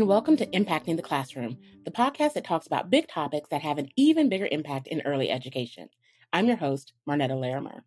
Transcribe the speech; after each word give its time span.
and 0.00 0.08
welcome 0.08 0.34
to 0.34 0.46
Impacting 0.46 0.96
the 0.96 1.02
Classroom, 1.02 1.58
the 1.84 1.90
podcast 1.90 2.32
that 2.32 2.42
talks 2.42 2.66
about 2.66 2.88
big 2.88 3.06
topics 3.06 3.50
that 3.50 3.60
have 3.60 3.76
an 3.76 3.90
even 3.96 4.30
bigger 4.30 4.48
impact 4.50 4.86
in 4.86 5.02
early 5.02 5.28
education. 5.28 5.90
I'm 6.32 6.46
your 6.46 6.56
host, 6.56 6.94
Marnetta 7.06 7.38
Larrimer. 7.38 7.84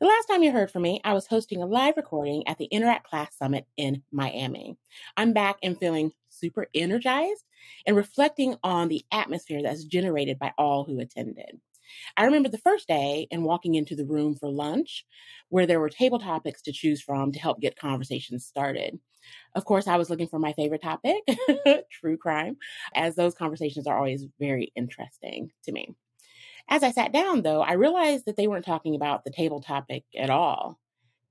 The 0.00 0.06
last 0.06 0.26
time 0.26 0.44
you 0.44 0.52
heard 0.52 0.70
from 0.70 0.82
me, 0.82 1.00
I 1.02 1.14
was 1.14 1.26
hosting 1.26 1.60
a 1.60 1.66
live 1.66 1.96
recording 1.96 2.46
at 2.46 2.58
the 2.58 2.66
Interact 2.66 3.08
Class 3.08 3.36
Summit 3.36 3.66
in 3.76 4.04
Miami. 4.12 4.78
I'm 5.16 5.32
back 5.32 5.56
and 5.64 5.76
feeling 5.76 6.12
super 6.28 6.68
energized 6.76 7.42
and 7.88 7.96
reflecting 7.96 8.54
on 8.62 8.86
the 8.86 9.04
atmosphere 9.10 9.64
that's 9.64 9.82
generated 9.82 10.38
by 10.38 10.52
all 10.56 10.84
who 10.84 11.00
attended. 11.00 11.60
I 12.16 12.24
remember 12.24 12.50
the 12.50 12.58
first 12.58 12.86
day 12.86 13.26
and 13.32 13.42
walking 13.42 13.74
into 13.74 13.96
the 13.96 14.06
room 14.06 14.36
for 14.36 14.48
lunch 14.48 15.04
where 15.48 15.66
there 15.66 15.80
were 15.80 15.88
table 15.88 16.20
topics 16.20 16.62
to 16.62 16.72
choose 16.72 17.02
from 17.02 17.32
to 17.32 17.40
help 17.40 17.60
get 17.60 17.74
conversations 17.74 18.46
started. 18.46 19.00
Of 19.54 19.64
course, 19.64 19.86
I 19.86 19.96
was 19.96 20.10
looking 20.10 20.28
for 20.28 20.38
my 20.38 20.52
favorite 20.54 20.82
topic, 20.82 21.22
true 21.90 22.16
crime, 22.16 22.56
as 22.94 23.16
those 23.16 23.34
conversations 23.34 23.86
are 23.86 23.96
always 23.96 24.26
very 24.40 24.72
interesting 24.76 25.50
to 25.64 25.72
me. 25.72 25.94
As 26.68 26.82
I 26.82 26.92
sat 26.92 27.12
down, 27.12 27.42
though, 27.42 27.62
I 27.62 27.72
realized 27.74 28.26
that 28.26 28.36
they 28.36 28.48
weren't 28.48 28.64
talking 28.66 28.94
about 28.94 29.24
the 29.24 29.32
table 29.32 29.60
topic 29.60 30.04
at 30.16 30.30
all. 30.30 30.78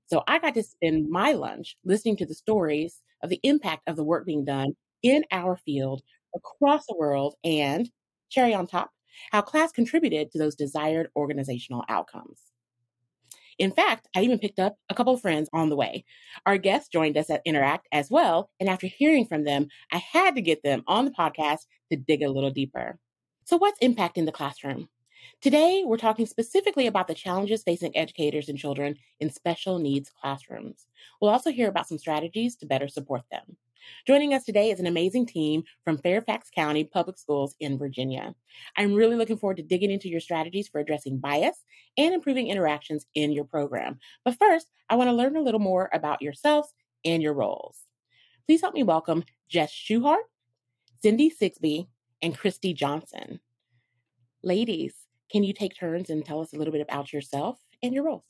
So 0.06 0.22
I 0.28 0.38
got 0.38 0.54
to 0.54 0.62
spend 0.62 1.10
my 1.10 1.32
lunch 1.32 1.76
listening 1.84 2.16
to 2.18 2.26
the 2.26 2.34
stories 2.34 3.02
of 3.22 3.30
the 3.30 3.40
impact 3.42 3.88
of 3.88 3.96
the 3.96 4.04
work 4.04 4.26
being 4.26 4.44
done 4.44 4.76
in 5.02 5.24
our 5.32 5.56
field 5.56 6.02
across 6.36 6.86
the 6.86 6.96
world 6.96 7.36
and, 7.44 7.90
cherry 8.30 8.54
on 8.54 8.66
top, 8.66 8.90
how 9.32 9.42
class 9.42 9.72
contributed 9.72 10.30
to 10.32 10.38
those 10.38 10.54
desired 10.54 11.10
organizational 11.16 11.84
outcomes. 11.88 12.51
In 13.58 13.70
fact, 13.72 14.08
I 14.14 14.22
even 14.22 14.38
picked 14.38 14.58
up 14.58 14.76
a 14.88 14.94
couple 14.94 15.14
of 15.14 15.20
friends 15.20 15.48
on 15.52 15.68
the 15.68 15.76
way. 15.76 16.04
Our 16.46 16.58
guests 16.58 16.88
joined 16.88 17.16
us 17.16 17.30
at 17.30 17.42
Interact 17.44 17.86
as 17.92 18.10
well. 18.10 18.50
And 18.60 18.68
after 18.68 18.86
hearing 18.86 19.26
from 19.26 19.44
them, 19.44 19.68
I 19.92 19.98
had 19.98 20.34
to 20.34 20.42
get 20.42 20.62
them 20.62 20.82
on 20.86 21.04
the 21.04 21.10
podcast 21.10 21.60
to 21.90 21.96
dig 21.96 22.22
a 22.22 22.30
little 22.30 22.50
deeper. 22.50 22.98
So, 23.44 23.56
what's 23.56 23.80
impacting 23.80 24.26
the 24.26 24.32
classroom? 24.32 24.88
Today, 25.40 25.82
we're 25.84 25.96
talking 25.96 26.26
specifically 26.26 26.86
about 26.86 27.08
the 27.08 27.14
challenges 27.14 27.62
facing 27.62 27.96
educators 27.96 28.48
and 28.48 28.58
children 28.58 28.96
in 29.20 29.30
special 29.30 29.78
needs 29.78 30.10
classrooms. 30.10 30.86
We'll 31.20 31.30
also 31.30 31.50
hear 31.50 31.68
about 31.68 31.88
some 31.88 31.98
strategies 31.98 32.56
to 32.56 32.66
better 32.66 32.88
support 32.88 33.22
them. 33.30 33.56
Joining 34.06 34.34
us 34.34 34.44
today 34.44 34.70
is 34.70 34.80
an 34.80 34.86
amazing 34.86 35.26
team 35.26 35.64
from 35.84 35.98
Fairfax 35.98 36.50
County 36.54 36.84
Public 36.84 37.18
Schools 37.18 37.54
in 37.60 37.78
Virginia. 37.78 38.34
I'm 38.76 38.94
really 38.94 39.16
looking 39.16 39.36
forward 39.36 39.58
to 39.58 39.62
digging 39.62 39.90
into 39.90 40.08
your 40.08 40.20
strategies 40.20 40.68
for 40.68 40.80
addressing 40.80 41.18
bias 41.18 41.64
and 41.96 42.14
improving 42.14 42.48
interactions 42.48 43.06
in 43.14 43.32
your 43.32 43.44
program. 43.44 43.98
But 44.24 44.38
first, 44.38 44.68
I 44.88 44.96
want 44.96 45.08
to 45.08 45.14
learn 45.14 45.36
a 45.36 45.42
little 45.42 45.60
more 45.60 45.90
about 45.92 46.22
yourselves 46.22 46.72
and 47.04 47.22
your 47.22 47.34
roles. 47.34 47.78
Please 48.46 48.60
help 48.60 48.74
me 48.74 48.82
welcome 48.82 49.24
Jess 49.48 49.72
Schuhart, 49.72 50.22
Cindy 51.02 51.30
Sigsbee, 51.30 51.86
and 52.20 52.36
Christy 52.36 52.74
Johnson. 52.74 53.40
Ladies, 54.42 54.94
can 55.30 55.44
you 55.44 55.52
take 55.52 55.76
turns 55.76 56.10
and 56.10 56.24
tell 56.24 56.40
us 56.40 56.52
a 56.52 56.56
little 56.56 56.72
bit 56.72 56.82
about 56.82 57.12
yourself 57.12 57.58
and 57.82 57.94
your 57.94 58.04
roles? 58.04 58.24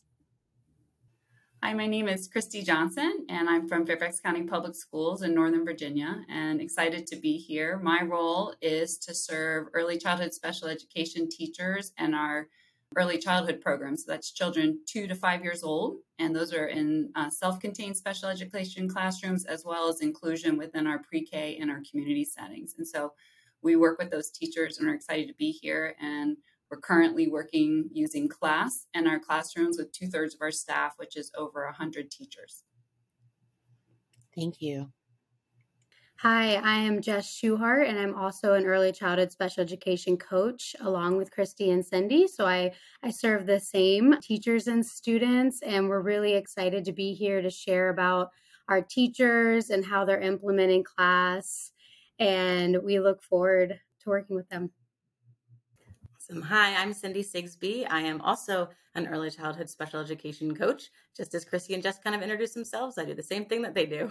Hi, 1.65 1.73
my 1.75 1.87
name 1.87 2.09
is 2.09 2.27
Christy 2.27 2.61
Johnson, 2.61 3.25
and 3.29 3.49
I'm 3.49 3.69
from 3.69 3.87
Fairfax 3.87 4.19
County 4.19 4.43
Public 4.43 4.75
Schools 4.75 5.23
in 5.23 5.33
Northern 5.33 5.65
Virginia, 5.65 6.25
and 6.29 6.61
excited 6.61 7.07
to 7.07 7.15
be 7.15 7.37
here. 7.37 7.79
My 7.79 8.03
role 8.03 8.53
is 8.61 8.99
to 8.99 9.15
serve 9.15 9.69
early 9.73 9.97
childhood 9.97 10.35
special 10.35 10.67
education 10.67 11.29
teachers 11.31 11.93
and 11.99 12.17
our 12.17 12.49
early 12.97 13.17
childhood 13.17 13.61
programs. 13.61 14.05
So 14.05 14.11
that's 14.11 14.33
children 14.33 14.81
two 14.89 15.07
to 15.07 15.15
five 15.15 15.45
years 15.45 15.63
old, 15.63 15.99
and 16.19 16.35
those 16.35 16.53
are 16.53 16.67
in 16.67 17.11
uh, 17.15 17.31
self 17.31 17.61
contained 17.61 17.97
special 17.97 18.29
education 18.29 18.89
classrooms 18.89 19.45
as 19.45 19.65
well 19.65 19.89
as 19.89 20.01
inclusion 20.01 20.59
within 20.59 20.89
our 20.89 20.99
pre 20.99 21.25
K 21.25 21.59
and 21.61 21.71
our 21.71 21.81
community 21.89 22.25
settings. 22.25 22.75
And 22.77 22.89
so 22.89 23.13
we 23.63 23.77
work 23.77 24.01
with 24.01 24.11
those 24.11 24.33
teachers 24.33 24.79
and 24.79 24.89
are 24.89 24.95
excited 24.95 25.29
to 25.29 25.35
be 25.35 25.53
here. 25.53 25.95
And 26.01 26.39
we're 26.73 26.81
currently 26.81 27.29
working 27.29 27.91
using 27.93 28.27
class 28.27 28.87
in 28.95 29.07
our 29.07 29.19
classrooms 29.19 29.77
with 29.77 29.93
two 29.93 30.07
thirds 30.07 30.35
of 30.35 30.41
our 30.41 30.51
staff, 30.51 30.95
which 30.97 31.19
is 31.19 31.31
over 31.37 31.67
100 31.67 32.11
teachers. 32.11 32.65
Thank 34.35 34.63
you. 34.63 34.91
Hi, 36.21 36.55
I 36.55 36.79
am 36.79 37.03
Jess 37.03 37.29
Schuhart, 37.29 37.87
and 37.87 37.99
I'm 37.99 38.15
also 38.15 38.55
an 38.55 38.65
early 38.65 38.91
childhood 38.91 39.33
special 39.33 39.63
education 39.63 40.17
coach 40.17 40.75
along 40.81 41.19
with 41.19 41.31
Christy 41.31 41.71
and 41.71 41.85
Cindy. 41.85 42.27
So 42.27 42.47
I, 42.47 42.73
I 43.03 43.11
serve 43.11 43.45
the 43.45 43.61
same 43.61 44.19
teachers 44.23 44.67
and 44.67 44.87
students, 44.87 45.61
and 45.61 45.91
we're 45.91 46.01
really 46.01 46.33
excited 46.35 46.87
to 46.87 46.93
be 46.93 47.13
here 47.13 47.43
to 47.43 47.51
share 47.51 47.91
about 47.91 48.31
our 48.71 48.81
teachers 48.81 49.69
and 49.69 49.85
how 49.85 50.07
they're 50.07 50.21
implementing 50.21 50.85
class. 50.85 51.73
And 52.19 52.79
we 52.83 52.99
look 52.99 53.23
forward 53.23 53.79
to 54.01 54.09
working 54.09 54.37
with 54.37 54.49
them. 54.49 54.71
Awesome. 56.23 56.43
Hi, 56.43 56.77
I'm 56.77 56.93
Cindy 56.93 57.25
Sigsbee. 57.25 57.85
I 57.91 58.01
am 58.03 58.21
also 58.21 58.69
an 58.95 59.09
early 59.09 59.29
childhood 59.29 59.69
special 59.69 59.99
education 59.99 60.55
coach. 60.55 60.91
Just 61.17 61.35
as 61.35 61.45
Christy 61.45 61.75
and 61.75 61.83
Jess 61.83 61.99
kind 61.99 62.15
of 62.15 62.23
introduce 62.23 62.55
themselves, 62.55 62.97
I 62.97 63.05
do 63.05 63.15
the 63.15 63.23
same 63.25 63.45
thing 63.45 63.63
that 63.63 63.75
they 63.75 63.87
do. 63.87 64.09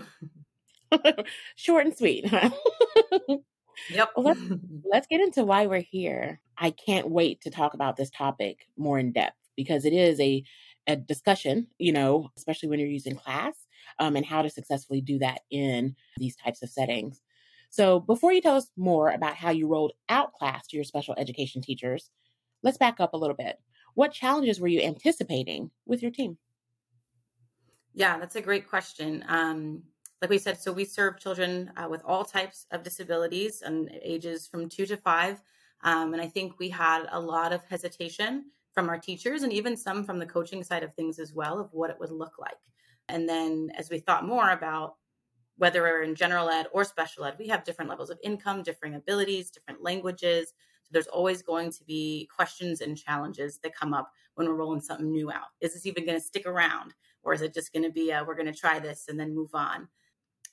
Short 1.55 1.85
and 1.85 1.97
sweet. 1.97 2.29
yep. 3.89 4.09
Well, 4.15 4.25
let's, 4.25 4.41
let's 4.83 5.07
get 5.07 5.21
into 5.21 5.45
why 5.45 5.67
we're 5.67 5.79
here. 5.79 6.41
I 6.57 6.71
can't 6.71 7.09
wait 7.09 7.39
to 7.41 7.49
talk 7.49 7.75
about 7.75 7.95
this 7.95 8.09
topic 8.09 8.67
more 8.75 8.99
in 8.99 9.13
depth 9.13 9.37
because 9.55 9.85
it 9.85 9.93
is 9.93 10.19
a, 10.19 10.43
a 10.87 10.97
discussion, 10.97 11.67
you 11.77 11.93
know, 11.93 12.29
especially 12.35 12.67
when 12.67 12.79
you're 12.79 12.89
using 12.89 13.15
class 13.15 13.55
um, 13.99 14.17
and 14.17 14.25
how 14.25 14.41
to 14.41 14.49
successfully 14.49 14.99
do 14.99 15.17
that 15.19 15.41
in 15.49 15.95
these 16.17 16.35
types 16.35 16.61
of 16.61 16.69
settings. 16.69 17.21
So, 17.71 18.01
before 18.01 18.33
you 18.33 18.41
tell 18.41 18.57
us 18.57 18.69
more 18.75 19.09
about 19.09 19.35
how 19.35 19.49
you 19.49 19.65
rolled 19.67 19.93
out 20.09 20.33
class 20.33 20.67
to 20.67 20.75
your 20.75 20.83
special 20.83 21.15
education 21.17 21.61
teachers, 21.61 22.09
let's 22.63 22.77
back 22.77 22.99
up 22.99 23.13
a 23.13 23.17
little 23.17 23.35
bit. 23.35 23.57
What 23.95 24.11
challenges 24.11 24.59
were 24.59 24.67
you 24.67 24.81
anticipating 24.81 25.71
with 25.85 26.01
your 26.01 26.11
team? 26.11 26.37
Yeah, 27.93 28.19
that's 28.19 28.35
a 28.35 28.41
great 28.41 28.67
question. 28.67 29.23
Um, 29.27 29.83
like 30.21 30.29
we 30.29 30.37
said, 30.37 30.59
so 30.59 30.73
we 30.73 30.83
serve 30.83 31.17
children 31.17 31.71
uh, 31.77 31.87
with 31.89 32.01
all 32.05 32.25
types 32.25 32.67
of 32.71 32.83
disabilities 32.83 33.61
and 33.61 33.89
ages 34.03 34.47
from 34.47 34.67
two 34.67 34.85
to 34.85 34.97
five. 34.97 35.41
Um, 35.83 36.13
and 36.13 36.21
I 36.21 36.27
think 36.27 36.59
we 36.59 36.69
had 36.69 37.05
a 37.09 37.19
lot 37.19 37.53
of 37.53 37.63
hesitation 37.69 38.51
from 38.73 38.89
our 38.89 38.97
teachers 38.97 39.43
and 39.43 39.53
even 39.53 39.77
some 39.77 40.03
from 40.03 40.19
the 40.19 40.25
coaching 40.25 40.61
side 40.61 40.83
of 40.83 40.93
things 40.93 41.19
as 41.19 41.33
well 41.33 41.57
of 41.57 41.69
what 41.71 41.89
it 41.89 41.99
would 42.01 42.11
look 42.11 42.37
like. 42.37 42.59
And 43.07 43.27
then 43.27 43.71
as 43.77 43.89
we 43.89 43.99
thought 43.99 44.25
more 44.25 44.51
about 44.51 44.95
whether 45.61 45.83
we're 45.83 46.01
in 46.01 46.15
general 46.15 46.49
ed 46.49 46.65
or 46.73 46.83
special 46.83 47.23
ed, 47.23 47.35
we 47.37 47.47
have 47.47 47.63
different 47.63 47.87
levels 47.87 48.09
of 48.09 48.17
income, 48.23 48.63
different 48.63 48.95
abilities, 48.95 49.51
different 49.51 49.83
languages. 49.83 50.55
So 50.81 50.89
there's 50.91 51.05
always 51.05 51.43
going 51.43 51.71
to 51.73 51.83
be 51.83 52.27
questions 52.35 52.81
and 52.81 52.97
challenges 52.97 53.59
that 53.59 53.75
come 53.75 53.93
up 53.93 54.11
when 54.33 54.47
we're 54.47 54.55
rolling 54.55 54.81
something 54.81 55.11
new 55.11 55.29
out. 55.29 55.49
Is 55.59 55.75
this 55.75 55.85
even 55.85 56.03
going 56.03 56.17
to 56.17 56.25
stick 56.25 56.47
around? 56.47 56.95
Or 57.21 57.35
is 57.35 57.43
it 57.43 57.53
just 57.53 57.71
going 57.73 57.83
to 57.83 57.91
be, 57.91 58.09
a, 58.09 58.23
we're 58.23 58.33
going 58.33 58.51
to 58.51 58.59
try 58.59 58.79
this 58.79 59.05
and 59.07 59.19
then 59.19 59.35
move 59.35 59.51
on? 59.53 59.87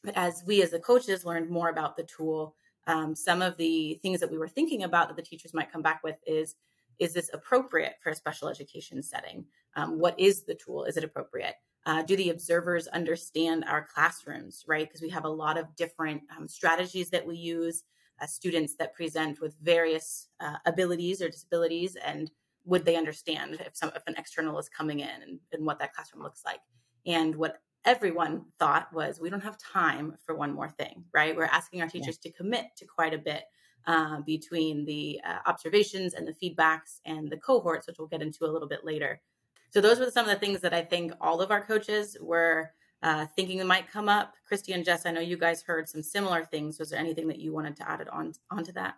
But 0.05 0.15
as 0.15 0.45
we 0.47 0.61
as 0.61 0.73
the 0.73 0.79
coaches 0.79 1.25
learned 1.25 1.49
more 1.49 1.71
about 1.71 1.97
the 1.97 2.05
tool, 2.05 2.55
um, 2.87 3.17
some 3.17 3.41
of 3.41 3.57
the 3.57 3.99
things 4.03 4.21
that 4.21 4.31
we 4.31 4.37
were 4.37 4.47
thinking 4.47 4.83
about 4.83 5.09
that 5.09 5.17
the 5.17 5.23
teachers 5.23 5.55
might 5.55 5.73
come 5.73 5.81
back 5.81 6.03
with 6.05 6.19
is, 6.27 6.57
is 6.99 7.15
this 7.15 7.31
appropriate 7.33 7.95
for 8.03 8.11
a 8.11 8.15
special 8.15 8.49
education 8.49 9.03
setting? 9.03 9.47
Um, 9.75 9.99
what 9.99 10.21
is 10.21 10.43
the 10.43 10.55
tool? 10.55 10.85
Is 10.85 10.99
it 10.99 11.05
appropriate? 11.05 11.55
Uh, 11.89 12.03
do 12.03 12.17
the 12.17 12.29
observers 12.29 12.87
understand 12.89 13.65
our 13.65 13.83
classrooms, 13.83 14.63
right? 14.69 14.87
Because 14.87 15.01
we 15.01 15.09
have 15.09 15.25
a 15.25 15.29
lot 15.29 15.57
of 15.57 15.75
different 15.75 16.21
um, 16.37 16.47
strategies 16.47 17.09
that 17.09 17.27
we 17.27 17.35
use, 17.35 17.85
uh, 18.21 18.27
students 18.27 18.75
that 18.75 18.93
present 18.93 19.41
with 19.41 19.57
various 19.63 20.29
uh, 20.41 20.57
abilities 20.67 21.23
or 21.23 21.31
disabilities, 21.31 21.97
and 22.05 22.31
would 22.67 22.85
they 22.85 22.95
understand 22.95 23.55
if 23.65 23.75
some 23.75 23.91
if 23.97 24.03
an 24.07 24.17
external 24.19 24.59
is 24.59 24.69
coming 24.69 25.01
in 25.01 25.23
and, 25.23 25.41
and 25.53 25.65
what 25.65 25.79
that 25.79 25.95
classroom 25.95 26.23
looks 26.23 26.45
like? 26.45 26.61
And 27.07 27.35
what 27.35 27.63
everyone 27.87 28.45
thought 28.59 28.93
was, 28.93 29.19
we 29.19 29.31
don't 29.31 29.43
have 29.43 29.57
time 29.57 30.15
for 30.27 30.37
one 30.37 30.53
more 30.53 30.69
thing, 30.69 31.05
right? 31.15 31.35
We're 31.35 31.45
asking 31.45 31.81
our 31.81 31.89
teachers 31.89 32.19
yeah. 32.23 32.33
to 32.33 32.37
commit 32.37 32.67
to 32.77 32.85
quite 32.85 33.15
a 33.15 33.19
bit 33.19 33.45
uh, 33.87 34.21
between 34.27 34.85
the 34.85 35.19
uh, 35.27 35.39
observations 35.47 36.13
and 36.13 36.29
the 36.29 36.35
feedbacks 36.35 37.01
and 37.07 37.31
the 37.31 37.39
cohorts, 37.39 37.87
which 37.87 37.97
we'll 37.99 38.09
get 38.09 38.21
into 38.21 38.45
a 38.45 38.53
little 38.53 38.69
bit 38.69 38.85
later. 38.85 39.23
So 39.71 39.81
those 39.81 40.01
were 40.01 40.11
some 40.11 40.27
of 40.27 40.31
the 40.31 40.45
things 40.45 40.61
that 40.61 40.73
I 40.73 40.83
think 40.83 41.13
all 41.21 41.41
of 41.41 41.51
our 41.51 41.65
coaches 41.65 42.17
were 42.21 42.71
uh, 43.03 43.27
thinking 43.37 43.65
might 43.67 43.91
come 43.91 44.09
up. 44.09 44.35
Christy 44.47 44.73
and 44.73 44.85
Jess, 44.85 45.07
I 45.07 45.11
know 45.11 45.21
you 45.21 45.37
guys 45.37 45.63
heard 45.63 45.89
some 45.89 46.03
similar 46.03 46.45
things. 46.45 46.79
Was 46.79 46.91
there 46.91 46.99
anything 46.99 47.29
that 47.29 47.39
you 47.39 47.53
wanted 47.53 47.77
to 47.77 47.89
add 47.89 48.01
it 48.01 48.09
on 48.09 48.33
onto 48.51 48.73
that? 48.73 48.95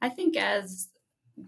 I 0.00 0.08
think 0.08 0.36
as 0.36 0.88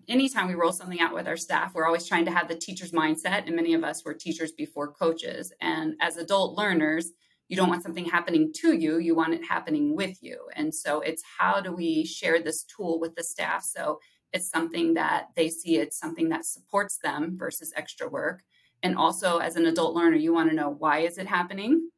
anytime 0.09 0.49
we 0.49 0.55
roll 0.55 0.73
something 0.73 1.01
out 1.01 1.15
with 1.15 1.29
our 1.29 1.37
staff, 1.37 1.75
we're 1.75 1.87
always 1.87 2.07
trying 2.07 2.25
to 2.25 2.33
have 2.33 2.49
the 2.49 2.57
teacher's 2.57 2.93
mindset. 2.93 3.47
And 3.47 3.55
many 3.55 3.75
of 3.75 3.85
us 3.85 4.05
were 4.05 4.15
teachers 4.15 4.53
before 4.53 4.93
coaches. 4.93 5.53
And 5.61 5.95
as 6.01 6.17
adult 6.17 6.59
learners, 6.59 7.13
you 7.49 7.57
don't 7.57 7.69
want 7.69 7.83
something 7.83 8.05
happening 8.05 8.53
to 8.57 8.73
you, 8.73 8.99
you 8.99 9.15
want 9.15 9.35
it 9.35 9.45
happening 9.45 9.95
with 9.95 10.21
you. 10.21 10.49
And 10.55 10.75
so 10.75 11.01
it's 11.01 11.23
how 11.39 11.61
do 11.61 11.73
we 11.73 12.05
share 12.05 12.43
this 12.43 12.65
tool 12.65 12.99
with 12.99 13.15
the 13.15 13.23
staff 13.23 13.63
so 13.63 14.01
it's 14.33 14.49
something 14.51 14.95
that 14.95 15.29
they 15.37 15.49
see 15.49 15.77
it's 15.77 15.99
something 15.99 16.29
that 16.31 16.45
supports 16.45 16.99
them 17.03 17.37
versus 17.39 17.73
extra 17.77 18.09
work. 18.09 18.43
And 18.83 18.97
also 18.97 19.39
as 19.39 19.57
an 19.57 19.67
adult 19.67 19.95
learner 19.95 20.17
you 20.17 20.33
want 20.33 20.51
to 20.51 20.57
know 20.57 20.71
why 20.71 20.99
is 21.01 21.19
it 21.19 21.27
happening? 21.27 21.91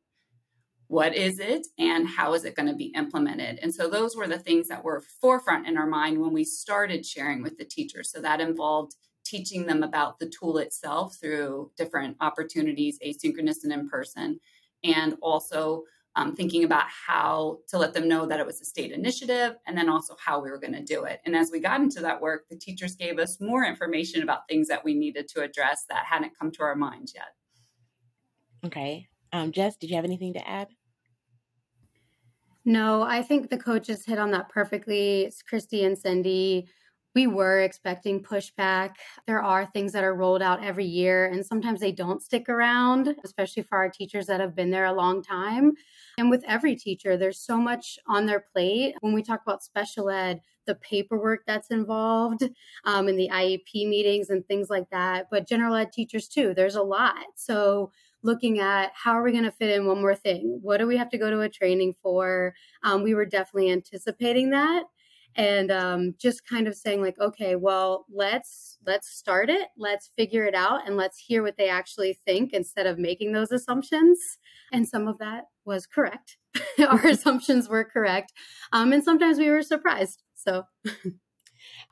What 0.87 1.15
is 1.15 1.39
it? 1.39 1.67
And 1.79 2.09
how 2.09 2.33
is 2.33 2.45
it 2.45 2.55
going 2.55 2.69
to 2.69 2.75
be 2.75 2.93
implemented? 2.97 3.59
And 3.63 3.75
so 3.75 3.89
those 3.89 4.17
were 4.17 4.27
the 4.27 4.39
things 4.39 4.69
that 4.69 4.83
were 4.83 5.05
forefront 5.21 5.67
in 5.67 5.77
our 5.77 5.87
mind 5.87 6.19
when 6.19 6.33
we 6.33 6.45
started 6.45 7.05
sharing 7.05 7.43
with 7.43 7.59
the 7.59 7.65
teachers. 7.65 8.11
So 8.11 8.21
that 8.23 8.41
involved 8.41 8.95
teaching 9.25 9.67
them 9.67 9.83
about 9.83 10.19
the 10.19 10.31
tool 10.31 10.59
itself 10.59 11.17
through 11.21 11.71
different 11.77 12.17
opportunities 12.21 12.99
asynchronous 13.05 13.65
and 13.65 13.73
in 13.73 13.89
person 13.89 14.41
and 14.85 15.17
also 15.21 15.83
um, 16.19 16.35
thinking 16.35 16.65
about 16.65 16.87
how 16.89 17.61
to 17.69 17.79
let 17.79 17.95
them 17.95 18.09
know 18.09 18.27
that 18.27 18.41
it 18.41 18.47
was 18.47 18.61
a 18.61 18.65
state 18.65 18.91
initiative 18.91 19.57
and 19.67 19.79
then 19.79 19.89
also 19.89 20.17
how 20.19 20.41
we 20.43 20.51
were 20.51 20.59
going 20.59 20.73
to 20.73 20.83
do 20.83 21.05
it 21.05 21.21
and 21.25 21.37
as 21.37 21.51
we 21.53 21.61
got 21.61 21.81
into 21.81 22.01
that 22.01 22.21
work 22.21 22.49
the 22.51 22.57
teachers 22.57 22.97
gave 22.97 23.19
us 23.21 23.41
more 23.41 23.65
information 23.65 24.23
about 24.23 24.49
things 24.49 24.67
that 24.67 24.85
we 24.85 24.95
needed 24.95 25.29
to 25.29 25.43
address 25.43 25.85
that 25.89 26.05
hadn't 26.05 26.37
come 26.37 26.51
to 26.51 26.63
our 26.63 26.75
minds 26.75 27.15
yet 27.15 27.35
okay 28.67 29.07
um, 29.33 29.53
jess 29.53 29.77
did 29.77 29.89
you 29.91 29.97
have 29.97 30.05
anything 30.05 30.33
to 30.33 30.49
add 30.49 30.69
no, 32.65 33.01
I 33.01 33.23
think 33.23 33.49
the 33.49 33.57
coaches 33.57 34.05
hit 34.05 34.19
on 34.19 34.31
that 34.33 34.51
perfectly. 34.51 35.23
It's 35.23 35.41
Christy 35.41 35.85
and 35.85 35.97
Cindy. 35.97 36.69
We 37.15 37.27
were 37.27 37.61
expecting 37.61 38.23
pushback. 38.23 38.95
There 39.27 39.43
are 39.43 39.67
things 39.67 39.93
that 39.93 40.05
are 40.05 40.15
rolled 40.15 40.43
out 40.43 40.63
every 40.63 40.85
year, 40.85 41.27
and 41.27 41.45
sometimes 41.45 41.81
they 41.81 41.91
don't 41.91 42.23
stick 42.23 42.49
around, 42.49 43.17
especially 43.25 43.63
for 43.65 43.79
our 43.79 43.89
teachers 43.89 44.27
that 44.27 44.41
have 44.41 44.55
been 44.55 44.71
there 44.71 44.85
a 44.85 44.93
long 44.93 45.23
time. 45.23 45.73
And 46.17 46.31
with 46.31 46.45
every 46.47 46.77
teacher, 46.77 47.17
there's 47.17 47.41
so 47.41 47.57
much 47.59 47.99
on 48.07 48.27
their 48.27 48.45
plate. 48.53 48.95
When 49.01 49.15
we 49.15 49.23
talk 49.23 49.41
about 49.45 49.65
special 49.65 50.11
ed, 50.11 50.41
the 50.67 50.77
paperwork 50.77 51.41
that's 51.47 51.71
involved 51.71 52.43
um, 52.85 53.09
in 53.09 53.17
the 53.17 53.31
IEP 53.33 53.89
meetings 53.89 54.31
and 54.31 54.47
things 54.47 54.69
like 54.69 54.89
that, 54.91 55.27
but 55.31 55.49
general 55.49 55.75
ed 55.75 55.93
teachers 55.93 56.29
too, 56.29 56.53
there's 56.55 56.77
a 56.77 56.83
lot. 56.83 57.25
So 57.37 57.91
looking 58.23 58.59
at 58.59 58.93
how 58.95 59.13
are 59.13 59.23
we 59.23 59.33
going 59.33 59.45
to 59.45 59.51
fit 59.51 59.71
in 59.71 59.87
one 59.87 60.01
more 60.01 60.15
thing? 60.15 60.59
What 60.63 60.79
do 60.79 60.87
we 60.87 60.97
have 60.97 61.09
to 61.11 61.19
go 61.19 61.31
to 61.31 61.41
a 61.41 61.49
training 61.49 61.95
for? 62.03 62.55
Um, 62.83 63.03
we 63.03 63.15
were 63.15 63.25
definitely 63.25 63.71
anticipating 63.71 64.51
that 64.51 64.85
and 65.37 65.71
um, 65.71 66.15
just 66.19 66.47
kind 66.47 66.67
of 66.67 66.75
saying 66.75 67.01
like 67.01 67.19
okay 67.21 67.57
well 67.57 68.07
let's 68.13 68.79
let's 68.87 69.09
start 69.09 69.51
it 69.51 69.69
let's 69.77 70.11
figure 70.17 70.45
it 70.45 70.55
out 70.55 70.87
and 70.87 70.97
let's 70.97 71.19
hear 71.19 71.43
what 71.43 71.57
they 71.57 71.69
actually 71.69 72.19
think 72.27 72.53
instead 72.53 72.87
of 72.87 72.99
making 72.99 73.33
those 73.33 73.53
assumptions 73.53 74.19
and 74.73 74.89
some 74.89 75.07
of 75.09 75.19
that 75.19 75.45
was 75.65 75.87
correct 75.87 76.37
our 76.89 77.07
assumptions 77.09 77.69
were 77.69 77.85
correct 77.85 78.33
um, 78.73 78.93
and 78.93 79.05
sometimes 79.05 79.39
we 79.39 79.51
were 79.51 79.63
surprised 79.63 80.23
so 80.35 80.65
i 80.87 81.13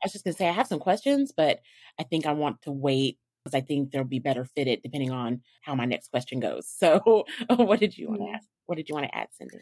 was 0.04 0.12
just 0.12 0.24
going 0.24 0.34
to 0.34 0.38
say 0.38 0.48
i 0.48 0.52
have 0.52 0.66
some 0.66 0.80
questions 0.80 1.32
but 1.36 1.60
i 1.98 2.02
think 2.02 2.26
i 2.26 2.32
want 2.32 2.60
to 2.62 2.72
wait 2.72 3.18
because 3.46 3.56
I 3.56 3.64
think 3.64 3.92
they'll 3.92 4.02
be 4.02 4.18
better 4.18 4.44
fitted 4.44 4.80
depending 4.82 5.12
on 5.12 5.40
how 5.60 5.76
my 5.76 5.84
next 5.84 6.08
question 6.08 6.40
goes. 6.40 6.66
So, 6.68 7.26
what 7.56 7.78
did 7.78 7.96
you 7.96 8.08
want 8.08 8.22
to 8.22 8.30
ask? 8.34 8.48
What 8.66 8.74
did 8.74 8.88
you 8.88 8.94
want 8.96 9.06
to 9.06 9.16
add, 9.16 9.28
Cindy? 9.30 9.58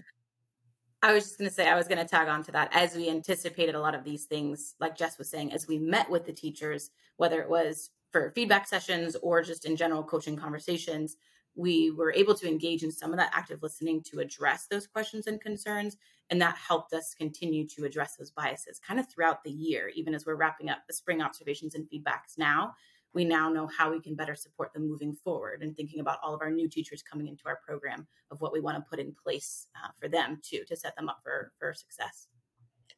I 1.05 1.13
was 1.13 1.25
just 1.25 1.37
going 1.37 1.51
to 1.51 1.55
say, 1.55 1.69
I 1.69 1.75
was 1.75 1.87
going 1.87 1.99
to 1.99 2.09
tag 2.09 2.29
on 2.29 2.43
to 2.45 2.53
that. 2.53 2.71
As 2.73 2.97
we 2.97 3.11
anticipated 3.11 3.75
a 3.75 3.81
lot 3.81 3.95
of 3.95 4.05
these 4.05 4.25
things, 4.25 4.75
like 4.81 4.97
Jess 4.97 5.19
was 5.19 5.29
saying, 5.29 5.53
as 5.53 5.69
we 5.69 5.79
met 5.79 6.09
with 6.09 6.25
the 6.25 6.33
teachers, 6.33 6.93
whether 7.19 7.43
it 7.43 7.51
was 7.51 7.91
for 8.11 8.31
feedback 8.31 8.67
sessions 8.67 9.15
or 9.23 9.43
just 9.43 9.67
in 9.67 9.77
general 9.77 10.03
coaching 10.03 10.35
conversations, 10.35 11.19
we 11.57 11.91
were 11.91 12.11
able 12.15 12.35
to 12.35 12.49
engage 12.49 12.85
in 12.85 12.91
some 12.91 13.11
of 13.11 13.19
that 13.19 13.33
active 13.35 13.63
listening 13.63 14.03
to 14.05 14.21
address 14.21 14.67
those 14.67 14.87
questions 14.87 15.27
and 15.27 15.43
concerns. 15.43 15.99
And 16.31 16.41
that 16.41 16.57
helped 16.57 16.95
us 16.95 17.13
continue 17.13 17.69
to 17.77 17.85
address 17.85 18.17
those 18.17 18.31
biases 18.31 18.79
kind 18.79 18.99
of 18.99 19.07
throughout 19.11 19.45
the 19.45 19.53
year, 19.53 19.91
even 19.95 20.15
as 20.15 20.25
we're 20.25 20.37
wrapping 20.37 20.71
up 20.71 20.79
the 20.87 20.95
spring 20.95 21.21
observations 21.21 21.75
and 21.75 21.87
feedbacks 21.87 22.39
now 22.39 22.73
we 23.15 23.25
now 23.25 23.49
know 23.49 23.67
how 23.67 23.91
we 23.91 24.01
can 24.01 24.15
better 24.15 24.35
support 24.35 24.73
them 24.73 24.89
moving 24.89 25.15
forward 25.15 25.63
and 25.63 25.77
thinking 25.77 26.01
about 26.01 26.19
all 26.23 26.35
of 26.35 26.43
our 26.43 26.51
new 26.51 26.69
teachers 26.69 27.03
coming 27.03 27.29
into 27.29 27.45
our 27.47 27.61
program 27.67 28.07
of 28.31 28.41
what 28.41 28.53
we 28.53 28.61
want 28.61 28.77
to 28.77 28.91
put 28.91 28.99
in 28.99 29.15
place 29.15 29.69
uh, 29.77 29.89
for 29.99 30.09
them 30.09 30.41
too 30.43 30.65
to 30.67 30.77
set 30.77 30.97
them 30.97 31.09
up 31.09 31.21
for 31.23 31.53
for 31.59 31.73
success. 31.73 32.27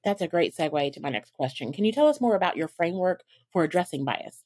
That's 0.05 0.23
a 0.23 0.29
great 0.29 0.57
segue 0.57 0.93
to 0.93 1.01
my 1.01 1.11
next 1.11 1.33
question. 1.33 1.73
Can 1.73 1.85
you 1.85 1.93
tell 1.93 2.09
us 2.09 2.21
more 2.21 2.37
about 2.37 2.57
your 2.57 2.69
framework 2.69 3.23
for 3.53 3.65
addressing 3.65 4.05
bias? 4.05 4.43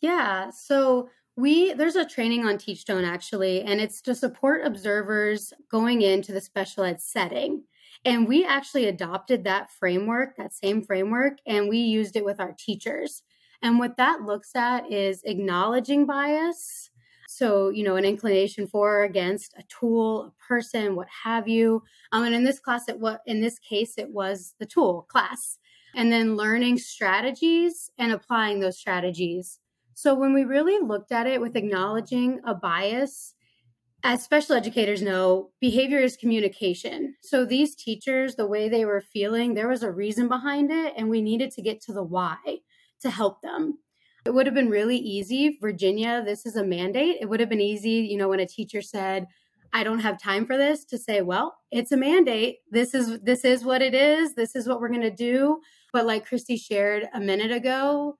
Yeah 0.00 0.50
so 0.50 1.08
we 1.36 1.72
there's 1.72 1.96
a 1.96 2.04
training 2.04 2.44
on 2.44 2.58
teachstone 2.58 3.04
actually 3.04 3.62
and 3.62 3.80
it's 3.80 4.02
to 4.02 4.14
support 4.14 4.66
observers 4.66 5.52
going 5.70 6.02
into 6.02 6.32
the 6.32 6.40
special 6.40 6.84
ed 6.84 7.00
setting. 7.00 7.64
And 8.04 8.26
we 8.26 8.44
actually 8.44 8.86
adopted 8.86 9.44
that 9.44 9.70
framework 9.70 10.36
that 10.36 10.52
same 10.52 10.82
framework 10.82 11.38
and 11.46 11.68
we 11.68 11.78
used 11.78 12.16
it 12.16 12.24
with 12.24 12.40
our 12.40 12.54
teachers 12.58 13.22
and 13.62 13.78
what 13.78 13.96
that 13.96 14.22
looks 14.22 14.54
at 14.54 14.90
is 14.90 15.22
acknowledging 15.24 16.04
bias. 16.04 16.90
So, 17.28 17.70
you 17.70 17.82
know, 17.82 17.96
an 17.96 18.04
inclination 18.04 18.66
for 18.66 18.98
or 18.98 19.04
against 19.04 19.54
a 19.56 19.62
tool, 19.68 20.26
a 20.26 20.46
person, 20.46 20.96
what 20.96 21.08
have 21.24 21.48
you. 21.48 21.82
Um, 22.10 22.24
and 22.24 22.34
in 22.34 22.44
this 22.44 22.60
class, 22.60 22.88
it 22.88 22.98
what 22.98 23.22
in 23.26 23.40
this 23.40 23.58
case, 23.58 23.96
it 23.96 24.10
was 24.10 24.54
the 24.58 24.66
tool 24.66 25.06
class. 25.08 25.58
And 25.94 26.12
then 26.12 26.36
learning 26.36 26.78
strategies 26.78 27.90
and 27.98 28.12
applying 28.12 28.60
those 28.60 28.78
strategies. 28.78 29.60
So 29.94 30.14
when 30.14 30.34
we 30.34 30.44
really 30.44 30.78
looked 30.84 31.12
at 31.12 31.26
it 31.26 31.40
with 31.40 31.56
acknowledging 31.56 32.40
a 32.44 32.54
bias, 32.54 33.34
as 34.02 34.22
special 34.24 34.56
educators 34.56 35.00
know, 35.00 35.50
behavior 35.60 35.98
is 35.98 36.16
communication. 36.16 37.14
So 37.22 37.44
these 37.44 37.76
teachers, 37.76 38.34
the 38.34 38.46
way 38.46 38.68
they 38.68 38.84
were 38.84 39.00
feeling, 39.00 39.54
there 39.54 39.68
was 39.68 39.82
a 39.82 39.92
reason 39.92 40.28
behind 40.28 40.72
it, 40.72 40.94
and 40.96 41.08
we 41.08 41.22
needed 41.22 41.52
to 41.52 41.62
get 41.62 41.80
to 41.82 41.92
the 41.92 42.02
why 42.02 42.36
to 43.02 43.10
help 43.10 43.42
them. 43.42 43.78
It 44.24 44.34
would 44.34 44.46
have 44.46 44.54
been 44.54 44.70
really 44.70 44.96
easy. 44.96 45.58
Virginia, 45.60 46.22
this 46.24 46.46
is 46.46 46.56
a 46.56 46.64
mandate. 46.64 47.16
It 47.20 47.28
would 47.28 47.40
have 47.40 47.48
been 47.48 47.60
easy, 47.60 48.06
you 48.10 48.16
know, 48.16 48.28
when 48.28 48.40
a 48.40 48.46
teacher 48.46 48.80
said, 48.80 49.26
I 49.72 49.84
don't 49.84 50.00
have 50.00 50.20
time 50.20 50.46
for 50.46 50.56
this 50.56 50.84
to 50.86 50.98
say, 50.98 51.22
well, 51.22 51.56
it's 51.70 51.92
a 51.92 51.96
mandate. 51.96 52.58
This 52.70 52.94
is 52.94 53.20
this 53.20 53.44
is 53.44 53.64
what 53.64 53.80
it 53.80 53.94
is. 53.94 54.34
This 54.34 54.54
is 54.54 54.68
what 54.68 54.80
we're 54.80 54.88
going 54.88 55.00
to 55.00 55.10
do. 55.10 55.60
But 55.92 56.06
like 56.06 56.26
Christy 56.26 56.56
shared 56.56 57.08
a 57.14 57.20
minute 57.20 57.50
ago, 57.50 58.18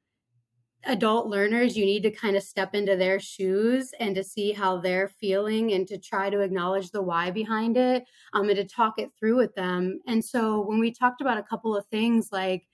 adult 0.85 1.29
learners, 1.29 1.77
you 1.77 1.85
need 1.85 2.03
to 2.03 2.11
kind 2.11 2.37
of 2.37 2.43
step 2.43 2.75
into 2.75 2.97
their 2.97 3.21
shoes 3.21 3.91
and 4.01 4.15
to 4.15 4.25
see 4.25 4.53
how 4.53 4.79
they're 4.79 5.09
feeling 5.09 5.73
and 5.73 5.87
to 5.89 5.99
try 5.99 6.31
to 6.31 6.41
acknowledge 6.41 6.91
the 6.91 7.03
why 7.03 7.31
behind 7.31 7.77
it 7.77 8.05
um, 8.33 8.49
and 8.49 8.57
to 8.57 8.65
talk 8.65 8.95
it 8.99 9.11
through 9.19 9.37
with 9.37 9.55
them. 9.55 10.01
And 10.07 10.25
so 10.25 10.61
when 10.61 10.81
we 10.81 10.91
talked 10.91 11.21
about 11.21 11.39
a 11.39 11.43
couple 11.43 11.77
of 11.77 11.87
things 11.87 12.31
like 12.33 12.67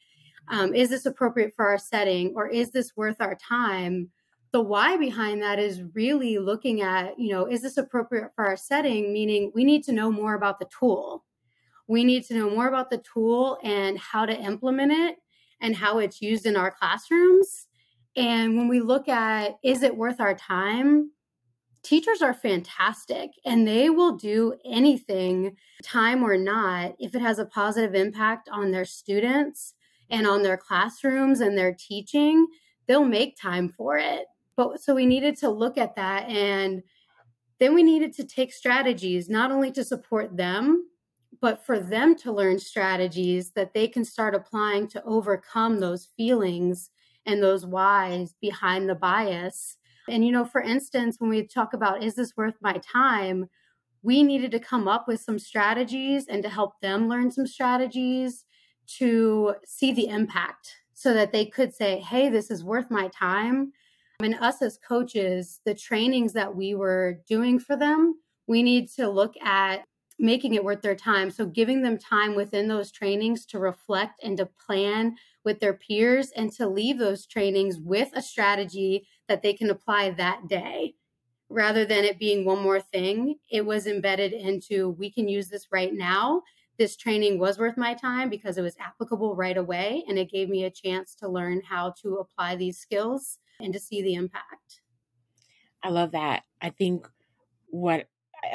um, 0.50 0.74
is 0.74 0.90
this 0.90 1.06
appropriate 1.06 1.52
for 1.54 1.66
our 1.66 1.78
setting 1.78 2.32
or 2.34 2.48
is 2.48 2.70
this 2.70 2.96
worth 2.96 3.20
our 3.20 3.34
time? 3.34 4.10
The 4.52 4.60
why 4.60 4.96
behind 4.96 5.42
that 5.42 5.58
is 5.58 5.82
really 5.94 6.38
looking 6.38 6.80
at 6.80 7.18
you 7.18 7.30
know 7.30 7.46
is 7.46 7.62
this 7.62 7.76
appropriate 7.76 8.30
for 8.34 8.46
our 8.46 8.56
setting? 8.56 9.12
Meaning 9.12 9.52
we 9.54 9.64
need 9.64 9.84
to 9.84 9.92
know 9.92 10.10
more 10.10 10.34
about 10.34 10.58
the 10.58 10.68
tool. 10.78 11.24
We 11.86 12.04
need 12.04 12.24
to 12.26 12.34
know 12.34 12.50
more 12.50 12.68
about 12.68 12.90
the 12.90 13.02
tool 13.14 13.58
and 13.62 13.98
how 13.98 14.26
to 14.26 14.38
implement 14.38 14.92
it 14.92 15.16
and 15.60 15.76
how 15.76 15.98
it's 15.98 16.22
used 16.22 16.46
in 16.46 16.56
our 16.56 16.70
classrooms. 16.70 17.66
And 18.16 18.56
when 18.56 18.68
we 18.68 18.80
look 18.80 19.08
at 19.08 19.56
is 19.62 19.82
it 19.82 19.96
worth 19.96 20.20
our 20.20 20.34
time? 20.34 21.12
Teachers 21.82 22.22
are 22.22 22.34
fantastic 22.34 23.30
and 23.44 23.66
they 23.66 23.88
will 23.88 24.16
do 24.16 24.54
anything 24.64 25.56
time 25.82 26.22
or 26.22 26.36
not 26.36 26.94
if 26.98 27.14
it 27.14 27.22
has 27.22 27.38
a 27.38 27.46
positive 27.46 27.94
impact 27.94 28.48
on 28.50 28.70
their 28.70 28.84
students 28.84 29.74
and 30.10 30.26
on 30.26 30.42
their 30.42 30.56
classrooms 30.56 31.40
and 31.40 31.56
their 31.56 31.74
teaching, 31.74 32.46
they'll 32.86 33.04
make 33.04 33.36
time 33.40 33.68
for 33.68 33.98
it. 33.98 34.26
But 34.56 34.80
so 34.80 34.94
we 34.94 35.06
needed 35.06 35.36
to 35.38 35.50
look 35.50 35.78
at 35.78 35.96
that 35.96 36.28
and 36.28 36.82
then 37.58 37.74
we 37.74 37.82
needed 37.82 38.12
to 38.14 38.24
take 38.24 38.52
strategies 38.52 39.28
not 39.28 39.50
only 39.50 39.70
to 39.72 39.84
support 39.84 40.36
them, 40.36 40.88
but 41.40 41.64
for 41.64 41.78
them 41.78 42.16
to 42.16 42.32
learn 42.32 42.58
strategies 42.58 43.50
that 43.50 43.74
they 43.74 43.86
can 43.88 44.04
start 44.04 44.34
applying 44.34 44.88
to 44.88 45.02
overcome 45.04 45.78
those 45.78 46.08
feelings 46.16 46.90
and 47.26 47.42
those 47.42 47.66
whys 47.66 48.34
behind 48.40 48.88
the 48.88 48.94
bias. 48.94 49.76
And, 50.08 50.24
you 50.24 50.32
know, 50.32 50.44
for 50.44 50.60
instance, 50.60 51.16
when 51.18 51.30
we 51.30 51.46
talk 51.46 51.74
about 51.74 52.02
is 52.02 52.14
this 52.14 52.36
worth 52.36 52.54
my 52.60 52.80
time, 52.92 53.48
we 54.02 54.22
needed 54.22 54.50
to 54.52 54.60
come 54.60 54.88
up 54.88 55.06
with 55.06 55.20
some 55.20 55.38
strategies 55.38 56.26
and 56.28 56.42
to 56.42 56.48
help 56.48 56.80
them 56.80 57.08
learn 57.08 57.30
some 57.30 57.46
strategies 57.46 58.44
to 58.98 59.54
see 59.64 59.92
the 59.92 60.08
impact 60.08 60.76
so 60.94 61.14
that 61.14 61.32
they 61.32 61.46
could 61.46 61.74
say, 61.74 62.00
hey, 62.00 62.28
this 62.28 62.50
is 62.50 62.64
worth 62.64 62.90
my 62.90 63.08
time. 63.08 63.72
And 64.20 64.34
us 64.34 64.62
as 64.62 64.78
coaches, 64.78 65.60
the 65.64 65.74
trainings 65.74 66.32
that 66.32 66.56
we 66.56 66.74
were 66.74 67.20
doing 67.28 67.60
for 67.60 67.76
them, 67.76 68.16
we 68.48 68.62
need 68.62 68.88
to 68.96 69.08
look 69.08 69.34
at 69.42 69.84
making 70.18 70.54
it 70.54 70.64
worth 70.64 70.82
their 70.82 70.96
time. 70.96 71.30
So, 71.30 71.46
giving 71.46 71.82
them 71.82 71.98
time 71.98 72.34
within 72.34 72.66
those 72.66 72.90
trainings 72.90 73.46
to 73.46 73.60
reflect 73.60 74.20
and 74.24 74.36
to 74.38 74.46
plan 74.46 75.16
with 75.44 75.60
their 75.60 75.74
peers 75.74 76.30
and 76.34 76.50
to 76.54 76.66
leave 76.66 76.98
those 76.98 77.26
trainings 77.26 77.78
with 77.78 78.10
a 78.14 78.22
strategy 78.22 79.06
that 79.28 79.42
they 79.42 79.52
can 79.52 79.70
apply 79.70 80.10
that 80.10 80.48
day. 80.48 80.94
Rather 81.48 81.84
than 81.84 82.04
it 82.04 82.18
being 82.18 82.44
one 82.44 82.60
more 82.60 82.80
thing, 82.80 83.36
it 83.50 83.64
was 83.64 83.86
embedded 83.86 84.32
into 84.32 84.90
we 84.90 85.10
can 85.10 85.28
use 85.28 85.48
this 85.48 85.68
right 85.70 85.94
now 85.94 86.42
this 86.78 86.96
training 86.96 87.38
was 87.38 87.58
worth 87.58 87.76
my 87.76 87.94
time 87.94 88.30
because 88.30 88.56
it 88.56 88.62
was 88.62 88.76
applicable 88.78 89.34
right 89.34 89.56
away 89.56 90.04
and 90.08 90.18
it 90.18 90.30
gave 90.30 90.48
me 90.48 90.64
a 90.64 90.70
chance 90.70 91.14
to 91.16 91.28
learn 91.28 91.60
how 91.60 91.92
to 92.02 92.16
apply 92.16 92.54
these 92.56 92.78
skills 92.78 93.38
and 93.60 93.72
to 93.72 93.80
see 93.80 94.02
the 94.02 94.14
impact. 94.14 94.80
I 95.82 95.90
love 95.90 96.12
that. 96.12 96.44
I 96.62 96.70
think 96.70 97.08
what 97.68 98.08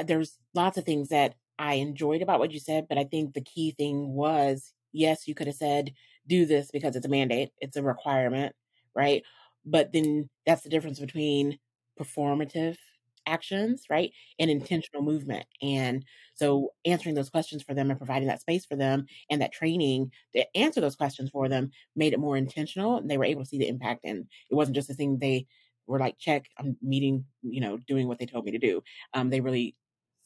there's 0.05 0.37
lots 0.53 0.77
of 0.77 0.85
things 0.85 1.09
that 1.09 1.35
I 1.59 1.75
enjoyed 1.75 2.21
about 2.21 2.39
what 2.39 2.51
you 2.51 2.59
said, 2.59 2.87
but 2.87 2.97
I 2.97 3.03
think 3.03 3.33
the 3.33 3.41
key 3.41 3.71
thing 3.71 4.13
was 4.13 4.73
yes, 4.93 5.27
you 5.27 5.35
could 5.35 5.47
have 5.47 5.55
said, 5.55 5.91
do 6.27 6.45
this 6.45 6.71
because 6.71 6.95
it's 6.95 7.05
a 7.05 7.09
mandate, 7.09 7.49
it's 7.59 7.75
a 7.75 7.83
requirement, 7.83 8.55
right? 8.95 9.23
But 9.65 9.91
then 9.91 10.29
that's 10.45 10.61
the 10.61 10.69
difference 10.69 10.99
between 10.99 11.59
performative 11.99 12.77
actions, 13.25 13.83
right? 13.89 14.11
And 14.39 14.49
intentional 14.49 15.03
movement. 15.03 15.45
And 15.61 16.05
so 16.35 16.73
answering 16.85 17.15
those 17.15 17.29
questions 17.29 17.63
for 17.63 17.73
them 17.73 17.89
and 17.89 17.99
providing 17.99 18.27
that 18.27 18.41
space 18.41 18.65
for 18.65 18.75
them 18.75 19.05
and 19.29 19.41
that 19.41 19.53
training 19.53 20.11
to 20.35 20.45
answer 20.57 20.81
those 20.81 20.95
questions 20.95 21.29
for 21.29 21.47
them 21.49 21.71
made 21.95 22.13
it 22.13 22.19
more 22.19 22.37
intentional 22.37 22.97
and 22.97 23.09
they 23.09 23.17
were 23.17 23.25
able 23.25 23.43
to 23.43 23.47
see 23.47 23.57
the 23.57 23.67
impact. 23.67 24.01
And 24.03 24.25
it 24.49 24.55
wasn't 24.55 24.75
just 24.75 24.89
a 24.89 24.93
thing 24.93 25.17
they 25.17 25.47
were 25.87 25.99
like, 25.99 26.17
check, 26.17 26.45
I'm 26.57 26.77
meeting, 26.81 27.25
you 27.41 27.61
know, 27.61 27.77
doing 27.87 28.07
what 28.07 28.19
they 28.19 28.25
told 28.25 28.45
me 28.45 28.51
to 28.51 28.59
do. 28.59 28.81
Um, 29.13 29.29
they 29.29 29.41
really 29.41 29.75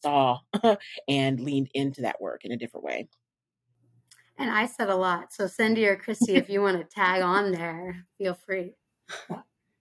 saw 0.03 0.39
and 1.07 1.39
leaned 1.39 1.69
into 1.73 2.01
that 2.01 2.21
work 2.21 2.45
in 2.45 2.51
a 2.51 2.57
different 2.57 2.85
way. 2.85 3.09
And 4.39 4.51
I 4.51 4.67
said 4.67 4.89
a 4.89 4.95
lot. 4.95 5.33
So 5.33 5.47
Cindy 5.47 5.87
or 5.87 5.95
Christy, 5.95 6.35
if 6.35 6.49
you 6.49 6.61
want 6.61 6.77
to 6.77 6.83
tag 6.83 7.23
on 7.23 7.51
there, 7.51 8.05
feel 8.17 8.35
free. 8.35 8.75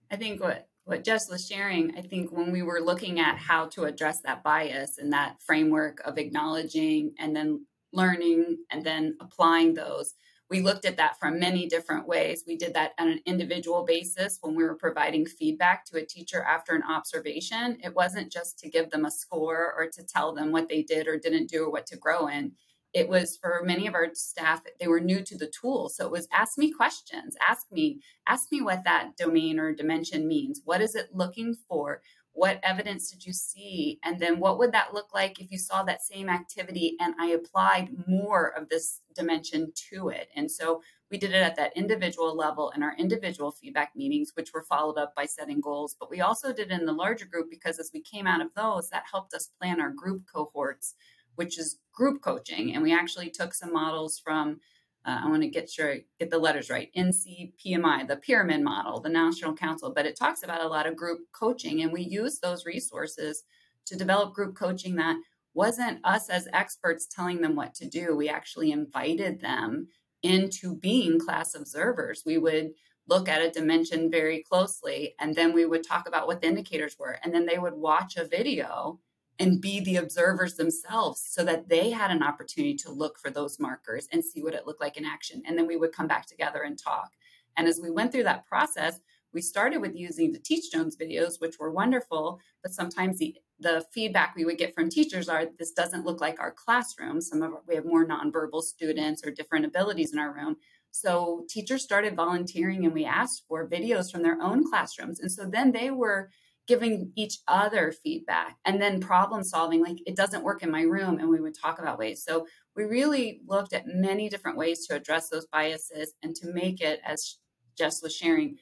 I 0.09 0.15
think 0.15 0.41
what 0.41 0.67
what 0.87 1.03
Jess 1.03 1.29
was 1.29 1.45
sharing, 1.45 1.97
I 1.97 2.01
think 2.01 2.31
when 2.31 2.49
we 2.49 2.61
were 2.61 2.79
looking 2.79 3.19
at 3.19 3.37
how 3.37 3.65
to 3.67 3.83
address 3.83 4.21
that 4.21 4.41
bias 4.41 4.97
and 4.97 5.11
that 5.11 5.35
framework 5.45 5.99
of 6.05 6.17
acknowledging 6.17 7.13
and 7.19 7.35
then 7.35 7.65
learning 7.91 8.59
and 8.71 8.85
then 8.85 9.17
applying 9.19 9.73
those, 9.73 10.13
we 10.49 10.61
looked 10.61 10.85
at 10.85 10.95
that 10.95 11.19
from 11.19 11.41
many 11.41 11.67
different 11.67 12.07
ways. 12.07 12.45
We 12.47 12.55
did 12.55 12.73
that 12.75 12.93
on 12.97 13.09
an 13.09 13.19
individual 13.25 13.83
basis 13.83 14.39
when 14.41 14.55
we 14.55 14.63
were 14.63 14.75
providing 14.75 15.25
feedback 15.25 15.83
to 15.87 15.97
a 15.97 16.05
teacher 16.05 16.41
after 16.43 16.73
an 16.73 16.83
observation. 16.83 17.77
It 17.83 17.93
wasn't 17.93 18.31
just 18.31 18.57
to 18.59 18.69
give 18.69 18.89
them 18.89 19.03
a 19.03 19.11
score 19.11 19.73
or 19.77 19.89
to 19.91 20.03
tell 20.05 20.33
them 20.33 20.53
what 20.53 20.69
they 20.69 20.83
did 20.83 21.05
or 21.05 21.19
didn't 21.19 21.49
do 21.49 21.65
or 21.65 21.69
what 21.69 21.85
to 21.87 21.97
grow 21.97 22.27
in 22.27 22.53
it 22.93 23.09
was 23.09 23.37
for 23.37 23.61
many 23.63 23.87
of 23.87 23.95
our 23.95 24.07
staff 24.13 24.61
they 24.79 24.87
were 24.87 24.99
new 24.99 25.21
to 25.21 25.37
the 25.37 25.51
tool. 25.59 25.89
So 25.89 26.05
it 26.05 26.11
was 26.11 26.27
ask 26.31 26.57
me 26.57 26.71
questions. 26.71 27.35
Ask 27.47 27.67
me 27.71 27.99
ask 28.27 28.51
me 28.51 28.61
what 28.61 28.83
that 28.85 29.17
domain 29.17 29.59
or 29.59 29.73
dimension 29.73 30.27
means. 30.27 30.61
What 30.63 30.81
is 30.81 30.95
it 30.95 31.09
looking 31.13 31.55
for? 31.67 32.01
What 32.33 32.59
evidence 32.61 33.09
did 33.09 33.25
you 33.25 33.33
see? 33.33 33.97
And 34.03 34.19
then 34.19 34.39
what 34.39 34.59
would 34.59 34.71
that 34.71 34.93
look 34.93 35.07
like 35.11 35.39
if 35.39 35.51
you 35.51 35.57
saw 35.57 35.81
that 35.83 36.03
same 36.03 36.29
activity 36.29 36.95
and 36.99 37.15
i 37.19 37.29
applied 37.29 37.89
more 38.07 38.53
of 38.55 38.69
this 38.69 39.01
dimension 39.15 39.73
to 39.89 40.09
it? 40.09 40.29
And 40.35 40.49
so 40.49 40.81
we 41.09 41.17
did 41.17 41.31
it 41.31 41.41
at 41.41 41.55
that 41.55 41.75
individual 41.75 42.35
level 42.35 42.71
in 42.75 42.83
our 42.83 42.95
individual 42.97 43.51
feedback 43.51 43.93
meetings 43.95 44.33
which 44.35 44.53
were 44.53 44.61
followed 44.61 44.99
up 44.99 45.15
by 45.15 45.25
setting 45.25 45.59
goals. 45.59 45.95
But 45.99 46.11
we 46.11 46.21
also 46.21 46.53
did 46.53 46.71
it 46.71 46.79
in 46.79 46.85
the 46.85 46.93
larger 46.93 47.25
group 47.25 47.47
because 47.49 47.79
as 47.79 47.89
we 47.91 48.01
came 48.01 48.27
out 48.27 48.41
of 48.41 48.53
those 48.55 48.89
that 48.89 49.05
helped 49.11 49.33
us 49.33 49.49
plan 49.59 49.81
our 49.81 49.91
group 49.91 50.21
cohorts 50.31 50.93
which 51.37 51.57
is 51.57 51.79
group 51.93 52.21
coaching. 52.21 52.73
And 52.73 52.83
we 52.83 52.93
actually 52.93 53.29
took 53.29 53.53
some 53.53 53.71
models 53.71 54.19
from, 54.19 54.59
uh, 55.05 55.21
I 55.23 55.29
want 55.29 55.43
to 55.43 55.47
get 55.47 55.69
sure 55.69 55.97
get 56.19 56.29
the 56.29 56.37
letters 56.37 56.69
right, 56.69 56.89
NCPMI, 56.97 58.07
the 58.07 58.17
pyramid 58.17 58.63
model, 58.63 58.99
the 58.99 59.09
National 59.09 59.53
Council, 59.53 59.91
but 59.93 60.05
it 60.05 60.17
talks 60.17 60.43
about 60.43 60.65
a 60.65 60.67
lot 60.67 60.87
of 60.87 60.95
group 60.95 61.19
coaching. 61.31 61.81
And 61.81 61.91
we 61.91 62.01
use 62.01 62.39
those 62.39 62.65
resources 62.65 63.43
to 63.85 63.95
develop 63.95 64.33
group 64.33 64.55
coaching 64.55 64.95
that 64.95 65.15
wasn't 65.53 65.99
us 66.03 66.29
as 66.29 66.47
experts 66.53 67.07
telling 67.07 67.41
them 67.41 67.55
what 67.55 67.73
to 67.75 67.87
do. 67.87 68.15
We 68.15 68.29
actually 68.29 68.71
invited 68.71 69.39
them 69.39 69.87
into 70.23 70.75
being 70.75 71.19
class 71.19 71.55
observers. 71.55 72.23
We 72.25 72.37
would 72.37 72.71
look 73.07 73.29
at 73.29 73.41
a 73.41 73.51
dimension 73.51 74.11
very 74.11 74.43
closely 74.43 75.15
and 75.19 75.33
then 75.33 75.53
we 75.53 75.65
would 75.65 75.87
talk 75.87 76.07
about 76.07 76.27
what 76.27 76.41
the 76.41 76.47
indicators 76.47 76.97
were 76.99 77.17
and 77.23 77.33
then 77.33 77.45
they 77.45 77.57
would 77.57 77.73
watch 77.73 78.17
a 78.17 78.25
video 78.25 78.99
and 79.39 79.61
be 79.61 79.79
the 79.79 79.97
observers 79.97 80.55
themselves 80.55 81.23
so 81.27 81.43
that 81.43 81.69
they 81.69 81.91
had 81.91 82.11
an 82.11 82.23
opportunity 82.23 82.75
to 82.75 82.91
look 82.91 83.19
for 83.19 83.29
those 83.29 83.59
markers 83.59 84.07
and 84.11 84.23
see 84.23 84.41
what 84.41 84.53
it 84.53 84.65
looked 84.65 84.81
like 84.81 84.97
in 84.97 85.05
action. 85.05 85.43
And 85.45 85.57
then 85.57 85.67
we 85.67 85.77
would 85.77 85.91
come 85.91 86.07
back 86.07 86.25
together 86.25 86.63
and 86.63 86.77
talk. 86.77 87.11
And 87.55 87.67
as 87.67 87.79
we 87.81 87.91
went 87.91 88.11
through 88.11 88.23
that 88.23 88.47
process, 88.47 88.99
we 89.33 89.41
started 89.41 89.81
with 89.81 89.95
using 89.95 90.31
the 90.31 90.39
Teachstone 90.39 90.89
videos, 90.89 91.39
which 91.39 91.59
were 91.59 91.71
wonderful, 91.71 92.39
but 92.63 92.71
sometimes 92.71 93.19
the, 93.19 93.35
the 93.59 93.85
feedback 93.93 94.35
we 94.35 94.45
would 94.45 94.57
get 94.57 94.73
from 94.73 94.89
teachers 94.89 95.29
are 95.29 95.45
this 95.59 95.73
doesn't 95.73 96.05
look 96.05 96.21
like 96.21 96.39
our 96.39 96.51
classroom. 96.51 97.21
Some 97.21 97.41
of 97.41 97.53
our, 97.53 97.61
we 97.67 97.75
have 97.75 97.85
more 97.85 98.05
nonverbal 98.05 98.63
students 98.63 99.25
or 99.25 99.31
different 99.31 99.65
abilities 99.65 100.13
in 100.13 100.19
our 100.19 100.33
room. 100.33 100.55
So 100.91 101.45
teachers 101.49 101.83
started 101.83 102.15
volunteering 102.15 102.85
and 102.85 102.93
we 102.93 103.05
asked 103.05 103.43
for 103.47 103.67
videos 103.67 104.11
from 104.11 104.23
their 104.23 104.41
own 104.41 104.67
classrooms. 104.67 105.19
And 105.19 105.31
so 105.31 105.45
then 105.45 105.71
they 105.71 105.91
were 105.91 106.31
giving 106.67 107.13
each 107.15 107.39
other 107.47 107.93
feedback 108.03 108.57
and 108.65 108.81
then 108.81 108.99
problem 108.99 109.43
solving 109.43 109.81
like 109.81 109.97
it 110.05 110.15
doesn't 110.15 110.43
work 110.43 110.61
in 110.61 110.69
my 110.69 110.81
room 110.81 111.17
and 111.17 111.29
we 111.29 111.39
would 111.39 111.57
talk 111.57 111.79
about 111.79 111.97
ways. 111.97 112.23
So 112.23 112.45
we 112.75 112.83
really 112.83 113.41
looked 113.47 113.73
at 113.73 113.87
many 113.87 114.27
different 114.29 114.57
ways 114.57 114.85
to 114.85 114.95
address 114.95 115.29
those 115.29 115.47
biases 115.47 116.13
and 116.21 116.35
to 116.35 116.53
make 116.53 116.81
it 116.81 116.99
as 117.05 117.37
jess 117.77 118.01
was 118.01 118.15
sharing 118.15 118.57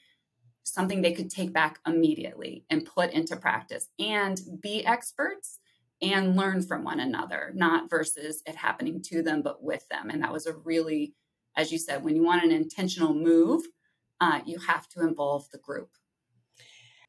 something 0.64 1.02
they 1.02 1.14
could 1.14 1.30
take 1.30 1.52
back 1.52 1.80
immediately 1.88 2.66
and 2.70 2.86
put 2.86 3.12
into 3.12 3.36
practice 3.36 3.90
and 4.00 4.40
be 4.62 4.86
experts 4.86 5.60
and 6.02 6.36
learn 6.36 6.62
from 6.62 6.84
one 6.84 7.00
another 7.00 7.52
not 7.56 7.90
versus 7.90 8.42
it 8.46 8.56
happening 8.56 9.02
to 9.02 9.24
them 9.24 9.42
but 9.42 9.64
with 9.64 9.88
them. 9.90 10.10
And 10.10 10.22
that 10.22 10.32
was 10.32 10.46
a 10.46 10.54
really 10.54 11.16
as 11.58 11.72
you 11.72 11.80
said 11.80 12.04
when 12.04 12.16
you 12.16 12.24
want 12.24 12.44
an 12.44 12.52
intentional 12.52 13.16
move 13.16 13.64
uh, 14.22 14.42
you 14.46 14.60
have 14.60 14.88
to 14.90 15.02
involve 15.02 15.50
the 15.52 15.58
group. 15.58 15.90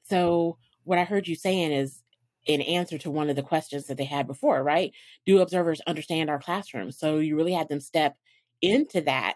So 0.02 0.58
what 0.86 0.98
I 0.98 1.04
heard 1.04 1.28
you 1.28 1.34
saying 1.34 1.72
is 1.72 2.02
in 2.46 2.62
answer 2.62 2.96
to 2.98 3.10
one 3.10 3.28
of 3.28 3.36
the 3.36 3.42
questions 3.42 3.86
that 3.86 3.96
they 3.96 4.04
had 4.04 4.26
before, 4.26 4.62
right? 4.62 4.92
Do 5.26 5.40
observers 5.40 5.80
understand 5.86 6.30
our 6.30 6.38
classroom? 6.38 6.92
So 6.92 7.18
you 7.18 7.36
really 7.36 7.52
had 7.52 7.68
them 7.68 7.80
step 7.80 8.16
into 8.62 9.00
that 9.02 9.34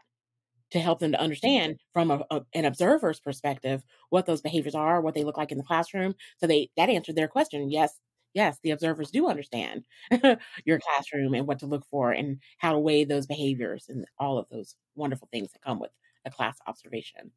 to 0.70 0.78
help 0.78 1.00
them 1.00 1.12
to 1.12 1.20
understand 1.20 1.80
from 1.92 2.12
a, 2.12 2.22
a, 2.30 2.42
an 2.54 2.64
observer's 2.64 3.18
perspective 3.18 3.82
what 4.10 4.26
those 4.26 4.40
behaviors 4.40 4.76
are, 4.76 5.00
what 5.00 5.14
they 5.14 5.24
look 5.24 5.36
like 5.36 5.50
in 5.50 5.58
the 5.58 5.64
classroom. 5.64 6.14
So 6.38 6.46
they 6.46 6.70
that 6.76 6.88
answered 6.88 7.16
their 7.16 7.26
question. 7.26 7.68
Yes, 7.68 7.98
yes, 8.32 8.56
the 8.62 8.70
observers 8.70 9.10
do 9.10 9.28
understand 9.28 9.84
your 10.64 10.78
classroom 10.78 11.34
and 11.34 11.48
what 11.48 11.58
to 11.58 11.66
look 11.66 11.84
for 11.90 12.12
and 12.12 12.38
how 12.58 12.72
to 12.72 12.78
weigh 12.78 13.02
those 13.04 13.26
behaviors 13.26 13.86
and 13.88 14.06
all 14.18 14.38
of 14.38 14.46
those 14.50 14.76
wonderful 14.94 15.28
things 15.32 15.50
that 15.52 15.62
come 15.62 15.80
with 15.80 15.90
a 16.24 16.30
class 16.30 16.56
observation. 16.68 17.32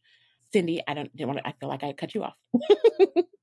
Cindy, 0.52 0.84
I 0.88 0.94
don't 0.94 1.16
didn't 1.16 1.30
want 1.30 1.40
to, 1.40 1.48
I 1.48 1.54
feel 1.60 1.70
like 1.70 1.84
I 1.84 1.94
cut 1.94 2.14
you 2.14 2.24
off. 2.24 2.36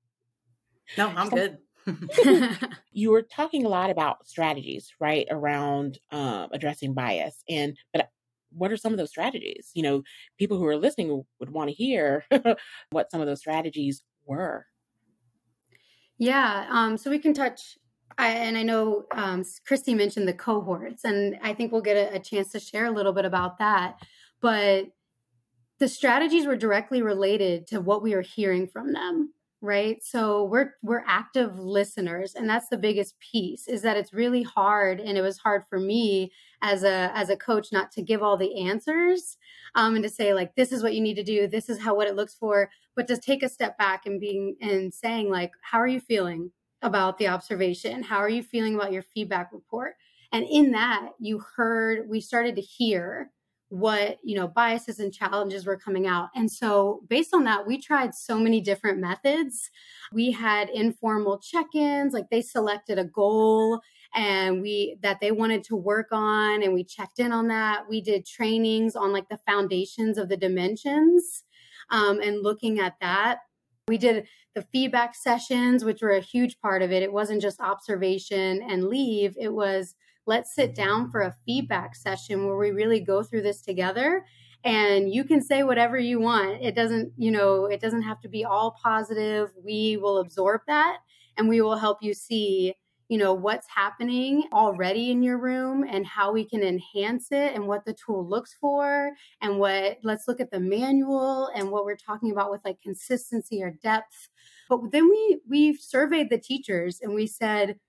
No, 0.96 1.08
I'm 1.08 1.28
good. 1.28 1.58
you 2.92 3.10
were 3.10 3.22
talking 3.22 3.64
a 3.64 3.68
lot 3.68 3.90
about 3.90 4.26
strategies, 4.26 4.92
right, 5.00 5.26
around 5.30 5.98
um, 6.10 6.48
addressing 6.52 6.94
bias. 6.94 7.42
And 7.48 7.76
but 7.92 8.10
what 8.52 8.72
are 8.72 8.76
some 8.76 8.92
of 8.92 8.98
those 8.98 9.10
strategies? 9.10 9.70
You 9.74 9.82
know, 9.82 10.02
people 10.38 10.58
who 10.58 10.66
are 10.66 10.76
listening 10.76 11.24
would 11.38 11.50
want 11.50 11.70
to 11.70 11.74
hear 11.74 12.24
what 12.90 13.10
some 13.10 13.20
of 13.20 13.26
those 13.26 13.40
strategies 13.40 14.02
were. 14.26 14.66
Yeah, 16.18 16.66
um, 16.70 16.96
so 16.96 17.10
we 17.10 17.18
can 17.18 17.32
touch. 17.32 17.78
I, 18.18 18.28
and 18.30 18.58
I 18.58 18.62
know 18.62 19.06
um, 19.12 19.44
Christy 19.64 19.94
mentioned 19.94 20.28
the 20.28 20.34
cohorts, 20.34 21.04
and 21.04 21.38
I 21.42 21.54
think 21.54 21.72
we'll 21.72 21.80
get 21.80 21.96
a, 21.96 22.16
a 22.16 22.18
chance 22.18 22.52
to 22.52 22.60
share 22.60 22.86
a 22.86 22.90
little 22.90 23.12
bit 23.12 23.24
about 23.24 23.58
that. 23.58 23.96
But 24.42 24.88
the 25.78 25.88
strategies 25.88 26.46
were 26.46 26.56
directly 26.56 27.00
related 27.00 27.66
to 27.68 27.80
what 27.80 28.02
we 28.02 28.12
are 28.12 28.20
hearing 28.20 28.66
from 28.66 28.92
them 28.92 29.32
right? 29.62 30.02
So 30.02 30.44
we're 30.44 30.74
we're 30.82 31.04
active 31.06 31.58
listeners 31.58 32.34
and 32.34 32.48
that's 32.48 32.68
the 32.68 32.78
biggest 32.78 33.18
piece 33.20 33.68
is 33.68 33.82
that 33.82 33.96
it's 33.96 34.12
really 34.12 34.42
hard 34.42 35.00
and 35.00 35.18
it 35.18 35.22
was 35.22 35.38
hard 35.38 35.64
for 35.68 35.78
me 35.78 36.32
as 36.62 36.82
a 36.82 37.10
as 37.14 37.28
a 37.28 37.36
coach 37.36 37.68
not 37.72 37.92
to 37.92 38.02
give 38.02 38.22
all 38.22 38.36
the 38.36 38.66
answers 38.66 39.36
um, 39.74 39.94
and 39.94 40.02
to 40.02 40.10
say 40.10 40.32
like 40.32 40.54
this 40.54 40.72
is 40.72 40.82
what 40.82 40.94
you 40.94 41.00
need 41.00 41.14
to 41.14 41.22
do. 41.22 41.46
This 41.46 41.68
is 41.68 41.78
how 41.78 41.94
what 41.94 42.08
it 42.08 42.16
looks 42.16 42.34
for 42.34 42.70
but 42.96 43.06
to 43.08 43.18
take 43.18 43.42
a 43.42 43.48
step 43.48 43.76
back 43.76 44.06
and 44.06 44.20
being 44.20 44.56
and 44.60 44.92
saying 44.92 45.30
like 45.30 45.52
how 45.62 45.78
are 45.78 45.88
you 45.88 46.00
feeling 46.00 46.50
about 46.82 47.18
the 47.18 47.28
observation? 47.28 48.02
How 48.02 48.18
are 48.18 48.30
you 48.30 48.42
feeling 48.42 48.74
about 48.74 48.92
your 48.92 49.02
feedback 49.02 49.50
report? 49.52 49.94
And 50.32 50.46
in 50.50 50.70
that 50.72 51.10
you 51.18 51.42
heard 51.56 52.08
we 52.08 52.20
started 52.20 52.56
to 52.56 52.62
hear 52.62 53.30
what 53.70 54.18
you 54.24 54.34
know 54.34 54.48
biases 54.48 54.98
and 54.98 55.14
challenges 55.14 55.64
were 55.64 55.76
coming 55.76 56.06
out. 56.06 56.28
And 56.34 56.50
so 56.50 57.02
based 57.08 57.32
on 57.32 57.44
that 57.44 57.66
we 57.68 57.80
tried 57.80 58.14
so 58.14 58.38
many 58.38 58.60
different 58.60 58.98
methods. 58.98 59.70
We 60.12 60.32
had 60.32 60.68
informal 60.68 61.38
check-ins 61.38 62.12
like 62.12 62.30
they 62.30 62.42
selected 62.42 62.98
a 62.98 63.04
goal 63.04 63.80
and 64.12 64.60
we 64.60 64.98
that 65.02 65.20
they 65.20 65.30
wanted 65.30 65.62
to 65.64 65.76
work 65.76 66.08
on 66.10 66.64
and 66.64 66.74
we 66.74 66.82
checked 66.82 67.20
in 67.20 67.30
on 67.30 67.46
that. 67.48 67.88
We 67.88 68.00
did 68.00 68.26
trainings 68.26 68.96
on 68.96 69.12
like 69.12 69.28
the 69.28 69.38
foundations 69.46 70.18
of 70.18 70.28
the 70.28 70.36
dimensions 70.36 71.44
um, 71.90 72.20
and 72.20 72.42
looking 72.42 72.80
at 72.80 72.94
that. 73.00 73.38
We 73.86 73.98
did 73.98 74.26
the 74.56 74.62
feedback 74.62 75.14
sessions 75.14 75.84
which 75.84 76.02
were 76.02 76.10
a 76.10 76.20
huge 76.20 76.58
part 76.58 76.82
of 76.82 76.90
it. 76.90 77.04
It 77.04 77.12
wasn't 77.12 77.40
just 77.40 77.60
observation 77.60 78.62
and 78.68 78.88
leave. 78.88 79.36
It 79.38 79.52
was 79.52 79.94
let's 80.26 80.54
sit 80.54 80.74
down 80.74 81.10
for 81.10 81.22
a 81.22 81.34
feedback 81.46 81.94
session 81.96 82.46
where 82.46 82.56
we 82.56 82.70
really 82.70 83.00
go 83.00 83.22
through 83.22 83.42
this 83.42 83.62
together. 83.62 84.24
And 84.62 85.12
you 85.12 85.24
can 85.24 85.40
say 85.40 85.62
whatever 85.62 85.98
you 85.98 86.20
want. 86.20 86.62
It 86.62 86.74
doesn't 86.74 87.12
you 87.16 87.30
know 87.30 87.64
it 87.66 87.80
doesn't 87.80 88.02
have 88.02 88.20
to 88.20 88.28
be 88.28 88.44
all 88.44 88.76
positive. 88.82 89.50
We 89.62 89.96
will 89.96 90.18
absorb 90.18 90.62
that 90.66 90.98
and 91.36 91.48
we 91.48 91.62
will 91.62 91.76
help 91.76 91.98
you 92.02 92.14
see 92.14 92.74
you 93.10 93.18
know, 93.18 93.34
what's 93.34 93.66
happening 93.68 94.44
already 94.52 95.10
in 95.10 95.20
your 95.20 95.36
room 95.36 95.84
and 95.90 96.06
how 96.06 96.30
we 96.30 96.44
can 96.44 96.62
enhance 96.62 97.32
it 97.32 97.56
and 97.56 97.66
what 97.66 97.84
the 97.84 97.92
tool 97.92 98.24
looks 98.24 98.54
for 98.60 99.10
and 99.42 99.58
what 99.58 99.98
let's 100.04 100.28
look 100.28 100.38
at 100.40 100.52
the 100.52 100.60
manual 100.60 101.50
and 101.56 101.72
what 101.72 101.84
we're 101.84 101.96
talking 101.96 102.30
about 102.30 102.52
with 102.52 102.64
like 102.64 102.80
consistency 102.80 103.64
or 103.64 103.72
depth. 103.82 104.28
But 104.68 104.92
then 104.92 105.10
we 105.10 105.40
we 105.48 105.74
surveyed 105.74 106.30
the 106.30 106.38
teachers 106.38 107.00
and 107.02 107.12
we 107.12 107.26
said, 107.26 107.80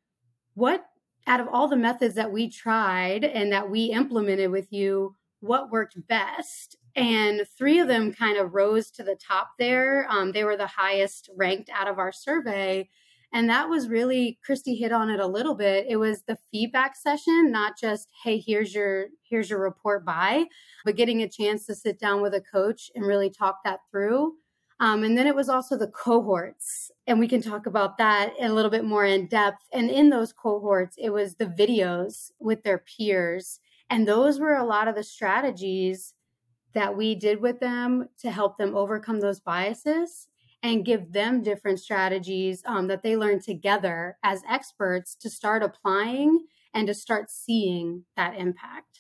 what 0.55 0.85
out 1.28 1.40
of 1.40 1.48
all 1.51 1.68
the 1.68 1.78
methods 1.78 2.16
that 2.16 2.32
we 2.32 2.50
tried 2.50 3.24
and 3.24 3.51
that 3.51 3.70
we 3.70 3.86
implemented 3.86 4.51
with 4.51 4.72
you, 4.72 5.16
what 5.40 5.72
worked 5.72 5.96
best? 6.08 6.75
And 6.96 7.42
three 7.58 7.80
of 7.80 7.88
them 7.88 8.13
kind 8.13 8.38
of 8.38 8.54
rose 8.54 8.92
to 8.92 9.04
the 9.04 9.16
top 9.16 9.51
there. 9.58 10.08
Um, 10.10 10.32
they 10.32 10.44
were 10.44 10.58
the 10.58 10.68
highest 10.68 11.30
ranked 11.36 11.70
out 11.74 11.88
of 11.88 12.00
our 12.00 12.12
survey 12.12 12.90
and 13.34 13.50
that 13.50 13.70
was 13.70 13.88
really 13.88 14.40
Christy 14.46 14.75
hit 14.75 14.92
on 14.92 15.10
it 15.10 15.20
a 15.20 15.28
little 15.28 15.56
bit. 15.56 15.86
It 15.88 15.96
was 15.96 16.24
the 16.24 16.38
feedback 16.51 16.96
session, 16.96 17.51
not 17.51 17.78
just, 17.80 18.10
hey, 18.24 18.38
here's 18.40 18.74
your 18.74 19.08
here's 19.24 19.50
your 19.50 19.60
report 19.60 20.06
bye, 20.06 20.46
but 20.84 20.98
getting 20.98 21.22
a 21.22 21.30
chance 21.30 21.66
to 21.68 21.75
sit 21.75 22.00
down 22.00 22.22
with 22.22 22.34
a 22.34 22.42
coach 22.42 22.92
and 22.94 23.06
really 23.06 23.30
talk 23.30 23.60
that 23.63 23.80
through. 23.90 24.34
Um, 24.81 25.03
and 25.03 25.15
then 25.15 25.27
it 25.27 25.35
was 25.35 25.47
also 25.47 25.77
the 25.77 25.88
cohorts. 25.88 26.91
And 27.05 27.19
we 27.19 27.27
can 27.27 27.41
talk 27.41 27.67
about 27.67 28.00
that 28.00 28.33
a 28.41 28.50
little 28.50 28.71
bit 28.71 28.83
more 28.83 29.05
in 29.05 29.27
depth. 29.27 29.67
And 29.71 29.91
in 29.91 30.09
those 30.09 30.33
cohorts, 30.33 30.95
it 30.97 31.11
was 31.11 31.35
the 31.35 31.45
videos 31.45 32.31
with 32.39 32.63
their 32.63 32.79
peers. 32.79 33.59
And 33.91 34.07
those 34.07 34.39
were 34.39 34.55
a 34.55 34.65
lot 34.65 34.88
of 34.88 34.95
the 34.95 35.03
strategies 35.03 36.15
that 36.73 36.97
we 36.97 37.13
did 37.13 37.41
with 37.41 37.59
them 37.59 38.09
to 38.21 38.31
help 38.31 38.57
them 38.57 38.75
overcome 38.75 39.19
those 39.19 39.39
biases 39.39 40.27
and 40.63 40.85
give 40.85 41.13
them 41.13 41.43
different 41.43 41.79
strategies 41.79 42.63
um, 42.65 42.88
that 42.88 43.03
they 43.03 43.15
learned 43.15 43.43
together 43.43 44.17
as 44.23 44.41
experts 44.50 45.13
to 45.15 45.29
start 45.29 45.61
applying 45.61 46.47
and 46.73 46.88
to 46.88 46.93
start 46.95 47.29
seeing 47.29 48.03
that 48.15 48.35
impact. 48.35 48.90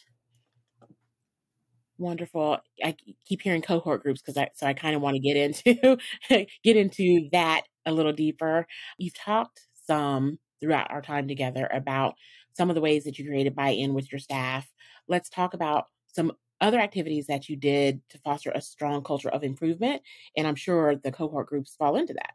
Wonderful. 2.01 2.57
I 2.83 2.95
keep 3.27 3.43
hearing 3.43 3.61
cohort 3.61 4.01
groups 4.01 4.21
because 4.21 4.35
I 4.35 4.49
so 4.55 4.65
I 4.65 4.73
kind 4.73 4.95
of 4.95 5.03
want 5.03 5.17
to 5.17 5.19
get 5.19 5.37
into 5.37 5.97
get 6.63 6.75
into 6.75 7.29
that 7.31 7.61
a 7.85 7.91
little 7.91 8.11
deeper. 8.11 8.65
You've 8.97 9.13
talked 9.13 9.67
some 9.85 10.39
throughout 10.59 10.89
our 10.89 11.03
time 11.03 11.27
together 11.27 11.69
about 11.71 12.15
some 12.53 12.69
of 12.69 12.75
the 12.75 12.81
ways 12.81 13.03
that 13.03 13.19
you 13.19 13.27
created 13.27 13.53
buy-in 13.53 13.93
with 13.93 14.11
your 14.11 14.17
staff. 14.17 14.67
Let's 15.07 15.29
talk 15.29 15.53
about 15.53 15.89
some 16.07 16.31
other 16.59 16.79
activities 16.79 17.27
that 17.27 17.49
you 17.49 17.55
did 17.55 18.01
to 18.09 18.17
foster 18.17 18.49
a 18.49 18.61
strong 18.61 19.03
culture 19.03 19.29
of 19.29 19.43
improvement. 19.43 20.01
And 20.35 20.47
I'm 20.47 20.55
sure 20.55 20.95
the 20.95 21.11
cohort 21.11 21.45
groups 21.45 21.75
fall 21.75 21.97
into 21.97 22.13
that, 22.13 22.33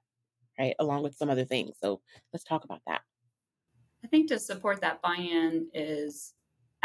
right? 0.61 0.77
Along 0.79 1.03
with 1.03 1.17
some 1.17 1.29
other 1.29 1.45
things. 1.45 1.75
So 1.83 2.01
let's 2.33 2.45
talk 2.45 2.65
about 2.65 2.83
that. 2.87 3.01
I 4.05 4.07
think 4.07 4.29
to 4.29 4.39
support 4.39 4.81
that 4.83 5.03
buy 5.03 5.17
in 5.17 5.67
is 5.75 6.35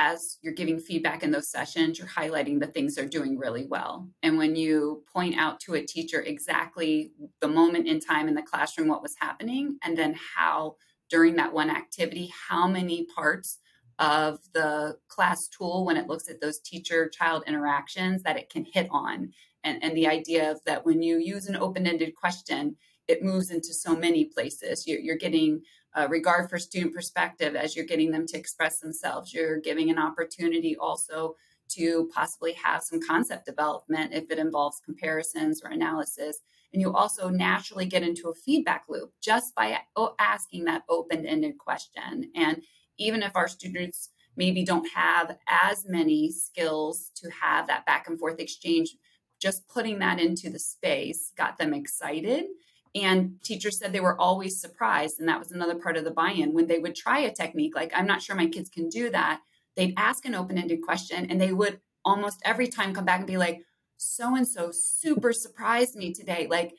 as 0.02 0.40
you're 0.42 0.54
giving 0.54 0.80
feedback 0.80 1.22
in 1.22 1.30
those 1.30 1.52
sessions, 1.52 2.00
you're 2.00 2.08
highlighting 2.08 2.60
the 2.60 2.66
things 2.66 2.96
they're 2.96 3.06
doing 3.06 3.38
really 3.38 3.68
well. 3.68 4.10
And 4.24 4.36
when 4.36 4.56
you 4.56 5.04
point 5.14 5.38
out 5.38 5.60
to 5.62 5.76
a 5.76 5.86
teacher 5.86 6.22
exactly 6.22 7.12
the 7.40 7.48
moment 7.48 7.88
in 7.88 8.00
time 8.00 8.28
in 8.28 8.34
the 8.34 8.42
classroom, 8.42 8.88
what 8.88 9.04
was 9.04 9.14
happening, 9.20 9.78
and 9.84 9.96
then 9.96 10.16
how 10.36 10.76
during 11.12 11.36
that 11.36 11.54
one 11.54 11.70
activity, 11.70 12.32
how 12.50 12.68
many 12.68 13.06
parts 13.16 13.60
of 14.00 14.40
the 14.56 14.98
class 15.08 15.48
tool 15.48 15.86
when 15.86 15.98
it 15.98 16.08
looks 16.08 16.28
at 16.28 16.42
those 16.42 16.60
teacher 16.60 17.08
child 17.08 17.44
interactions 17.46 18.24
that 18.24 18.38
it 18.38 18.50
can 18.50 18.66
hit 18.66 18.88
on. 18.90 19.32
And, 19.64 19.84
and 19.84 19.96
the 19.96 20.08
idea 20.08 20.50
of 20.50 20.62
that 20.66 20.84
when 20.84 21.04
you 21.04 21.20
use 21.20 21.46
an 21.46 21.58
open 21.58 21.86
ended 21.86 22.16
question, 22.16 22.76
it 23.08 23.22
moves 23.22 23.52
into 23.52 23.72
so 23.72 23.96
many 23.96 24.26
places. 24.26 24.88
You're, 24.88 25.00
you're 25.00 25.18
getting 25.18 25.62
Uh, 25.94 26.08
regard 26.10 26.50
for 26.50 26.58
student 26.58 26.94
perspective 26.94 27.54
as 27.54 27.76
you're 27.76 27.86
getting 27.86 28.12
them 28.12 28.26
to 28.26 28.38
express 28.38 28.80
themselves. 28.80 29.34
You're 29.34 29.60
giving 29.60 29.90
an 29.90 30.00
opportunity 30.00 30.78
also 30.78 31.36
to 31.72 32.10
possibly 32.14 32.54
have 32.54 32.84
some 32.84 33.02
concept 33.06 33.46
development 33.46 34.14
if 34.14 34.30
it 34.32 34.40
involves 34.40 34.80
comparisons 34.80 35.62
or 35.64 35.72
analysis. 35.72 36.40
And 36.74 36.82
you 36.82 36.94
also 36.94 37.30
naturally 37.30 37.86
get 37.86 38.04
into 38.04 38.30
a 38.30 38.34
feedback 38.34 38.86
loop 38.88 39.12
just 39.22 39.54
by 39.56 39.80
asking 40.20 40.66
that 40.66 40.84
open 40.90 41.26
ended 41.26 41.58
question. 41.58 42.32
And 42.36 42.62
even 42.98 43.24
if 43.24 43.36
our 43.36 43.48
students 43.48 44.10
maybe 44.38 44.64
don't 44.64 44.88
have 44.94 45.38
as 45.48 45.86
many 45.88 46.32
skills 46.32 47.12
to 47.16 47.30
have 47.32 47.68
that 47.68 47.86
back 47.86 48.08
and 48.08 48.18
forth 48.18 48.40
exchange, 48.40 48.96
just 49.40 49.68
putting 49.68 50.00
that 50.00 50.20
into 50.20 50.50
the 50.50 50.60
space 50.60 51.32
got 51.36 51.58
them 51.58 51.74
excited. 51.74 52.46
And 52.94 53.42
teachers 53.44 53.80
said 53.80 53.94
they 53.94 54.00
were 54.02 54.20
always 54.20 54.60
surprised. 54.60 55.20
And 55.20 55.30
that 55.30 55.40
was 55.40 55.52
another 55.52 55.76
part 55.76 55.98
of 55.98 56.04
the 56.04 56.12
buy 56.12 56.32
in. 56.32 56.54
When 56.54 56.68
they 56.68 56.80
would 56.80 56.96
try 56.96 57.20
a 57.20 57.34
technique, 57.34 57.76
like, 57.76 57.92
I'm 57.96 58.08
not 58.08 58.22
sure 58.22 58.36
my 58.36 58.48
kids 58.48 58.70
can 58.70 58.90
do 58.90 59.10
that, 59.12 59.42
they'd 59.76 59.94
ask 59.98 60.26
an 60.26 60.36
open 60.36 60.58
ended 60.58 60.82
question 60.82 61.26
and 61.30 61.40
they 61.40 61.54
would 61.54 61.80
almost 62.04 62.42
every 62.44 62.68
time 62.68 62.94
come 62.94 63.06
back 63.06 63.20
and 63.20 63.28
be 63.28 63.38
like, 63.38 63.62
so 63.98 64.36
and 64.36 64.48
so 64.48 64.72
super 64.74 65.32
surprised 65.32 65.96
me 65.96 66.14
today. 66.14 66.48
Like, 66.50 66.74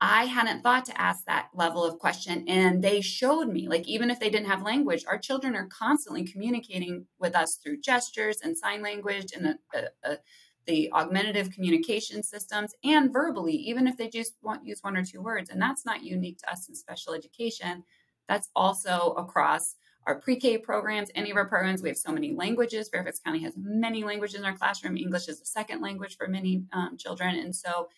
I 0.00 0.26
hadn't 0.26 0.62
thought 0.62 0.84
to 0.86 1.00
ask 1.00 1.24
that 1.24 1.48
level 1.52 1.84
of 1.84 1.98
question. 1.98 2.44
And 2.46 2.82
they 2.84 3.00
showed 3.00 3.48
me, 3.48 3.68
like, 3.68 3.86
even 3.88 4.10
if 4.10 4.20
they 4.20 4.30
didn't 4.30 4.46
have 4.46 4.62
language, 4.62 5.04
our 5.08 5.18
children 5.18 5.56
are 5.56 5.66
constantly 5.66 6.24
communicating 6.24 7.06
with 7.18 7.34
us 7.34 7.58
through 7.62 7.80
gestures 7.80 8.38
and 8.42 8.56
sign 8.56 8.80
language 8.80 9.32
and 9.34 9.44
the, 9.44 9.58
the, 10.04 10.20
the 10.68 10.92
augmentative 10.92 11.50
communication 11.50 12.22
systems 12.22 12.74
and 12.84 13.10
verbally, 13.10 13.54
even 13.54 13.88
if 13.88 13.96
they 13.96 14.08
just 14.08 14.34
want 14.42 14.66
use 14.66 14.82
one 14.82 14.96
or 14.96 15.04
two 15.04 15.22
words. 15.22 15.48
And 15.50 15.60
that's 15.60 15.86
not 15.86 16.04
unique 16.04 16.38
to 16.40 16.52
us 16.52 16.68
in 16.68 16.74
special 16.74 17.14
education. 17.14 17.82
That's 18.28 18.50
also 18.54 19.14
across 19.16 19.74
our 20.06 20.20
pre-K 20.20 20.58
programs, 20.58 21.10
any 21.14 21.30
of 21.30 21.38
our 21.38 21.48
programs. 21.48 21.82
We 21.82 21.88
have 21.88 21.96
so 21.96 22.12
many 22.12 22.34
languages. 22.34 22.90
Fairfax 22.90 23.18
County 23.18 23.40
has 23.40 23.54
many 23.56 24.04
languages 24.04 24.38
in 24.38 24.44
our 24.44 24.56
classroom. 24.56 24.98
English 24.98 25.28
is 25.28 25.40
a 25.40 25.46
second 25.46 25.80
language 25.80 26.16
for 26.18 26.28
many 26.28 26.64
um, 26.74 26.98
children. 26.98 27.36
And 27.36 27.56
so 27.56 27.88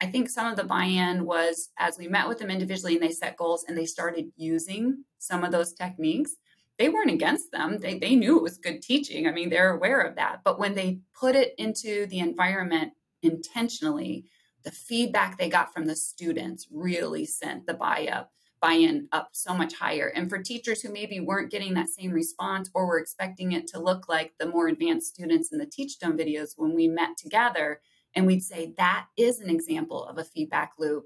I 0.00 0.06
think 0.06 0.28
some 0.28 0.46
of 0.46 0.56
the 0.56 0.64
buy 0.64 0.84
in 0.84 1.24
was 1.24 1.70
as 1.78 1.96
we 1.96 2.08
met 2.08 2.26
with 2.26 2.38
them 2.38 2.50
individually 2.50 2.94
and 2.94 3.02
they 3.02 3.10
set 3.12 3.36
goals 3.36 3.64
and 3.68 3.78
they 3.78 3.86
started 3.86 4.32
using 4.36 5.04
some 5.18 5.44
of 5.44 5.52
those 5.52 5.74
techniques, 5.74 6.32
they 6.80 6.88
weren't 6.88 7.10
against 7.10 7.52
them. 7.52 7.78
They, 7.78 7.98
they 7.98 8.16
knew 8.16 8.38
it 8.38 8.42
was 8.42 8.56
good 8.56 8.80
teaching. 8.80 9.28
I 9.28 9.32
mean, 9.32 9.50
they're 9.50 9.74
aware 9.74 10.00
of 10.00 10.16
that. 10.16 10.40
But 10.42 10.58
when 10.58 10.74
they 10.74 11.00
put 11.14 11.36
it 11.36 11.54
into 11.58 12.06
the 12.06 12.20
environment 12.20 12.94
intentionally, 13.22 14.24
the 14.64 14.70
feedback 14.70 15.36
they 15.36 15.50
got 15.50 15.74
from 15.74 15.84
the 15.84 15.94
students 15.94 16.66
really 16.72 17.26
sent 17.26 17.66
the 17.66 17.74
buy 17.74 18.08
up 18.10 18.32
buy-in 18.62 19.08
up 19.12 19.30
so 19.32 19.54
much 19.54 19.74
higher 19.74 20.12
and 20.14 20.28
for 20.28 20.38
teachers 20.38 20.82
who 20.82 20.92
maybe 20.92 21.18
weren't 21.18 21.50
getting 21.50 21.72
that 21.72 21.88
same 21.88 22.10
response 22.10 22.68
or 22.74 22.86
were 22.86 22.98
expecting 22.98 23.52
it 23.52 23.66
to 23.66 23.80
look 23.80 24.06
like 24.06 24.34
the 24.38 24.46
more 24.46 24.68
advanced 24.68 25.14
students 25.14 25.50
in 25.50 25.58
the 25.58 25.64
Teachstone 25.64 26.16
videos 26.16 26.50
when 26.56 26.74
we 26.74 26.86
met 26.86 27.16
together 27.16 27.80
and 28.14 28.26
we'd 28.26 28.42
say, 28.42 28.74
that 28.76 29.06
is 29.16 29.40
an 29.40 29.48
example 29.48 30.04
of 30.04 30.18
a 30.18 30.24
feedback 30.24 30.72
loop 30.78 31.04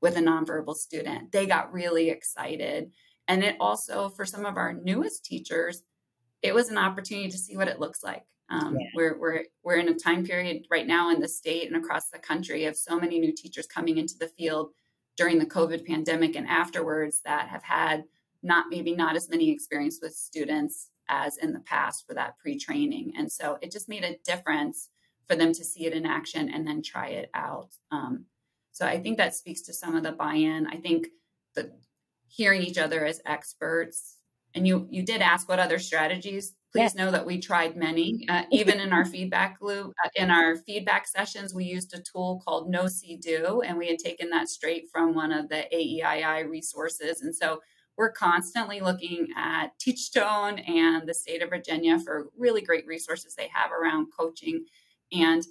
with 0.00 0.16
a 0.16 0.20
nonverbal 0.20 0.74
student. 0.74 1.30
They 1.30 1.46
got 1.46 1.72
really 1.72 2.10
excited. 2.10 2.90
And 3.28 3.42
it 3.42 3.56
also, 3.60 4.08
for 4.08 4.24
some 4.24 4.44
of 4.44 4.56
our 4.56 4.72
newest 4.72 5.24
teachers, 5.24 5.82
it 6.42 6.54
was 6.54 6.68
an 6.68 6.78
opportunity 6.78 7.30
to 7.30 7.38
see 7.38 7.56
what 7.56 7.68
it 7.68 7.80
looks 7.80 8.04
like. 8.04 8.24
Um, 8.48 8.76
yeah. 8.78 8.86
we're, 8.94 9.18
we're, 9.18 9.44
we're 9.64 9.76
in 9.76 9.88
a 9.88 9.94
time 9.94 10.24
period 10.24 10.66
right 10.70 10.86
now 10.86 11.10
in 11.10 11.20
the 11.20 11.28
state 11.28 11.66
and 11.66 11.76
across 11.76 12.10
the 12.10 12.18
country 12.18 12.66
of 12.66 12.76
so 12.76 12.98
many 12.98 13.18
new 13.18 13.32
teachers 13.32 13.66
coming 13.66 13.98
into 13.98 14.16
the 14.18 14.28
field 14.28 14.70
during 15.16 15.38
the 15.38 15.46
COVID 15.46 15.84
pandemic 15.84 16.36
and 16.36 16.46
afterwards 16.46 17.20
that 17.24 17.48
have 17.48 17.64
had 17.64 18.04
not 18.42 18.66
maybe 18.70 18.94
not 18.94 19.16
as 19.16 19.28
many 19.28 19.50
experience 19.50 19.98
with 20.00 20.14
students 20.14 20.90
as 21.08 21.38
in 21.38 21.52
the 21.52 21.60
past 21.60 22.06
for 22.06 22.14
that 22.14 22.38
pre-training. 22.38 23.14
And 23.16 23.30
so 23.30 23.58
it 23.60 23.72
just 23.72 23.88
made 23.88 24.04
a 24.04 24.18
difference 24.24 24.90
for 25.26 25.34
them 25.34 25.52
to 25.52 25.64
see 25.64 25.86
it 25.86 25.92
in 25.92 26.06
action 26.06 26.50
and 26.50 26.66
then 26.66 26.82
try 26.82 27.08
it 27.08 27.30
out. 27.34 27.70
Um, 27.90 28.26
so 28.72 28.86
I 28.86 29.00
think 29.00 29.16
that 29.18 29.34
speaks 29.34 29.62
to 29.62 29.72
some 29.72 29.96
of 29.96 30.02
the 30.02 30.12
buy-in. 30.12 30.66
I 30.66 30.76
think 30.76 31.08
the 31.54 31.72
hearing 32.28 32.62
each 32.62 32.78
other 32.78 33.04
as 33.04 33.20
experts. 33.26 34.16
And 34.54 34.66
you 34.66 34.86
you 34.90 35.02
did 35.02 35.20
ask 35.20 35.48
what 35.48 35.58
other 35.58 35.78
strategies. 35.78 36.54
Please 36.72 36.94
know 36.94 37.10
that 37.10 37.24
we 37.24 37.40
tried 37.40 37.76
many. 37.76 38.26
Uh, 38.28 38.42
even 38.50 38.80
in 38.80 38.92
our 38.92 39.04
feedback 39.04 39.58
loop, 39.60 39.92
uh, 40.04 40.08
in 40.14 40.30
our 40.30 40.56
feedback 40.56 41.06
sessions, 41.06 41.54
we 41.54 41.64
used 41.64 41.94
a 41.94 42.02
tool 42.02 42.42
called 42.44 42.70
No 42.70 42.86
See 42.86 43.16
Do, 43.16 43.62
and 43.62 43.76
we 43.76 43.88
had 43.88 43.98
taken 43.98 44.30
that 44.30 44.48
straight 44.48 44.84
from 44.92 45.14
one 45.14 45.32
of 45.32 45.48
the 45.48 45.64
AEII 45.72 46.48
resources. 46.48 47.22
And 47.22 47.34
so 47.34 47.60
we're 47.96 48.12
constantly 48.12 48.80
looking 48.80 49.28
at 49.36 49.78
Teachstone 49.78 50.58
and 50.58 51.08
the 51.08 51.14
state 51.14 51.42
of 51.42 51.50
Virginia 51.50 51.98
for 51.98 52.28
really 52.36 52.60
great 52.60 52.86
resources 52.86 53.34
they 53.34 53.48
have 53.54 53.72
around 53.72 54.08
coaching 54.18 54.64
and 55.12 55.46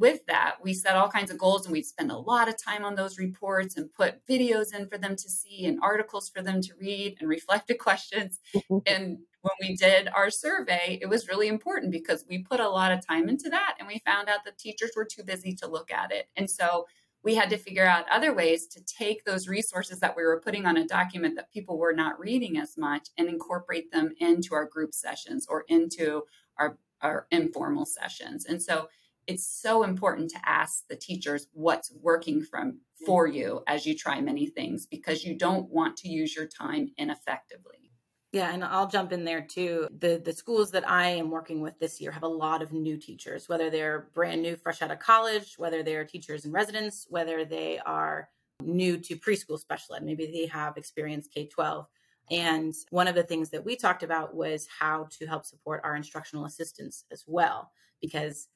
with 0.00 0.24
that, 0.26 0.56
we 0.62 0.72
set 0.72 0.96
all 0.96 1.08
kinds 1.08 1.30
of 1.30 1.38
goals 1.38 1.66
and 1.66 1.72
we'd 1.72 1.84
spend 1.84 2.10
a 2.10 2.16
lot 2.16 2.48
of 2.48 2.56
time 2.60 2.84
on 2.84 2.94
those 2.94 3.18
reports 3.18 3.76
and 3.76 3.92
put 3.92 4.26
videos 4.26 4.74
in 4.74 4.88
for 4.88 4.96
them 4.96 5.14
to 5.14 5.28
see 5.28 5.66
and 5.66 5.78
articles 5.82 6.30
for 6.30 6.42
them 6.42 6.62
to 6.62 6.72
read 6.80 7.18
and 7.20 7.28
reflective 7.28 7.76
questions. 7.78 8.40
and 8.86 9.18
when 9.42 9.54
we 9.60 9.76
did 9.76 10.08
our 10.08 10.30
survey, 10.30 10.98
it 11.02 11.06
was 11.06 11.28
really 11.28 11.48
important 11.48 11.92
because 11.92 12.24
we 12.28 12.38
put 12.38 12.60
a 12.60 12.68
lot 12.68 12.92
of 12.92 13.06
time 13.06 13.28
into 13.28 13.50
that 13.50 13.74
and 13.78 13.86
we 13.86 14.00
found 14.04 14.28
out 14.28 14.44
the 14.44 14.52
teachers 14.58 14.92
were 14.96 15.04
too 15.04 15.22
busy 15.22 15.54
to 15.54 15.68
look 15.68 15.92
at 15.92 16.10
it. 16.10 16.28
And 16.34 16.50
so 16.50 16.86
we 17.22 17.34
had 17.34 17.50
to 17.50 17.58
figure 17.58 17.86
out 17.86 18.08
other 18.10 18.34
ways 18.34 18.66
to 18.68 18.82
take 18.84 19.24
those 19.24 19.48
resources 19.48 20.00
that 20.00 20.16
we 20.16 20.22
were 20.22 20.40
putting 20.40 20.64
on 20.64 20.78
a 20.78 20.86
document 20.86 21.36
that 21.36 21.52
people 21.52 21.78
were 21.78 21.92
not 21.92 22.18
reading 22.18 22.56
as 22.56 22.78
much 22.78 23.08
and 23.18 23.28
incorporate 23.28 23.92
them 23.92 24.12
into 24.18 24.54
our 24.54 24.64
group 24.64 24.94
sessions 24.94 25.46
or 25.48 25.64
into 25.68 26.22
our, 26.58 26.78
our 27.02 27.26
informal 27.30 27.84
sessions. 27.84 28.46
And 28.46 28.62
so 28.62 28.88
it's 29.26 29.46
so 29.46 29.82
important 29.82 30.30
to 30.30 30.38
ask 30.44 30.84
the 30.88 30.96
teachers 30.96 31.46
what's 31.52 31.92
working 32.00 32.42
from 32.42 32.80
for 33.06 33.26
you 33.26 33.62
as 33.66 33.86
you 33.86 33.96
try 33.96 34.20
many 34.20 34.46
things 34.46 34.86
because 34.86 35.24
you 35.24 35.36
don't 35.36 35.70
want 35.70 35.96
to 35.98 36.08
use 36.08 36.34
your 36.34 36.46
time 36.46 36.90
ineffectively. 36.98 37.92
Yeah, 38.32 38.52
and 38.52 38.62
I'll 38.62 38.86
jump 38.86 39.12
in 39.12 39.24
there 39.24 39.40
too. 39.40 39.88
The 39.98 40.22
the 40.24 40.32
schools 40.32 40.70
that 40.70 40.88
I 40.88 41.08
am 41.08 41.30
working 41.30 41.60
with 41.60 41.78
this 41.80 42.00
year 42.00 42.12
have 42.12 42.22
a 42.22 42.28
lot 42.28 42.62
of 42.62 42.72
new 42.72 42.96
teachers, 42.96 43.48
whether 43.48 43.70
they're 43.70 44.08
brand 44.14 44.42
new 44.42 44.54
fresh 44.56 44.82
out 44.82 44.92
of 44.92 45.00
college, 45.00 45.54
whether 45.56 45.82
they're 45.82 46.04
teachers 46.04 46.44
in 46.44 46.52
residence, 46.52 47.06
whether 47.08 47.44
they 47.44 47.80
are 47.80 48.28
new 48.62 48.98
to 48.98 49.16
preschool 49.16 49.58
special 49.58 49.96
ed, 49.96 50.04
maybe 50.04 50.26
they 50.26 50.46
have 50.46 50.76
experience 50.76 51.26
K-12. 51.26 51.86
And 52.30 52.72
one 52.90 53.08
of 53.08 53.16
the 53.16 53.24
things 53.24 53.50
that 53.50 53.64
we 53.64 53.74
talked 53.74 54.04
about 54.04 54.34
was 54.34 54.68
how 54.78 55.08
to 55.18 55.26
help 55.26 55.44
support 55.44 55.80
our 55.82 55.96
instructional 55.96 56.44
assistants 56.44 57.04
as 57.10 57.24
well 57.26 57.72
because 58.00 58.46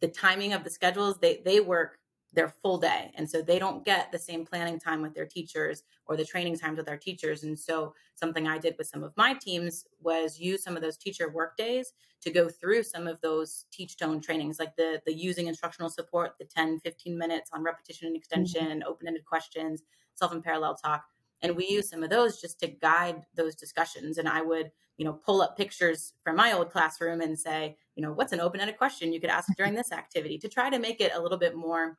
the 0.00 0.08
timing 0.08 0.52
of 0.52 0.64
the 0.64 0.70
schedules 0.70 1.18
they 1.18 1.42
they 1.44 1.60
work 1.60 1.98
their 2.32 2.48
full 2.48 2.78
day. 2.78 3.10
And 3.16 3.28
so 3.28 3.42
they 3.42 3.58
don't 3.58 3.84
get 3.84 4.12
the 4.12 4.18
same 4.18 4.46
planning 4.46 4.78
time 4.78 5.02
with 5.02 5.14
their 5.14 5.26
teachers 5.26 5.82
or 6.06 6.16
the 6.16 6.24
training 6.24 6.58
times 6.58 6.78
with 6.78 6.88
our 6.88 6.96
teachers. 6.96 7.42
And 7.42 7.58
so 7.58 7.94
something 8.14 8.46
I 8.46 8.58
did 8.58 8.76
with 8.78 8.86
some 8.86 9.02
of 9.02 9.12
my 9.16 9.34
teams 9.34 9.84
was 10.00 10.38
use 10.38 10.62
some 10.62 10.76
of 10.76 10.82
those 10.82 10.96
teacher 10.96 11.28
work 11.28 11.56
days 11.56 11.92
to 12.22 12.30
go 12.30 12.48
through 12.48 12.82
some 12.82 13.06
of 13.06 13.20
those 13.20 13.64
Teachstone 13.72 14.20
trainings, 14.20 14.58
like 14.58 14.76
the 14.76 15.00
the 15.06 15.12
using 15.12 15.46
instructional 15.46 15.90
support, 15.90 16.34
the 16.38 16.44
10, 16.44 16.80
15 16.80 17.16
minutes 17.16 17.50
on 17.52 17.62
repetition 17.62 18.06
and 18.06 18.16
extension, 18.16 18.66
mm-hmm. 18.66 18.88
open-ended 18.88 19.24
questions, 19.24 19.82
self 20.14 20.32
and 20.32 20.44
parallel 20.44 20.76
talk. 20.76 21.04
And 21.42 21.56
we 21.56 21.68
use 21.68 21.88
some 21.88 22.02
of 22.02 22.10
those 22.10 22.40
just 22.40 22.60
to 22.60 22.68
guide 22.68 23.22
those 23.34 23.54
discussions. 23.54 24.18
And 24.18 24.28
I 24.28 24.42
would, 24.42 24.70
you 24.96 25.04
know, 25.04 25.14
pull 25.14 25.40
up 25.40 25.56
pictures 25.56 26.12
from 26.22 26.36
my 26.36 26.52
old 26.52 26.70
classroom 26.70 27.20
and 27.20 27.38
say, 27.38 27.76
you 27.96 28.02
know, 28.02 28.12
what's 28.12 28.32
an 28.32 28.40
open-ended 28.40 28.76
question 28.76 29.12
you 29.12 29.20
could 29.20 29.30
ask 29.30 29.48
during 29.56 29.74
this 29.76 29.92
activity 29.92 30.38
to 30.38 30.48
try 30.48 30.70
to 30.70 30.78
make 30.78 31.00
it 31.00 31.12
a 31.14 31.20
little 31.20 31.38
bit 31.38 31.56
more 31.56 31.96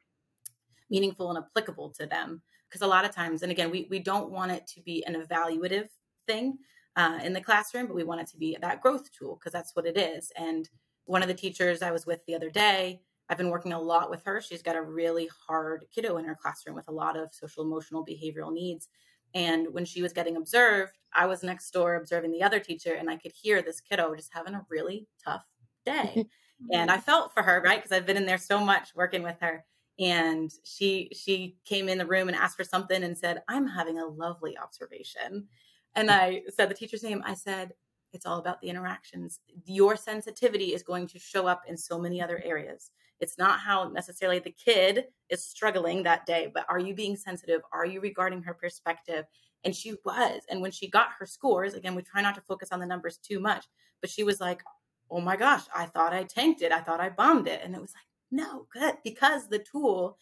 meaningful 0.90 1.30
and 1.30 1.38
applicable 1.38 1.90
to 1.92 2.06
them. 2.06 2.42
Because 2.70 2.82
a 2.82 2.88
lot 2.88 3.06
of 3.06 3.12
times, 3.12 3.44
and 3.44 3.52
again, 3.52 3.72
we, 3.72 3.88
we 3.90 4.00
don't 4.00 4.32
want 4.32 4.52
it 4.52 4.66
to 4.68 4.82
be 4.82 5.04
an 5.06 5.16
evaluative 5.16 5.90
thing 6.26 6.58
uh, 6.96 7.20
in 7.24 7.34
the 7.34 7.42
classroom, 7.42 7.88
but 7.88 7.96
we 7.96 8.04
want 8.04 8.22
it 8.22 8.28
to 8.28 8.38
be 8.38 8.58
that 8.62 8.82
growth 8.82 9.10
tool 9.12 9.36
because 9.36 9.52
that's 9.52 9.76
what 9.76 9.86
it 9.86 9.98
is. 9.98 10.32
And 10.38 10.70
one 11.06 11.22
of 11.22 11.28
the 11.28 11.34
teachers 11.34 11.82
I 11.82 11.92
was 11.92 12.06
with 12.06 12.26
the 12.26 12.36
other 12.36 12.50
day, 12.50 13.02
I've 13.30 13.38
been 13.38 13.50
working 13.50 13.74
a 13.74 13.80
lot 13.80 14.10
with 14.10 14.24
her. 14.26 14.42
She's 14.42 14.62
got 14.62 14.76
a 14.76 14.82
really 14.82 15.30
hard 15.48 15.86
kiddo 15.94 16.18
in 16.18 16.26
her 16.26 16.38
classroom 16.40 16.76
with 16.76 16.88
a 16.90 16.94
lot 16.94 17.18
of 17.18 17.34
social, 17.34 17.64
emotional, 17.64 18.06
behavioral 18.06 18.52
needs. 18.52 18.90
And 19.34 19.74
when 19.74 19.86
she 19.86 20.02
was 20.02 20.14
getting 20.14 20.38
observed, 20.38 20.98
I 21.14 21.26
was 21.26 21.44
next 21.44 21.72
door 21.72 21.96
observing 21.96 22.32
the 22.32 22.44
other 22.44 22.60
teacher, 22.60 22.94
and 22.94 23.10
I 23.10 23.18
could 23.18 23.32
hear 23.34 23.62
this 23.62 23.82
kiddo 23.82 24.16
just 24.16 24.32
having 24.34 24.54
a 24.54 24.66
really 24.70 25.08
tough 25.24 25.46
day. 25.86 26.26
and 26.72 26.92
I 26.92 26.96
mm-hmm. 26.96 27.04
felt 27.04 27.34
for 27.34 27.44
her, 27.44 27.62
right? 27.62 27.82
Because 27.82 27.96
I've 27.96 28.06
been 28.06 28.18
in 28.18 28.26
there 28.26 28.38
so 28.38 28.64
much 28.64 28.96
working 28.96 29.24
with 29.24 29.38
her 29.42 29.66
and 30.00 30.52
she 30.64 31.10
she 31.14 31.58
came 31.66 31.88
in 31.88 31.98
the 31.98 32.06
room 32.06 32.28
and 32.28 32.36
asked 32.36 32.58
for 32.58 32.64
something 32.64 33.04
and 33.04 33.18
said 33.18 33.42
i'm 33.48 33.68
having 33.68 34.00
a 34.00 34.06
lovely 34.06 34.58
observation 34.58 35.48
and 35.96 36.10
i 36.12 36.42
said 36.50 36.70
the 36.70 36.74
teacher's 36.74 37.04
name 37.04 37.22
i 37.26 37.34
said 37.34 37.74
it's 38.14 38.26
all 38.26 38.40
about 38.40 38.62
the 38.62 38.70
interactions. 38.70 39.40
Your 39.66 39.96
sensitivity 39.96 40.74
is 40.74 40.84
going 40.84 41.08
to 41.08 41.20
show 41.20 41.48
up 41.48 41.64
in 41.68 41.78
so 41.78 42.00
many 42.00 42.22
other 42.22 42.42
areas. 42.44 42.92
It's 43.20 43.38
not 43.38 43.60
how 43.60 43.90
necessarily 43.90 44.40
the 44.40 44.52
kid 44.52 45.06
is 45.30 45.44
struggling 45.44 46.04
that 46.04 46.26
day 46.26 46.52
but 46.54 46.66
are 46.70 46.80
you 46.80 46.94
being 46.94 47.16
sensitive? 47.16 47.62
Are 47.72 47.86
you 47.86 48.02
regarding 48.02 48.42
her 48.44 48.54
perspective? 48.54 49.26
And 49.64 49.76
she 49.76 49.94
was. 50.06 50.42
And 50.50 50.62
when 50.62 50.72
she 50.72 50.90
got 50.90 51.10
her 51.20 51.26
scores 51.26 51.74
again 51.76 51.96
we 51.96 52.02
try 52.02 52.22
not 52.22 52.36
to 52.36 52.42
focus 52.42 52.70
on 52.72 52.80
the 52.80 52.86
numbers 52.86 53.18
too 53.18 53.40
much 53.40 53.66
but 54.02 54.10
she 54.10 54.24
was 54.24 54.42
like 54.42 54.64
oh 55.12 55.22
my 55.22 55.36
gosh 55.36 55.64
i 55.76 55.86
thought 55.86 56.14
i 56.14 56.24
tanked 56.24 56.62
it. 56.62 56.72
I 56.72 56.80
thought 56.82 57.00
i 57.00 57.10
bombed 57.10 57.48
it. 57.48 57.62
And 57.64 57.76
it 57.76 57.82
was 57.82 57.94
like 57.94 58.06
no, 58.32 58.66
good, 58.72 58.96
because 59.04 59.48
the 59.48 59.60
tool 59.60 60.18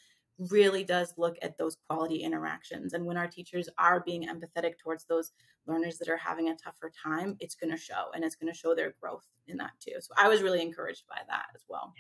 really 0.50 0.84
does 0.84 1.14
look 1.18 1.38
at 1.42 1.58
those 1.58 1.78
quality 1.88 2.24
interactions. 2.24 2.94
And 2.94 3.06
when 3.06 3.18
our 3.18 3.28
teachers 3.28 3.70
are 3.78 4.00
being 4.00 4.28
empathetic 4.28 4.78
towards 4.78 5.06
those 5.06 5.32
learners 5.68 5.98
that 5.98 6.10
are 6.10 6.18
having 6.18 6.50
a 6.50 6.56
tougher 6.56 6.92
time, 7.04 7.36
it's 7.40 7.56
going 7.56 7.72
to 7.72 7.78
show 7.78 8.08
and 8.16 8.24
it's 8.24 8.36
going 8.36 8.52
to 8.52 8.58
show 8.58 8.74
their 8.74 8.94
growth 9.02 9.26
in 9.48 9.58
that 9.58 9.72
too. 9.80 9.96
So 10.00 10.14
I 10.18 10.28
was 10.28 10.42
really 10.42 10.62
encouraged 10.62 11.04
by 11.10 11.22
that 11.28 11.48
as 11.54 11.64
well. 11.68 11.94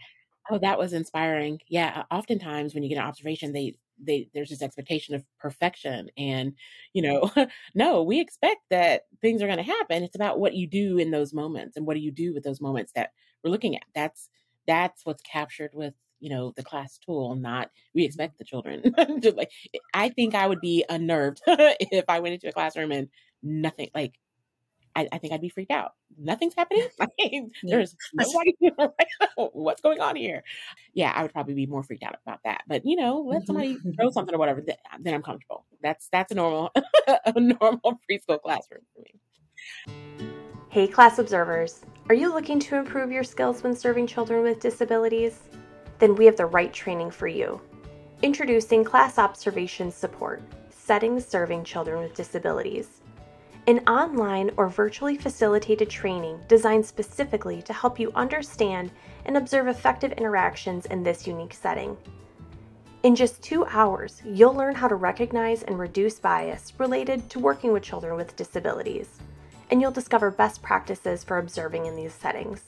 Oh, 0.49 0.58
that 0.60 0.80
was 0.80 0.93
inspiring. 0.93 1.60
Yeah, 1.67 2.04
oftentimes 2.10 2.73
when 2.73 2.84
you 2.84 2.89
get 2.89 2.97
an 2.97 3.08
observation, 3.08 3.54
they 3.54 3.75
they 4.02 4.30
there's 4.34 4.49
this 4.49 4.62
expectation 4.62 5.13
of 5.13 5.25
perfection 5.39 6.10
and 6.17 6.54
you 6.93 7.02
know, 7.02 7.30
no, 7.75 8.02
we 8.04 8.19
expect 8.19 8.62
that 8.69 9.04
things 9.21 9.41
are 9.41 9.47
going 9.47 9.58
to 9.58 9.63
happen. 9.63 10.04
It's 10.04 10.15
about 10.15 10.39
what 10.39 10.56
you 10.56 10.65
do 10.65 10.97
in 10.97 11.12
those 11.12 11.34
moments 11.34 11.75
and 11.75 11.86
what 11.86 11.95
do 11.95 11.99
you 11.99 12.12
do 12.12 12.34
with 12.34 12.43
those 12.43 12.62
moments 12.62 12.93
that 12.95 13.12
we're 13.43 13.52
looking 13.52 13.75
at. 13.75 13.84
That's 13.93 14.30
that's 14.65 15.06
what's 15.06 15.21
captured 15.21 15.71
with 15.73 15.93
you 16.19 16.29
know 16.29 16.53
the 16.55 16.63
class 16.63 16.97
tool 16.97 17.36
not 17.36 17.69
we 17.93 18.03
expect 18.03 18.38
the 18.38 18.43
children 18.43 18.82
to 19.21 19.34
like 19.36 19.51
i 19.93 20.10
think 20.10 20.36
i 20.36 20.47
would 20.47 20.62
be 20.62 20.84
unnerved 20.89 21.41
if 21.47 22.05
i 22.08 22.19
went 22.19 22.34
into 22.34 22.47
a 22.47 22.51
classroom 22.51 22.91
and 22.91 23.08
nothing 23.43 23.89
like 23.95 24.13
I, 24.95 25.08
I 25.12 25.17
think 25.19 25.34
I'd 25.34 25.41
be 25.41 25.49
freaked 25.49 25.71
out. 25.71 25.93
Nothing's 26.17 26.55
happening. 26.55 26.88
there's 27.63 27.95
nobody. 28.13 28.53
What's 29.38 29.82
going 29.82 30.01
on 30.01 30.15
here? 30.15 30.43
Yeah, 30.93 31.13
I 31.15 31.21
would 31.21 31.32
probably 31.32 31.53
be 31.53 31.67
more 31.67 31.84
freaked 31.84 32.03
out 32.03 32.15
about 32.25 32.39
that. 32.43 32.63
But 32.67 32.82
you 32.86 32.95
know, 32.95 33.21
let 33.21 33.45
somebody 33.45 33.75
mm-hmm. 33.75 33.91
throw 33.91 34.10
something 34.10 34.34
or 34.34 34.38
whatever. 34.38 34.63
Then 34.99 35.13
I'm 35.13 35.21
comfortable. 35.21 35.65
That's 35.82 36.10
that's 36.12 36.32
a 36.32 36.36
normal 36.36 36.71
a 37.08 37.39
normal 37.39 37.99
preschool 38.10 38.41
classroom 38.41 38.82
for 38.93 39.03
me. 39.03 40.27
Hey, 40.69 40.88
class 40.88 41.17
observers. 41.17 41.82
Are 42.10 42.15
you 42.15 42.34
looking 42.34 42.60
to 42.62 42.75
improve 42.75 43.12
your 43.12 43.23
skills 43.23 43.63
when 43.63 43.75
serving 43.75 44.08
children 44.08 44.43
with 44.43 44.60
disabilities? 44.60 45.41
Then 45.99 46.15
we 46.15 46.25
have 46.25 46.38
the 46.38 46.45
right 46.45 46.73
training 46.73 47.12
for 47.12 47.27
you. 47.27 47.62
Introducing 48.21 48.83
Class 48.83 49.19
Observation 49.19 49.91
Support 49.91 50.41
Settings 50.69 51.25
Serving 51.25 51.63
Children 51.63 52.01
with 52.01 52.15
Disabilities. 52.15 53.01
An 53.67 53.79
online 53.88 54.49
or 54.57 54.67
virtually 54.67 55.17
facilitated 55.17 55.89
training 55.89 56.39
designed 56.47 56.85
specifically 56.85 57.62
to 57.62 57.73
help 57.73 57.99
you 57.99 58.12
understand 58.15 58.91
and 59.25 59.38
observe 59.38 59.67
effective 59.67 60.13
interactions 60.13 60.85
in 60.88 61.03
this 61.03 61.27
unique 61.27 61.53
setting. 61.53 61.95
In 63.03 63.15
just 63.15 63.43
two 63.43 63.65
hours, 63.65 64.21
you'll 64.25 64.55
learn 64.55 64.75
how 64.75 64.88
to 64.88 64.95
recognize 64.95 65.63
and 65.63 65.77
reduce 65.77 66.19
bias 66.19 66.73
related 66.79 67.29
to 67.29 67.39
working 67.39 67.71
with 67.71 67.83
children 67.83 68.15
with 68.15 68.35
disabilities 68.35 69.19
and 69.69 69.81
you'll 69.81 69.91
discover 69.91 70.31
best 70.31 70.62
practices 70.62 71.23
for 71.23 71.38
observing 71.38 71.85
in 71.85 71.95
these 71.95 72.13
settings. 72.13 72.63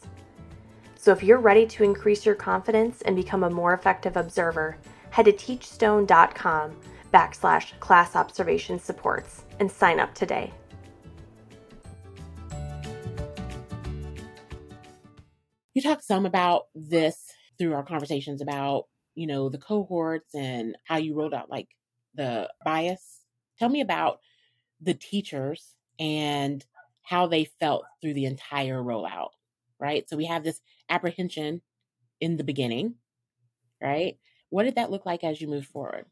So 1.01 1.11
if 1.11 1.23
you're 1.23 1.39
ready 1.39 1.65
to 1.65 1.83
increase 1.83 2.27
your 2.27 2.35
confidence 2.35 3.01
and 3.01 3.15
become 3.15 3.43
a 3.43 3.49
more 3.49 3.73
effective 3.73 4.17
observer, 4.17 4.77
head 5.09 5.25
to 5.25 5.31
teachstone.com 5.31 6.75
backslash 7.11 7.79
class 7.79 8.15
observation 8.15 8.77
supports 8.77 9.41
and 9.59 9.71
sign 9.71 9.99
up 9.99 10.13
today. 10.13 10.53
You 15.73 15.81
talked 15.81 16.03
some 16.03 16.27
about 16.27 16.65
this 16.75 17.31
through 17.57 17.73
our 17.73 17.83
conversations 17.83 18.39
about, 18.39 18.83
you 19.15 19.25
know, 19.25 19.49
the 19.49 19.57
cohorts 19.57 20.35
and 20.35 20.75
how 20.85 20.97
you 20.97 21.15
rolled 21.15 21.33
out 21.33 21.49
like 21.49 21.69
the 22.13 22.47
bias. 22.63 23.21
Tell 23.57 23.69
me 23.69 23.81
about 23.81 24.19
the 24.79 24.93
teachers 24.93 25.73
and 25.97 26.63
how 27.01 27.25
they 27.25 27.45
felt 27.59 27.85
through 28.03 28.13
the 28.13 28.25
entire 28.25 28.83
rollout, 28.83 29.29
right? 29.79 30.07
So 30.07 30.15
we 30.15 30.25
have 30.25 30.43
this 30.43 30.61
apprehension 30.91 31.61
in 32.19 32.37
the 32.37 32.43
beginning, 32.43 32.95
right? 33.81 34.17
What 34.49 34.63
did 34.63 34.75
that 34.75 34.91
look 34.91 35.05
like 35.05 35.23
as 35.23 35.41
you 35.41 35.47
move 35.47 35.65
forward? 35.65 36.05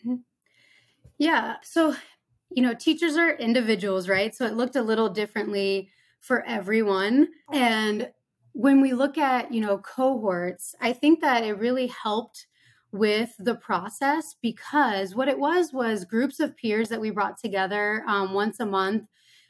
Mm-hmm. 0.00 0.16
Yeah. 1.18 1.56
So, 1.62 1.94
you 2.50 2.62
know, 2.62 2.74
teachers 2.74 3.16
are 3.16 3.32
individuals, 3.32 4.08
right? 4.08 4.34
So 4.34 4.46
it 4.46 4.54
looked 4.54 4.76
a 4.76 4.82
little 4.82 5.10
differently 5.10 5.90
for 6.18 6.44
everyone. 6.44 7.28
And 7.52 8.10
when 8.52 8.80
we 8.80 8.92
look 8.92 9.18
at, 9.18 9.52
you 9.52 9.60
know, 9.60 9.78
cohorts, 9.78 10.74
I 10.80 10.92
think 10.92 11.20
that 11.20 11.44
it 11.44 11.58
really 11.58 11.86
helped 11.86 12.46
with 12.92 13.34
the 13.38 13.54
process 13.54 14.34
because 14.42 15.14
what 15.14 15.28
it 15.28 15.38
was 15.38 15.72
was 15.72 16.04
groups 16.04 16.40
of 16.40 16.56
peers 16.56 16.88
that 16.88 17.00
we 17.00 17.10
brought 17.10 17.38
together 17.38 18.02
um, 18.08 18.32
once 18.32 18.58
a 18.58 18.66
month 18.66 19.04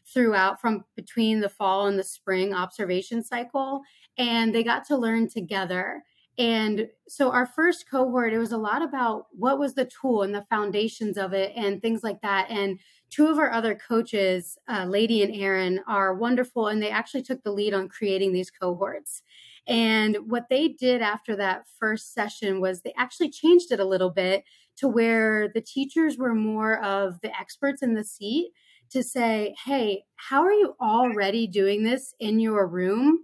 throughout 0.07 0.61
from 0.61 0.85
between 0.96 1.40
the 1.40 1.49
fall 1.49 1.87
and 1.87 1.99
the 1.99 2.05
spring 2.05 2.53
observation 2.53 3.23
cycle 3.23 3.81
and 4.20 4.54
they 4.54 4.62
got 4.62 4.85
to 4.85 4.96
learn 4.98 5.28
together. 5.28 6.04
And 6.37 6.88
so 7.09 7.33
our 7.33 7.46
first 7.46 7.90
cohort 7.90 8.35
it 8.35 8.38
was 8.38 8.52
a 8.52 8.59
lot 8.59 8.83
about 8.83 9.24
what 9.33 9.59
was 9.59 9.74
the 9.74 9.87
tool 9.87 10.22
and 10.22 10.35
the 10.35 10.42
foundations 10.42 11.16
of 11.16 11.33
it 11.33 11.52
and 11.56 11.80
things 11.80 12.02
like 12.04 12.20
that. 12.20 12.50
And 12.50 12.78
two 13.09 13.28
of 13.28 13.38
our 13.38 13.50
other 13.50 13.74
coaches 13.74 14.59
uh, 14.68 14.85
lady 14.85 15.22
and 15.22 15.35
aaron 15.35 15.80
are 15.88 16.14
wonderful 16.14 16.68
and 16.68 16.83
they 16.83 16.90
actually 16.90 17.22
took 17.22 17.42
the 17.42 17.50
lead 17.50 17.72
on 17.72 17.88
creating 17.88 18.33
these 18.33 18.50
cohorts. 18.50 19.22
And 19.66 20.18
what 20.26 20.46
they 20.50 20.68
did 20.68 21.00
after 21.00 21.35
that 21.37 21.64
first 21.78 22.12
session 22.12 22.61
was 22.61 22.83
they 22.83 22.94
actually 22.98 23.30
changed 23.30 23.72
it 23.72 23.80
a 23.80 23.87
little 23.87 24.11
bit 24.11 24.44
to 24.76 24.88
where 24.88 25.48
the 25.48 25.61
teachers 25.62 26.18
were 26.18 26.35
more 26.35 26.78
of 26.83 27.20
the 27.22 27.35
experts 27.38 27.83
in 27.83 27.94
the 27.94 28.04
seat 28.04 28.50
to 28.90 29.02
say, 29.02 29.54
hey, 29.64 30.04
how 30.16 30.42
are 30.42 30.52
you 30.52 30.74
already 30.80 31.46
doing 31.46 31.85
this 31.85 32.14
in 32.20 32.38
your 32.38 32.66
room? 32.66 33.20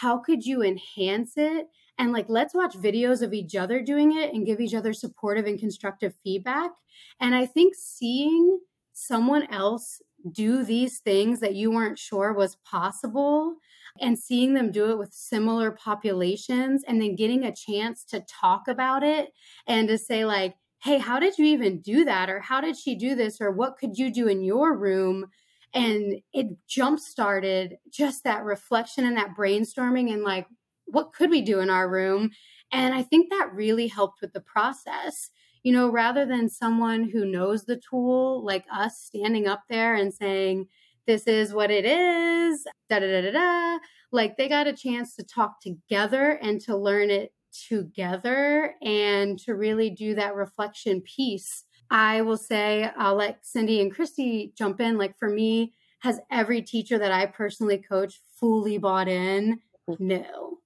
How 0.00 0.18
could 0.18 0.44
you 0.44 0.62
enhance 0.62 1.34
it? 1.36 1.66
And 1.98 2.12
like, 2.12 2.26
let's 2.28 2.54
watch 2.54 2.74
videos 2.74 3.22
of 3.22 3.32
each 3.32 3.54
other 3.54 3.80
doing 3.80 4.16
it 4.16 4.34
and 4.34 4.46
give 4.46 4.60
each 4.60 4.74
other 4.74 4.92
supportive 4.92 5.46
and 5.46 5.58
constructive 5.58 6.14
feedback. 6.24 6.72
And 7.20 7.34
I 7.34 7.46
think 7.46 7.74
seeing 7.76 8.58
someone 8.92 9.46
else 9.52 10.00
do 10.32 10.64
these 10.64 11.00
things 11.00 11.40
that 11.40 11.54
you 11.54 11.70
weren't 11.70 11.98
sure 11.98 12.32
was 12.32 12.56
possible 12.64 13.56
and 14.00 14.18
seeing 14.18 14.54
them 14.54 14.72
do 14.72 14.90
it 14.90 14.98
with 14.98 15.12
similar 15.12 15.70
populations 15.70 16.82
and 16.86 17.00
then 17.00 17.14
getting 17.14 17.44
a 17.44 17.54
chance 17.54 18.04
to 18.04 18.20
talk 18.20 18.66
about 18.68 19.02
it 19.02 19.30
and 19.66 19.88
to 19.88 19.98
say 19.98 20.24
like 20.24 20.54
hey 20.82 20.98
how 20.98 21.18
did 21.18 21.36
you 21.36 21.44
even 21.44 21.80
do 21.80 22.04
that 22.04 22.30
or 22.30 22.40
how 22.40 22.60
did 22.60 22.76
she 22.76 22.94
do 22.94 23.14
this 23.14 23.40
or 23.40 23.50
what 23.50 23.76
could 23.76 23.98
you 23.98 24.10
do 24.10 24.28
in 24.28 24.42
your 24.42 24.76
room 24.76 25.26
and 25.74 26.20
it 26.32 26.46
jump 26.68 26.98
started 27.00 27.76
just 27.90 28.24
that 28.24 28.44
reflection 28.44 29.04
and 29.04 29.16
that 29.16 29.34
brainstorming 29.36 30.12
and 30.12 30.22
like 30.22 30.46
what 30.86 31.12
could 31.12 31.30
we 31.30 31.42
do 31.42 31.60
in 31.60 31.70
our 31.70 31.88
room 31.88 32.30
and 32.72 32.94
i 32.94 33.02
think 33.02 33.30
that 33.30 33.52
really 33.52 33.88
helped 33.88 34.20
with 34.20 34.32
the 34.32 34.40
process 34.40 35.30
you 35.64 35.72
know, 35.72 35.88
rather 35.88 36.26
than 36.26 36.48
someone 36.48 37.08
who 37.08 37.24
knows 37.24 37.64
the 37.64 37.80
tool 37.90 38.44
like 38.44 38.66
us 38.70 38.98
standing 39.00 39.48
up 39.48 39.62
there 39.68 39.94
and 39.94 40.12
saying, 40.12 40.66
this 41.06 41.26
is 41.26 41.52
what 41.52 41.70
it 41.70 41.86
is, 41.86 42.64
da 42.88 42.98
da 42.98 43.06
da 43.06 43.22
da 43.22 43.32
da. 43.32 43.78
Like 44.12 44.36
they 44.36 44.48
got 44.48 44.66
a 44.66 44.74
chance 44.74 45.16
to 45.16 45.24
talk 45.24 45.60
together 45.60 46.38
and 46.42 46.60
to 46.62 46.76
learn 46.76 47.10
it 47.10 47.32
together 47.68 48.74
and 48.82 49.38
to 49.40 49.54
really 49.54 49.90
do 49.90 50.14
that 50.14 50.34
reflection 50.34 51.00
piece. 51.00 51.64
I 51.94 52.22
will 52.22 52.36
say, 52.36 52.90
I'll 52.96 53.14
let 53.14 53.46
Cindy 53.46 53.80
and 53.80 53.94
Christy 53.94 54.52
jump 54.58 54.80
in. 54.80 54.98
Like 54.98 55.16
for 55.16 55.28
me, 55.28 55.74
has 56.00 56.20
every 56.28 56.60
teacher 56.60 56.98
that 56.98 57.12
I 57.12 57.26
personally 57.26 57.78
coach 57.78 58.20
fully 58.40 58.78
bought 58.78 59.06
in? 59.06 59.60
Mm-hmm. 59.88 60.06
No. 60.06 60.58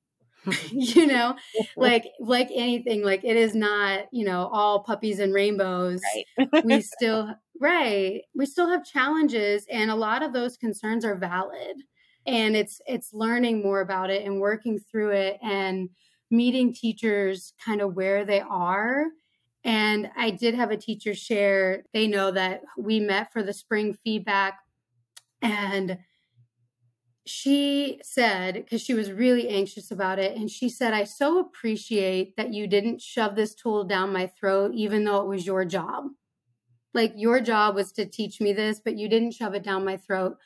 you 0.70 1.06
know 1.06 1.34
like 1.76 2.06
like 2.20 2.48
anything 2.54 3.04
like 3.04 3.22
it 3.24 3.36
is 3.36 3.56
not 3.56 4.06
you 4.12 4.24
know 4.24 4.48
all 4.52 4.84
puppies 4.84 5.18
and 5.18 5.34
rainbows 5.34 6.00
right. 6.38 6.64
we 6.64 6.80
still 6.96 7.34
right 7.60 8.22
we 8.36 8.46
still 8.46 8.68
have 8.68 8.84
challenges 8.84 9.66
and 9.68 9.90
a 9.90 9.96
lot 9.96 10.22
of 10.22 10.32
those 10.32 10.56
concerns 10.56 11.04
are 11.04 11.16
valid 11.16 11.82
and 12.24 12.56
it's 12.56 12.80
it's 12.86 13.12
learning 13.12 13.60
more 13.60 13.80
about 13.80 14.10
it 14.10 14.24
and 14.24 14.40
working 14.40 14.78
through 14.78 15.10
it 15.10 15.38
and 15.42 15.90
meeting 16.30 16.72
teachers 16.72 17.52
kind 17.62 17.82
of 17.82 17.94
where 17.94 18.24
they 18.24 18.40
are 18.40 19.06
and 19.64 20.10
i 20.16 20.30
did 20.30 20.54
have 20.54 20.70
a 20.70 20.76
teacher 20.76 21.14
share 21.14 21.84
they 21.92 22.06
know 22.06 22.30
that 22.30 22.62
we 22.76 23.00
met 23.00 23.32
for 23.32 23.42
the 23.42 23.52
spring 23.52 23.96
feedback 24.04 24.60
and 25.42 25.98
she 27.28 28.00
said, 28.02 28.54
because 28.54 28.80
she 28.80 28.94
was 28.94 29.12
really 29.12 29.48
anxious 29.50 29.90
about 29.90 30.18
it, 30.18 30.34
and 30.34 30.50
she 30.50 30.70
said, 30.70 30.94
I 30.94 31.04
so 31.04 31.38
appreciate 31.38 32.36
that 32.36 32.54
you 32.54 32.66
didn't 32.66 33.02
shove 33.02 33.36
this 33.36 33.54
tool 33.54 33.84
down 33.84 34.14
my 34.14 34.26
throat, 34.26 34.72
even 34.74 35.04
though 35.04 35.20
it 35.20 35.28
was 35.28 35.44
your 35.44 35.66
job. 35.66 36.06
Like 36.94 37.12
your 37.16 37.40
job 37.40 37.74
was 37.74 37.92
to 37.92 38.06
teach 38.06 38.40
me 38.40 38.54
this, 38.54 38.80
but 38.82 38.96
you 38.96 39.10
didn't 39.10 39.32
shove 39.32 39.54
it 39.54 39.62
down 39.62 39.84
my 39.84 39.98
throat. 39.98 40.38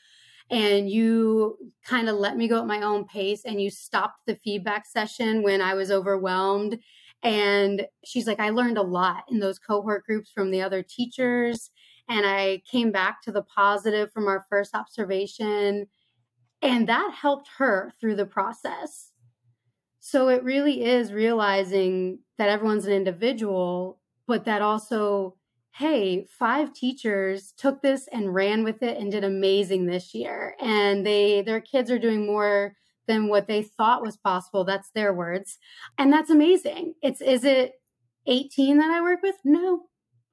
And 0.51 0.91
you 0.91 1.57
kind 1.85 2.09
of 2.09 2.17
let 2.17 2.37
me 2.37 2.49
go 2.49 2.59
at 2.59 2.67
my 2.67 2.83
own 2.83 3.05
pace 3.07 3.45
and 3.45 3.63
you 3.63 3.71
stopped 3.71 4.27
the 4.27 4.35
feedback 4.35 4.85
session 4.85 5.43
when 5.43 5.63
I 5.63 5.75
was 5.75 5.93
overwhelmed. 5.93 6.81
And 7.23 7.87
she's 8.05 8.27
like, 8.27 8.41
I 8.41 8.51
learned 8.51 8.79
a 8.79 8.83
lot 8.83 9.25
in 9.29 9.39
those 9.39 9.59
cohort 9.59 10.05
groups 10.05 10.31
from 10.31 10.51
the 10.51 10.63
other 10.63 10.83
teachers. 10.83 11.71
And 12.09 12.27
I 12.27 12.63
came 12.71 12.91
back 12.91 13.23
to 13.23 13.33
the 13.33 13.43
positive 13.43 14.13
from 14.13 14.27
our 14.27 14.45
first 14.51 14.75
observation 14.75 15.87
and 16.63 16.89
that 16.89 17.13
helped 17.21 17.49
her 17.59 17.93
through 18.01 18.15
the 18.15 18.25
process. 18.25 19.11
So 19.99 20.29
it 20.29 20.45
really 20.45 20.85
is 20.85 21.13
realizing 21.13 22.21
that 22.39 22.49
everyone's 22.49 22.87
an 22.87 22.93
individual, 22.93 24.01
but 24.27 24.45
that 24.45 24.63
also, 24.63 25.37
hey, 25.75 26.27
five 26.29 26.73
teachers 26.73 27.53
took 27.57 27.83
this 27.83 28.09
and 28.13 28.35
ran 28.35 28.63
with 28.63 28.83
it 28.83 28.97
and 28.97 29.11
did 29.11 29.25
amazing 29.25 29.87
this 29.87 30.15
year. 30.15 30.55
And 30.61 31.05
they 31.05 31.43
their 31.43 31.61
kids 31.61 31.91
are 31.91 31.99
doing 31.99 32.27
more 32.27 32.77
than 33.07 33.29
what 33.29 33.47
they 33.47 33.63
thought 33.63 34.03
was 34.03 34.17
possible. 34.17 34.65
That's 34.65 34.91
their 34.91 35.13
words. 35.13 35.59
And 35.99 36.13
that's 36.13 36.31
amazing. 36.31 36.95
It's 37.03 37.21
is 37.21 37.45
it 37.45 37.73
18 38.27 38.79
that 38.79 38.91
I 38.91 39.03
work 39.03 39.23
with? 39.23 39.37
No. 39.45 39.83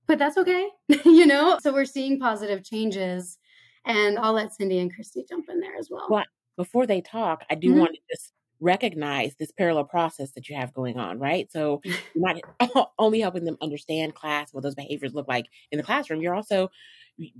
But 0.08 0.20
that's 0.20 0.38
okay. 0.38 0.68
you 1.06 1.26
know? 1.26 1.60
So 1.62 1.74
we're 1.74 1.86
seeing 1.86 2.20
positive 2.20 2.64
changes 2.64 3.38
and 3.86 4.18
I'll 4.20 4.34
let 4.34 4.54
Cindy 4.54 4.80
and 4.80 4.94
Christy 4.94 5.26
jump 5.28 5.50
in 5.50 5.60
there 5.60 5.76
as 5.78 5.90
well. 5.90 6.08
Well, 6.10 6.26
before 6.58 6.86
they 6.86 7.02
talk, 7.02 7.44
I 7.50 7.56
do 7.56 7.70
mm-hmm. 7.70 7.80
want 7.80 7.96
to 7.96 8.02
just 8.12 8.34
recognize 8.60 9.36
this 9.36 9.52
parallel 9.52 9.86
process 9.86 10.32
that 10.32 10.50
you 10.50 10.56
have 10.56 10.74
going 10.74 10.98
on, 10.98 11.20
right? 11.20 11.52
So 11.52 11.82
mm. 11.86 11.96
you're 12.14 12.34
not 12.68 12.92
only 13.00 13.22
helping 13.22 13.46
them 13.46 13.58
understand 13.62 14.16
class, 14.16 14.54
what 14.54 14.64
those 14.64 14.76
behaviors 14.76 15.14
look 15.14 15.28
like 15.28 15.48
in 15.72 15.78
the 15.78 15.84
classroom, 15.84 16.22
you're 16.22 16.36
also 16.36 16.70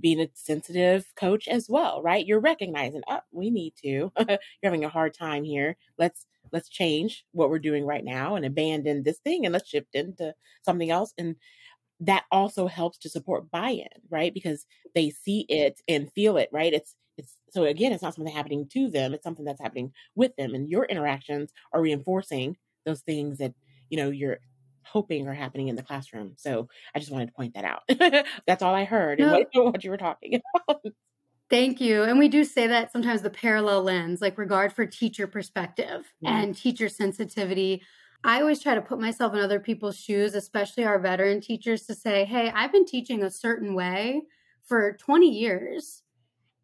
being 0.00 0.20
a 0.20 0.28
sensitive 0.34 1.06
coach 1.16 1.48
as 1.48 1.66
well, 1.68 2.02
right? 2.02 2.26
You're 2.26 2.40
recognizing, 2.40 3.02
oh, 3.08 3.20
we 3.32 3.50
need 3.50 3.74
to. 3.82 4.12
you're 4.28 4.38
having 4.62 4.84
a 4.84 4.88
hard 4.88 5.14
time 5.14 5.44
here. 5.44 5.76
Let's 5.98 6.26
let's 6.52 6.68
change 6.68 7.24
what 7.32 7.48
we're 7.48 7.58
doing 7.60 7.86
right 7.86 8.04
now 8.04 8.34
and 8.34 8.44
abandon 8.44 9.02
this 9.02 9.18
thing 9.18 9.44
and 9.44 9.52
let's 9.52 9.68
shift 9.68 9.94
into 9.94 10.34
something 10.62 10.90
else. 10.90 11.14
And 11.16 11.36
that 12.00 12.24
also 12.32 12.66
helps 12.66 12.98
to 12.98 13.10
support 13.10 13.50
buy-in, 13.50 13.86
right? 14.08 14.32
Because 14.34 14.66
they 14.94 15.10
see 15.10 15.46
it 15.48 15.80
and 15.86 16.10
feel 16.12 16.38
it, 16.38 16.48
right? 16.50 16.72
It's 16.72 16.96
it's 17.16 17.36
so 17.50 17.64
again, 17.64 17.92
it's 17.92 18.02
not 18.02 18.14
something 18.14 18.32
happening 18.32 18.68
to 18.72 18.88
them, 18.88 19.14
it's 19.14 19.24
something 19.24 19.44
that's 19.44 19.60
happening 19.60 19.92
with 20.14 20.34
them. 20.36 20.54
And 20.54 20.68
your 20.68 20.84
interactions 20.84 21.52
are 21.72 21.80
reinforcing 21.80 22.56
those 22.84 23.00
things 23.00 23.38
that, 23.38 23.54
you 23.88 23.96
know, 23.96 24.10
you're 24.10 24.38
hoping 24.82 25.28
are 25.28 25.34
happening 25.34 25.68
in 25.68 25.76
the 25.76 25.82
classroom. 25.82 26.34
So 26.36 26.68
I 26.94 26.98
just 26.98 27.12
wanted 27.12 27.26
to 27.26 27.32
point 27.32 27.54
that 27.54 27.64
out. 27.64 27.82
that's 28.46 28.62
all 28.62 28.74
I 28.74 28.84
heard 28.84 29.18
no. 29.18 29.34
and 29.34 29.46
what, 29.52 29.64
what 29.72 29.84
you 29.84 29.90
were 29.90 29.96
talking 29.96 30.40
about. 30.68 30.82
Thank 31.48 31.80
you. 31.80 32.04
And 32.04 32.18
we 32.18 32.28
do 32.28 32.44
say 32.44 32.68
that 32.68 32.92
sometimes 32.92 33.22
the 33.22 33.30
parallel 33.30 33.82
lens, 33.82 34.20
like 34.20 34.38
regard 34.38 34.72
for 34.72 34.86
teacher 34.86 35.26
perspective 35.26 36.04
yeah. 36.20 36.40
and 36.40 36.56
teacher 36.56 36.88
sensitivity 36.88 37.82
I 38.22 38.40
always 38.40 38.60
try 38.60 38.74
to 38.74 38.82
put 38.82 39.00
myself 39.00 39.32
in 39.32 39.40
other 39.40 39.60
people's 39.60 39.98
shoes, 39.98 40.34
especially 40.34 40.84
our 40.84 40.98
veteran 40.98 41.40
teachers, 41.40 41.86
to 41.86 41.94
say, 41.94 42.24
hey, 42.24 42.52
I've 42.54 42.72
been 42.72 42.84
teaching 42.84 43.22
a 43.22 43.30
certain 43.30 43.74
way 43.74 44.22
for 44.62 44.96
20 44.98 45.28
years. 45.28 45.99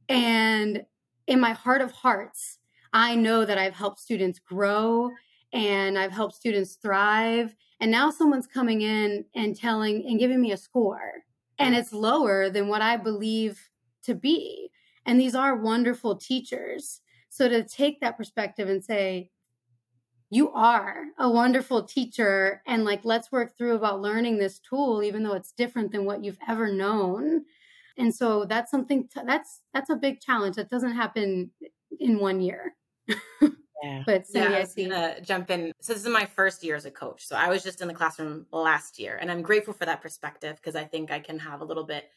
And 0.09 0.85
in 1.27 1.41
my 1.41 1.53
heart 1.53 1.81
of 1.81 1.93
hearts, 1.93 2.59
I 2.93 3.15
know 3.15 3.45
that 3.45 3.59
I've 3.59 3.75
helped 3.75 4.01
students 4.01 4.39
grow 4.39 5.11
and 5.53 5.99
I've 5.99 6.13
helped 6.13 6.35
students 6.35 6.77
thrive. 6.77 7.55
And 7.81 7.91
now 7.91 8.11
someone's 8.11 8.47
coming 8.47 8.83
in 8.83 9.25
and 9.35 9.57
telling 9.57 10.05
and 10.07 10.19
giving 10.19 10.41
me 10.41 10.53
a 10.53 10.57
score, 10.57 11.13
and 11.59 11.75
it's 11.75 11.93
lower 11.93 12.49
than 12.49 12.69
what 12.69 12.83
I 12.83 12.97
believe 12.97 13.61
to 14.05 14.15
be. 14.15 14.71
And 15.05 15.21
these 15.21 15.35
are 15.35 15.57
wonderful 15.57 16.17
teachers. 16.17 17.01
So 17.29 17.49
to 17.49 17.63
take 17.63 18.01
that 18.01 18.17
perspective 18.17 18.69
and 18.69 18.83
say, 18.83 19.31
you 20.31 20.51
are 20.53 21.05
a 21.19 21.31
wonderful 21.31 21.85
teacher 21.85 22.63
and 22.67 22.85
like 22.85 23.05
let's 23.05 23.31
work 23.31 23.57
through 23.57 23.77
about 23.77 24.01
learning 24.01 24.39
this 24.39 24.59
tool 24.59 25.03
even 25.03 25.23
though 25.23 25.35
it's 25.35 25.53
different 25.53 25.93
than 25.93 26.05
what 26.05 26.25
you've 26.25 26.39
ever 26.49 26.73
known 26.73 27.45
and 27.99 28.15
so 28.15 28.45
that's 28.45 28.71
something 28.71 29.09
to, 29.09 29.23
that's 29.27 29.61
that's 29.73 29.91
a 29.91 29.97
big 29.97 30.21
challenge 30.21 30.57
that 30.57 30.71
doesn't 30.71 30.93
happen 30.93 31.51
in 32.01 32.19
one 32.19 32.41
year 32.41 32.75
yeah 33.09 34.03
but 34.07 34.27
so 34.27 34.39
yeah, 34.39 34.57
I 34.57 34.61
was 34.61 34.75
gonna 34.75 35.21
jump 35.21 35.51
in 35.51 35.73
so 35.81 35.93
this 35.93 36.05
is 36.05 36.09
my 36.09 36.25
first 36.25 36.63
year 36.65 36.77
as 36.77 36.85
a 36.85 36.91
coach 36.91 37.27
so 37.27 37.37
I 37.37 37.49
was 37.49 37.63
just 37.63 37.81
in 37.81 37.89
the 37.89 37.95
classroom 37.95 38.47
last 38.53 38.99
year 38.99 39.19
and 39.21 39.31
I'm 39.31 39.43
grateful 39.43 39.75
for 39.75 39.87
that 39.87 40.03
perspective 40.03 40.57
because 40.57 40.77
I 40.77 40.85
think 40.85 41.11
I 41.11 41.21
can 41.21 41.39
have 41.39 41.61
a 41.61 41.65
little 41.65 41.85
bit 41.85 42.11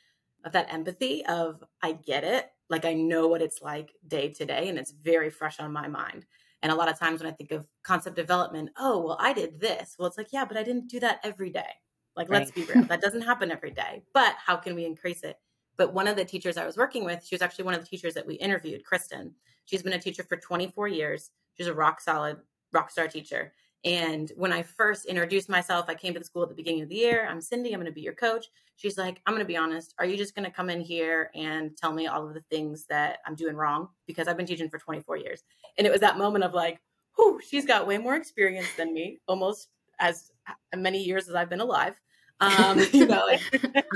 of 0.46 0.52
that 0.54 0.72
empathy 0.74 1.26
of 1.26 1.64
I 1.82 1.94
get 1.94 2.24
it 2.24 2.50
like 2.70 2.86
I 2.86 2.94
know 2.94 3.28
what 3.28 3.42
it's 3.42 3.62
like 3.62 3.92
day 4.08 4.30
to 4.30 4.46
day 4.46 4.70
and 4.70 4.78
it's 4.78 4.92
very 4.92 5.30
fresh 5.30 5.60
on 5.60 5.72
my 5.72 5.88
mind 5.88 6.26
and 6.62 6.72
a 6.72 6.76
lot 6.76 6.90
of 6.90 7.00
times 7.00 7.22
when 7.22 7.32
I 7.32 7.36
think 7.36 7.52
of 7.52 7.68
concept 7.84 8.16
development, 8.16 8.72
oh, 8.78 9.00
well, 9.00 9.18
I 9.20 9.34
did 9.34 9.60
this. 9.60 9.96
Well, 9.98 10.08
it's 10.08 10.18
like, 10.18 10.34
yeah, 10.34 10.46
but 10.46 10.58
I 10.58 10.64
didn't 10.64 10.88
do 10.88 11.00
that 11.00 11.20
every 11.24 11.50
day. 11.50 11.70
Like, 12.16 12.30
right. 12.30 12.40
let's 12.40 12.52
be 12.52 12.64
real. 12.64 12.84
that 12.90 13.02
doesn't 13.02 13.22
happen 13.22 13.52
every 13.52 13.72
day. 13.72 14.04
But 14.14 14.36
how 14.46 14.58
can 14.58 14.76
we 14.76 14.86
increase 14.86 15.24
it? 15.24 15.38
But 15.80 15.94
one 15.94 16.10
of 16.10 16.18
the 16.18 16.26
teachers 16.26 16.58
I 16.58 16.66
was 16.66 16.76
working 16.76 17.06
with, 17.06 17.26
she 17.26 17.34
was 17.34 17.42
actually 17.42 17.64
one 17.64 17.74
of 17.74 17.80
the 17.80 17.88
teachers 17.88 18.14
that 18.16 18.28
we 18.28 18.36
interviewed, 18.36 18.84
Kristen. 18.84 19.34
She's 19.64 19.82
been 19.82 19.94
a 19.94 20.00
teacher 20.00 20.24
for 20.24 20.36
24 20.36 20.90
years. 20.90 21.32
She's 21.58 21.68
a 21.68 21.74
rock 21.74 22.02
solid, 22.02 22.36
rock 22.74 22.92
star 22.92 23.08
teacher. 23.08 23.54
And 23.86 24.30
when 24.36 24.52
I 24.52 24.62
first 24.62 25.06
introduced 25.06 25.48
myself, 25.48 25.86
I 25.88 25.96
came 25.96 26.14
to 26.14 26.20
the 26.20 26.26
school 26.26 26.44
at 26.44 26.50
the 26.50 26.56
beginning 26.56 26.82
of 26.82 26.90
the 26.90 26.96
year. 26.96 27.26
I'm 27.26 27.40
Cindy. 27.40 27.72
I'm 27.72 27.80
going 27.80 27.86
to 27.86 27.94
be 27.94 28.02
your 28.02 28.14
coach. 28.14 28.48
She's 28.76 28.98
like, 28.98 29.22
I'm 29.26 29.34
going 29.34 29.46
to 29.46 29.48
be 29.48 29.56
honest. 29.56 29.96
Are 30.00 30.06
you 30.06 30.18
just 30.18 30.36
going 30.36 30.44
to 30.44 30.52
come 30.52 30.70
in 30.70 30.82
here 30.82 31.32
and 31.34 31.78
tell 31.78 31.94
me 31.94 32.08
all 32.08 32.28
of 32.28 32.34
the 32.34 32.44
things 32.52 32.86
that 32.90 33.20
I'm 33.26 33.36
doing 33.36 33.56
wrong? 33.56 33.88
Because 34.06 34.28
I've 34.28 34.36
been 34.36 34.46
teaching 34.46 34.70
for 34.70 34.80
24 34.80 35.16
years. 35.16 35.44
And 35.78 35.88
it 35.88 35.92
was 35.92 36.02
that 36.02 36.18
moment 36.18 36.44
of 36.44 36.54
like, 36.54 36.82
whew, 37.16 37.40
she's 37.42 37.66
got 37.66 37.88
way 37.88 37.98
more 37.98 38.18
experience 38.18 38.68
than 38.76 38.94
me, 38.94 39.20
almost 39.30 39.70
as 40.00 40.30
many 40.76 41.02
years 41.02 41.30
as 41.30 41.36
I've 41.36 41.50
been 41.50 41.62
alive. 41.62 41.96
Um, 42.42 42.80
you 42.92 43.06
know, 43.06 43.30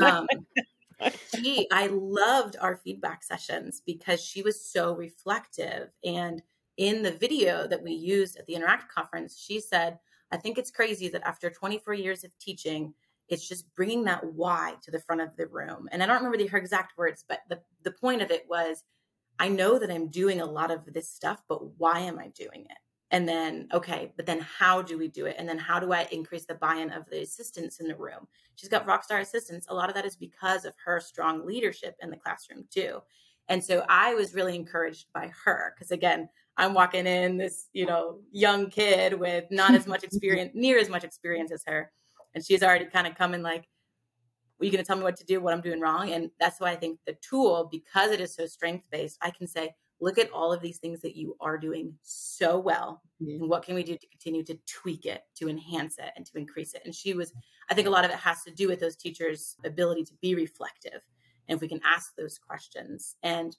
um, 0.02 0.28
she, 1.36 1.68
I 1.72 1.88
loved 1.88 2.56
our 2.60 2.76
feedback 2.76 3.24
sessions 3.24 3.82
because 3.86 4.22
she 4.22 4.42
was 4.42 4.64
so 4.64 4.96
reflective. 4.96 5.90
And 6.04 6.42
in 6.78 7.04
the 7.04 7.12
video 7.12 7.68
that 7.68 7.84
we 7.84 7.92
used 7.94 8.38
at 8.38 8.46
the 8.46 8.56
Interact 8.56 8.92
conference, 8.92 9.38
she 9.38 9.60
said, 9.60 10.00
I 10.32 10.38
think 10.38 10.58
it's 10.58 10.72
crazy 10.72 11.08
that 11.10 11.28
after 11.28 11.50
24 11.50 11.94
years 11.94 12.24
of 12.24 12.38
teaching, 12.40 12.94
it's 13.30 13.48
just 13.48 13.74
bringing 13.76 14.04
that 14.06 14.26
why 14.34 14.76
to 14.84 14.92
the 14.92 15.00
front 15.00 15.22
of 15.22 15.36
the 15.38 15.48
room. 15.48 15.88
And 15.92 16.02
I 16.02 16.06
don't 16.06 16.18
remember 16.18 16.38
the, 16.38 16.48
her 16.48 16.58
exact 16.58 16.98
words, 16.98 17.24
but 17.28 17.42
the, 17.50 17.60
the 17.84 17.92
point 17.92 18.22
of 18.22 18.32
it 18.32 18.46
was 18.50 18.84
I 19.40 19.50
know 19.50 19.80
that 19.80 19.92
I'm 19.92 20.10
doing 20.10 20.42
a 20.42 20.46
lot 20.46 20.72
of 20.72 20.94
this 20.94 21.10
stuff, 21.10 21.42
but 21.48 21.80
why 21.80 22.00
am 22.00 22.20
I 22.20 22.30
doing 22.30 22.66
it? 22.70 22.78
And 23.14 23.30
then, 23.30 23.68
okay, 23.72 24.12
but 24.18 24.26
then 24.26 24.40
how 24.40 24.82
do 24.82 24.98
we 24.98 25.08
do 25.08 25.28
it? 25.28 25.36
And 25.38 25.48
then 25.48 25.60
how 25.60 25.80
do 25.80 25.94
I 25.94 26.08
increase 26.12 26.46
the 26.46 26.56
buy 26.56 26.78
in 26.78 26.90
of 26.90 27.08
the 27.12 27.22
assistants 27.22 27.80
in 27.80 27.88
the 27.88 27.96
room? 27.96 28.28
She's 28.56 28.70
got 28.70 28.88
rock 28.88 29.04
star 29.04 29.20
assistants. 29.20 29.68
A 29.70 29.74
lot 29.74 29.88
of 29.88 29.94
that 29.94 30.04
is 30.04 30.16
because 30.16 30.66
of 30.66 30.74
her 30.84 31.00
strong 31.00 31.46
leadership 31.46 31.96
in 32.02 32.10
the 32.10 32.18
classroom, 32.18 32.66
too. 32.72 33.02
And 33.50 33.64
so 33.64 33.86
I 33.88 34.16
was 34.16 34.34
really 34.34 34.56
encouraged 34.56 35.06
by 35.14 35.32
her 35.46 35.76
because, 35.76 35.92
again, 35.92 36.28
I'm 36.58 36.74
walking 36.74 37.06
in 37.06 37.38
this, 37.38 37.68
you 37.72 37.86
know, 37.86 38.18
young 38.32 38.72
kid 38.72 39.14
with 39.14 39.46
not 39.52 39.76
as 39.76 39.86
much 39.86 40.04
experience, 40.04 40.54
near 40.56 40.80
as 40.80 40.90
much 40.90 41.04
experience 41.04 41.52
as 41.52 41.64
her. 41.68 41.92
And 42.34 42.44
she's 42.44 42.64
already 42.64 42.86
kind 42.86 43.06
of 43.06 43.14
coming 43.14 43.44
like, 43.44 43.68
are 44.60 44.66
you 44.66 44.72
going 44.72 44.84
to 44.84 44.88
tell 44.88 44.98
me 44.98 45.04
what 45.04 45.18
to 45.18 45.26
do, 45.26 45.40
what 45.40 45.54
I'm 45.54 45.62
doing 45.62 45.80
wrong? 45.80 46.14
And 46.14 46.32
that's 46.40 46.60
why 46.60 46.72
I 46.72 46.78
think 46.78 46.98
the 47.06 47.16
tool, 47.22 47.70
because 47.72 48.10
it 48.10 48.20
is 48.20 48.34
so 48.34 48.48
strength 48.48 48.86
based, 48.92 49.20
I 49.22 49.30
can 49.30 49.46
say, 49.46 49.76
look 50.04 50.18
at 50.18 50.30
all 50.32 50.52
of 50.52 50.62
these 50.62 50.80
things 50.80 51.00
that 51.02 51.16
you 51.16 51.36
are 51.40 51.58
doing 51.58 51.94
so 52.02 52.60
well. 52.60 53.02
Mm-hmm. 53.22 53.42
And 53.42 53.50
what 53.50 53.64
can 53.64 53.74
we 53.74 53.84
do 53.84 53.96
to 53.96 54.08
continue 54.08 54.44
to 54.44 54.60
tweak 54.68 55.06
it, 55.06 55.22
to 55.36 55.48
enhance 55.48 55.98
it, 55.98 56.12
and 56.18 56.26
to 56.26 56.38
increase 56.38 56.74
it? 56.74 56.82
And 56.84 56.94
she 56.94 57.14
was, 57.14 57.32
I 57.70 57.74
think 57.74 57.88
a 57.88 57.92
lot 57.92 58.04
of 58.04 58.12
it 58.12 58.18
has 58.18 58.44
to 58.44 58.52
do 58.52 58.68
with 58.68 58.82
those 58.82 58.98
teachers' 58.98 59.56
ability 59.64 60.04
to 60.06 60.14
be 60.22 60.36
reflective. 60.36 61.02
And 61.48 61.56
if 61.56 61.62
we 61.62 61.70
can 61.70 61.80
ask 61.86 62.16
those 62.18 62.38
questions. 62.38 63.16
And 63.24 63.56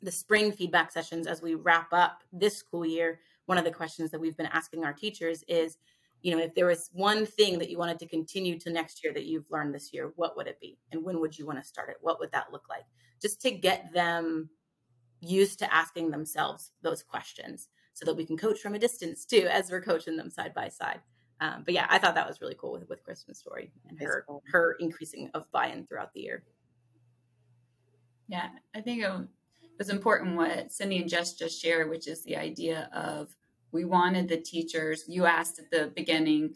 the 0.00 0.12
spring 0.12 0.52
feedback 0.52 0.92
sessions, 0.92 1.26
as 1.26 1.42
we 1.42 1.56
wrap 1.56 1.92
up 1.92 2.22
this 2.32 2.56
school 2.56 2.86
year, 2.86 3.20
one 3.46 3.58
of 3.58 3.64
the 3.64 3.70
questions 3.72 4.10
that 4.12 4.20
we've 4.20 4.36
been 4.36 4.46
asking 4.46 4.84
our 4.84 4.92
teachers 4.92 5.42
is, 5.48 5.76
you 6.22 6.34
know, 6.34 6.42
if 6.42 6.54
there 6.54 6.66
was 6.66 6.88
one 6.92 7.26
thing 7.26 7.58
that 7.58 7.68
you 7.68 7.78
wanted 7.78 7.98
to 7.98 8.06
continue 8.06 8.58
to 8.60 8.70
next 8.70 9.02
year 9.02 9.12
that 9.12 9.24
you've 9.24 9.50
learned 9.50 9.74
this 9.74 9.92
year, 9.92 10.12
what 10.16 10.36
would 10.36 10.46
it 10.46 10.60
be? 10.60 10.78
And 10.92 11.04
when 11.04 11.20
would 11.20 11.36
you 11.36 11.46
want 11.46 11.58
to 11.58 11.64
start 11.64 11.90
it? 11.90 11.96
What 12.00 12.20
would 12.20 12.32
that 12.32 12.52
look 12.52 12.68
like? 12.68 12.84
Just 13.20 13.40
to 13.42 13.50
get 13.50 13.92
them 13.92 14.48
used 15.24 15.58
to 15.60 15.74
asking 15.74 16.10
themselves 16.10 16.70
those 16.82 17.02
questions 17.02 17.68
so 17.92 18.04
that 18.04 18.16
we 18.16 18.26
can 18.26 18.36
coach 18.36 18.60
from 18.60 18.74
a 18.74 18.78
distance 18.78 19.24
too, 19.24 19.46
as 19.50 19.70
we're 19.70 19.80
coaching 19.80 20.16
them 20.16 20.30
side 20.30 20.54
by 20.54 20.68
side. 20.68 21.00
Um, 21.40 21.62
but 21.64 21.74
yeah, 21.74 21.86
I 21.88 21.98
thought 21.98 22.14
that 22.14 22.28
was 22.28 22.40
really 22.40 22.56
cool 22.58 22.72
with, 22.72 22.88
with 22.88 23.02
Christmas 23.04 23.38
story 23.38 23.72
and 23.88 23.98
her, 24.00 24.24
cool. 24.26 24.42
her 24.52 24.76
increasing 24.80 25.30
of 25.34 25.50
buy-in 25.50 25.86
throughout 25.86 26.12
the 26.12 26.20
year. 26.20 26.44
Yeah, 28.28 28.48
I 28.74 28.80
think 28.80 29.02
it 29.02 29.10
was 29.78 29.90
important 29.90 30.36
what 30.36 30.72
Cindy 30.72 30.98
and 30.98 31.08
Jess 31.08 31.34
just 31.34 31.60
shared, 31.60 31.90
which 31.90 32.08
is 32.08 32.22
the 32.24 32.36
idea 32.36 32.88
of 32.92 33.36
we 33.72 33.84
wanted 33.84 34.28
the 34.28 34.38
teachers. 34.38 35.04
You 35.08 35.26
asked 35.26 35.58
at 35.58 35.70
the 35.70 35.92
beginning, 35.94 36.54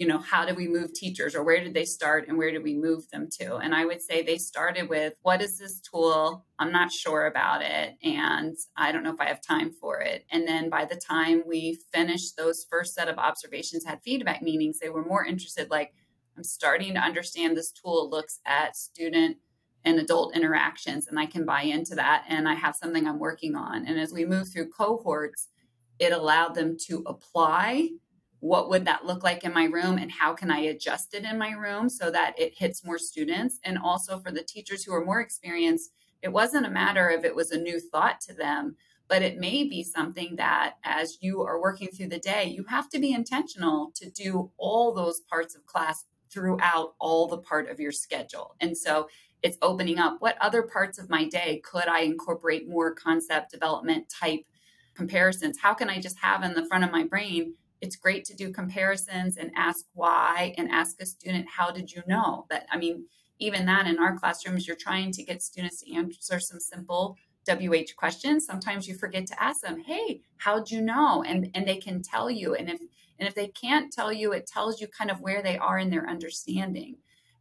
you 0.00 0.06
know, 0.06 0.18
how 0.18 0.46
did 0.46 0.56
we 0.56 0.66
move 0.66 0.94
teachers 0.94 1.34
or 1.34 1.44
where 1.44 1.62
did 1.62 1.74
they 1.74 1.84
start 1.84 2.26
and 2.26 2.38
where 2.38 2.50
did 2.50 2.62
we 2.62 2.74
move 2.74 3.06
them 3.10 3.28
to? 3.30 3.56
And 3.56 3.74
I 3.74 3.84
would 3.84 4.00
say 4.00 4.22
they 4.22 4.38
started 4.38 4.88
with, 4.88 5.12
what 5.20 5.42
is 5.42 5.58
this 5.58 5.78
tool? 5.78 6.46
I'm 6.58 6.72
not 6.72 6.90
sure 6.90 7.26
about 7.26 7.60
it. 7.60 7.96
And 8.02 8.56
I 8.78 8.92
don't 8.92 9.02
know 9.02 9.12
if 9.12 9.20
I 9.20 9.26
have 9.26 9.42
time 9.42 9.70
for 9.78 10.00
it. 10.00 10.24
And 10.32 10.48
then 10.48 10.70
by 10.70 10.86
the 10.86 10.96
time 10.96 11.42
we 11.46 11.80
finished 11.92 12.38
those 12.38 12.64
first 12.70 12.94
set 12.94 13.08
of 13.08 13.18
observations, 13.18 13.84
had 13.84 14.00
feedback 14.02 14.40
meetings, 14.40 14.78
they 14.78 14.88
were 14.88 15.04
more 15.04 15.26
interested, 15.26 15.70
like, 15.70 15.92
I'm 16.34 16.44
starting 16.44 16.94
to 16.94 17.00
understand 17.00 17.54
this 17.54 17.70
tool 17.70 18.08
looks 18.08 18.40
at 18.46 18.78
student 18.78 19.36
and 19.84 19.98
adult 19.98 20.34
interactions, 20.34 21.08
and 21.08 21.18
I 21.18 21.26
can 21.26 21.44
buy 21.44 21.62
into 21.62 21.94
that. 21.96 22.24
And 22.26 22.48
I 22.48 22.54
have 22.54 22.74
something 22.74 23.06
I'm 23.06 23.18
working 23.18 23.54
on. 23.54 23.86
And 23.86 24.00
as 24.00 24.14
we 24.14 24.24
move 24.24 24.48
through 24.48 24.70
cohorts, 24.70 25.48
it 25.98 26.12
allowed 26.12 26.54
them 26.54 26.78
to 26.86 27.02
apply 27.04 27.90
what 28.40 28.70
would 28.70 28.86
that 28.86 29.04
look 29.04 29.22
like 29.22 29.44
in 29.44 29.52
my 29.52 29.64
room 29.64 29.98
and 29.98 30.10
how 30.10 30.32
can 30.32 30.50
I 30.50 30.60
adjust 30.60 31.14
it 31.14 31.24
in 31.24 31.38
my 31.38 31.52
room 31.52 31.88
so 31.88 32.10
that 32.10 32.38
it 32.38 32.56
hits 32.56 32.84
more 32.84 32.98
students? 32.98 33.60
And 33.64 33.78
also 33.78 34.18
for 34.18 34.30
the 34.30 34.42
teachers 34.42 34.82
who 34.82 34.94
are 34.94 35.04
more 35.04 35.20
experienced, 35.20 35.92
it 36.22 36.32
wasn't 36.32 36.66
a 36.66 36.70
matter 36.70 37.08
of 37.08 37.24
it 37.24 37.34
was 37.34 37.50
a 37.50 37.60
new 37.60 37.78
thought 37.78 38.20
to 38.22 38.34
them, 38.34 38.76
but 39.08 39.22
it 39.22 39.38
may 39.38 39.64
be 39.64 39.82
something 39.82 40.36
that 40.36 40.76
as 40.84 41.18
you 41.20 41.42
are 41.42 41.60
working 41.60 41.88
through 41.88 42.08
the 42.08 42.18
day, 42.18 42.44
you 42.44 42.64
have 42.64 42.88
to 42.90 42.98
be 42.98 43.12
intentional 43.12 43.92
to 43.96 44.10
do 44.10 44.50
all 44.56 44.92
those 44.94 45.20
parts 45.20 45.54
of 45.54 45.66
class 45.66 46.06
throughout 46.30 46.94
all 46.98 47.26
the 47.26 47.38
part 47.38 47.68
of 47.68 47.80
your 47.80 47.92
schedule. 47.92 48.54
And 48.60 48.76
so 48.76 49.08
it's 49.42 49.58
opening 49.62 49.98
up 49.98 50.16
what 50.20 50.36
other 50.40 50.62
parts 50.62 50.98
of 50.98 51.10
my 51.10 51.28
day 51.28 51.60
could 51.64 51.88
I 51.88 52.00
incorporate 52.00 52.68
more 52.68 52.94
concept 52.94 53.50
development 53.50 54.08
type 54.08 54.44
comparisons? 54.94 55.58
How 55.60 55.74
can 55.74 55.90
I 55.90 56.00
just 56.00 56.18
have 56.18 56.42
in 56.42 56.54
the 56.54 56.66
front 56.66 56.84
of 56.84 56.92
my 56.92 57.04
brain 57.04 57.54
it's 57.80 57.96
great 57.96 58.24
to 58.26 58.34
do 58.34 58.52
comparisons 58.52 59.36
and 59.36 59.50
ask 59.56 59.86
why 59.94 60.54
and 60.58 60.70
ask 60.70 61.00
a 61.00 61.06
student, 61.06 61.46
how 61.48 61.70
did 61.70 61.90
you 61.92 62.02
know? 62.06 62.46
That, 62.50 62.66
I 62.70 62.78
mean, 62.78 63.06
even 63.38 63.66
that 63.66 63.86
in 63.86 63.98
our 63.98 64.16
classrooms, 64.18 64.66
you're 64.66 64.76
trying 64.76 65.12
to 65.12 65.22
get 65.22 65.42
students 65.42 65.82
to 65.82 65.94
answer 65.94 66.38
some 66.38 66.60
simple 66.60 67.16
WH 67.48 67.96
questions. 67.96 68.44
Sometimes 68.44 68.86
you 68.86 68.94
forget 68.94 69.26
to 69.26 69.42
ask 69.42 69.62
them, 69.62 69.80
hey, 69.80 70.20
how'd 70.36 70.70
you 70.70 70.80
know? 70.80 71.24
And 71.26 71.50
and 71.54 71.66
they 71.66 71.78
can 71.78 72.02
tell 72.02 72.30
you. 72.30 72.54
And 72.54 72.68
if 72.68 72.80
and 73.18 73.28
if 73.28 73.34
they 73.34 73.48
can't 73.48 73.92
tell 73.92 74.12
you, 74.12 74.32
it 74.32 74.46
tells 74.46 74.80
you 74.80 74.88
kind 74.88 75.10
of 75.10 75.20
where 75.20 75.42
they 75.42 75.58
are 75.58 75.78
in 75.78 75.90
their 75.90 76.08
understanding. 76.08 76.96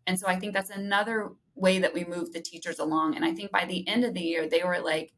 And 0.08 0.20
so 0.20 0.28
I 0.28 0.40
think 0.40 0.54
that's 0.54 0.70
another 0.70 1.32
way 1.56 1.80
that 1.80 1.94
we 1.94 2.06
move 2.06 2.32
the 2.32 2.42
teachers 2.42 2.80
along. 2.80 3.16
And 3.16 3.26
I 3.26 3.34
think 3.34 3.52
by 3.52 3.66
the 3.66 3.88
end 3.88 4.04
of 4.06 4.14
the 4.14 4.22
year, 4.22 4.48
they 4.48 4.64
were 4.64 4.80
like, 4.80 5.12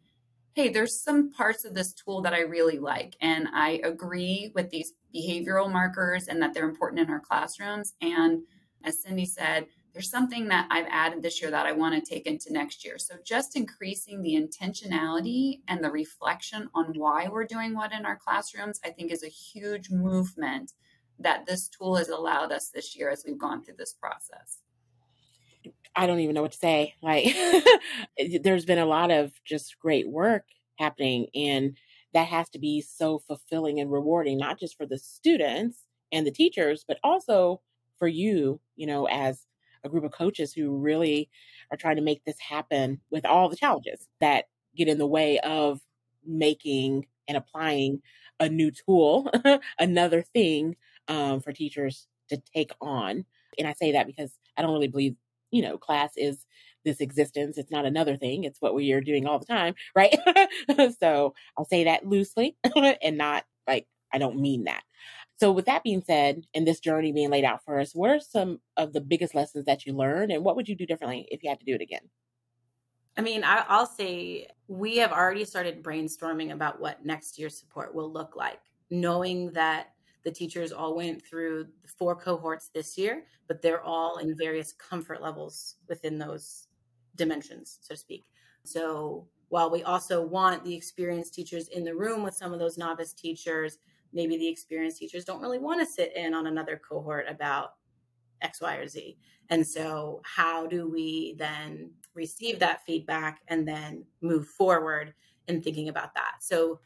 hey, 0.53 0.69
there's 0.69 1.01
some 1.01 1.31
parts 1.31 1.63
of 1.65 1.73
this 1.73 1.93
tool 1.93 2.21
that 2.21 2.33
I 2.33 2.41
really 2.41 2.77
like. 2.77 3.15
And 3.21 3.47
I 3.53 3.81
agree 3.83 4.51
with 4.53 4.69
these 4.69 4.93
behavioral 5.15 5.71
markers 5.71 6.27
and 6.27 6.41
that 6.41 6.53
they're 6.53 6.69
important 6.69 7.01
in 7.01 7.09
our 7.09 7.21
classrooms. 7.21 7.93
And 8.01 8.43
as 8.83 9.01
Cindy 9.01 9.25
said, 9.25 9.67
there's 9.93 10.09
something 10.09 10.47
that 10.47 10.67
I've 10.71 10.87
added 10.89 11.21
this 11.21 11.41
year 11.41 11.51
that 11.51 11.65
I 11.65 11.73
want 11.73 11.95
to 11.95 12.09
take 12.09 12.25
into 12.25 12.51
next 12.51 12.85
year. 12.85 12.97
So 12.97 13.15
just 13.25 13.57
increasing 13.57 14.21
the 14.21 14.35
intentionality 14.35 15.59
and 15.67 15.83
the 15.83 15.91
reflection 15.91 16.69
on 16.73 16.93
why 16.95 17.27
we're 17.27 17.45
doing 17.45 17.75
what 17.75 17.91
in 17.91 18.05
our 18.05 18.15
classrooms, 18.15 18.79
I 18.85 18.89
think 18.89 19.11
is 19.11 19.23
a 19.23 19.27
huge 19.27 19.89
movement 19.89 20.71
that 21.19 21.45
this 21.45 21.67
tool 21.67 21.95
has 21.97 22.09
allowed 22.09 22.51
us 22.51 22.69
this 22.69 22.95
year 22.95 23.09
as 23.09 23.23
we've 23.25 23.37
gone 23.37 23.63
through 23.63 23.75
this 23.77 23.93
process. 23.93 24.59
I 25.95 26.07
don't 26.07 26.19
even 26.19 26.35
know 26.35 26.41
what 26.41 26.53
to 26.53 26.57
say. 26.57 26.95
Like, 27.01 27.35
there's 28.43 28.65
been 28.65 28.79
a 28.79 28.85
lot 28.85 29.11
of 29.11 29.31
just 29.45 29.77
great 29.79 30.09
work 30.09 30.45
happening, 30.77 31.27
and 31.35 31.77
that 32.13 32.27
has 32.27 32.49
to 32.49 32.59
be 32.59 32.81
so 32.81 33.19
fulfilling 33.19 33.79
and 33.79 33.91
rewarding, 33.91 34.37
not 34.37 34.59
just 34.59 34.77
for 34.77 34.85
the 34.85 34.97
students 34.97 35.85
and 36.11 36.25
the 36.25 36.31
teachers, 36.31 36.83
but 36.87 36.99
also 37.03 37.61
for 37.97 38.07
you, 38.07 38.59
you 38.75 38.87
know, 38.87 39.07
as 39.07 39.45
a 39.83 39.89
group 39.89 40.03
of 40.03 40.11
coaches 40.11 40.53
who 40.53 40.77
really 40.77 41.29
are 41.71 41.77
trying 41.77 41.95
to 41.95 42.01
make 42.01 42.23
this 42.25 42.39
happen 42.39 42.99
with 43.09 43.25
all 43.25 43.49
the 43.49 43.55
challenges 43.55 44.07
that 44.19 44.45
get 44.75 44.87
in 44.87 44.97
the 44.97 45.07
way 45.07 45.39
of 45.39 45.79
making 46.25 47.05
and 47.27 47.37
applying 47.37 48.01
a 48.39 48.49
new 48.49 48.71
tool, 48.71 49.29
another 49.79 50.21
thing 50.21 50.75
um, 51.07 51.41
for 51.41 51.51
teachers 51.53 52.07
to 52.29 52.41
take 52.55 52.71
on. 52.81 53.25
And 53.57 53.67
I 53.67 53.73
say 53.73 53.93
that 53.93 54.07
because 54.07 54.31
I 54.57 54.61
don't 54.61 54.73
really 54.73 54.87
believe 54.87 55.15
you 55.51 55.61
know, 55.61 55.77
class 55.77 56.11
is 56.15 56.45
this 56.83 56.99
existence. 56.99 57.57
It's 57.57 57.71
not 57.71 57.85
another 57.85 58.17
thing. 58.17 58.43
It's 58.43 58.61
what 58.61 58.73
we 58.73 58.91
are 58.93 59.01
doing 59.01 59.27
all 59.27 59.39
the 59.39 59.45
time, 59.45 59.75
right? 59.95 60.15
so 60.99 61.33
I'll 61.57 61.65
say 61.65 61.85
that 61.85 62.07
loosely 62.07 62.57
and 63.01 63.17
not 63.17 63.45
like 63.67 63.87
I 64.13 64.17
don't 64.17 64.39
mean 64.39 64.65
that. 64.65 64.83
So 65.39 65.51
with 65.51 65.65
that 65.65 65.83
being 65.83 66.03
said, 66.05 66.43
and 66.53 66.67
this 66.67 66.79
journey 66.79 67.11
being 67.11 67.31
laid 67.31 67.45
out 67.45 67.63
for 67.65 67.79
us, 67.79 67.95
what 67.95 68.11
are 68.11 68.19
some 68.19 68.59
of 68.77 68.93
the 68.93 69.01
biggest 69.01 69.33
lessons 69.33 69.65
that 69.65 69.85
you 69.87 69.93
learned 69.93 70.31
and 70.31 70.43
what 70.43 70.55
would 70.55 70.69
you 70.69 70.75
do 70.75 70.85
differently 70.85 71.27
if 71.31 71.41
you 71.41 71.49
had 71.49 71.59
to 71.59 71.65
do 71.65 71.73
it 71.73 71.81
again? 71.81 72.09
I 73.17 73.21
mean, 73.21 73.43
I, 73.43 73.65
will 73.69 73.87
say 73.87 74.47
we 74.67 74.97
have 74.97 75.11
already 75.11 75.43
started 75.45 75.83
brainstorming 75.83 76.51
about 76.51 76.79
what 76.79 77.03
next 77.03 77.39
year's 77.39 77.57
support 77.57 77.93
will 77.95 78.11
look 78.11 78.35
like, 78.35 78.61
knowing 78.89 79.51
that 79.53 79.93
the 80.23 80.31
teachers 80.31 80.71
all 80.71 80.95
went 80.95 81.25
through 81.25 81.67
four 81.97 82.15
cohorts 82.15 82.69
this 82.73 82.97
year, 82.97 83.23
but 83.47 83.61
they're 83.61 83.83
all 83.83 84.17
in 84.17 84.35
various 84.37 84.73
comfort 84.73 85.21
levels 85.21 85.75
within 85.87 86.17
those 86.17 86.67
dimensions, 87.15 87.79
so 87.81 87.95
to 87.95 87.99
speak. 87.99 88.23
So 88.63 89.27
while 89.49 89.69
we 89.69 89.83
also 89.83 90.25
want 90.25 90.63
the 90.63 90.73
experienced 90.73 91.33
teachers 91.33 91.67
in 91.69 91.83
the 91.83 91.95
room 91.95 92.23
with 92.23 92.35
some 92.35 92.53
of 92.53 92.59
those 92.59 92.77
novice 92.77 93.13
teachers, 93.13 93.79
maybe 94.13 94.37
the 94.37 94.47
experienced 94.47 94.97
teachers 94.97 95.25
don't 95.25 95.41
really 95.41 95.59
want 95.59 95.79
to 95.79 95.85
sit 95.85 96.15
in 96.15 96.33
on 96.33 96.47
another 96.47 96.79
cohort 96.87 97.25
about 97.27 97.73
X, 98.41 98.61
Y, 98.61 98.75
or 98.75 98.87
Z. 98.87 99.17
And 99.49 99.65
so, 99.65 100.21
how 100.23 100.65
do 100.67 100.89
we 100.89 101.35
then 101.37 101.91
receive 102.13 102.59
that 102.59 102.85
feedback 102.85 103.41
and 103.47 103.67
then 103.67 104.05
move 104.21 104.47
forward 104.47 105.13
in 105.47 105.61
thinking 105.61 105.89
about 105.89 106.13
that? 106.15 106.35
So, 106.39 106.79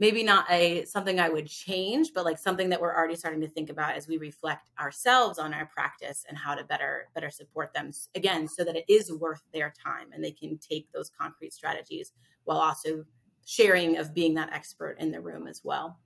maybe 0.00 0.24
not 0.24 0.50
a 0.50 0.84
something 0.86 1.20
I 1.20 1.28
would 1.28 1.46
change, 1.46 2.12
but 2.14 2.24
like 2.24 2.38
something 2.38 2.70
that 2.70 2.80
we're 2.80 2.94
already 2.94 3.14
starting 3.14 3.42
to 3.42 3.48
think 3.48 3.70
about 3.70 3.94
as 3.94 4.08
we 4.08 4.16
reflect 4.16 4.70
ourselves 4.80 5.38
on 5.38 5.54
our 5.54 5.66
practice 5.66 6.24
and 6.28 6.36
how 6.36 6.54
to 6.54 6.64
better 6.64 7.08
better 7.14 7.30
support 7.30 7.72
them 7.74 7.92
again 8.14 8.48
so 8.48 8.64
that 8.64 8.76
it 8.76 8.86
is 8.88 9.12
worth 9.12 9.42
their 9.52 9.72
time 9.84 10.08
and 10.12 10.24
they 10.24 10.32
can 10.32 10.58
take 10.58 10.90
those 10.92 11.10
concrete 11.16 11.52
strategies 11.52 12.12
while 12.44 12.58
also 12.58 13.04
sharing 13.44 13.98
of 13.98 14.14
being 14.14 14.34
that 14.34 14.52
expert 14.52 14.96
in 14.98 15.10
the 15.10 15.20
room 15.20 15.46
as 15.46 15.60
well. 15.62 15.98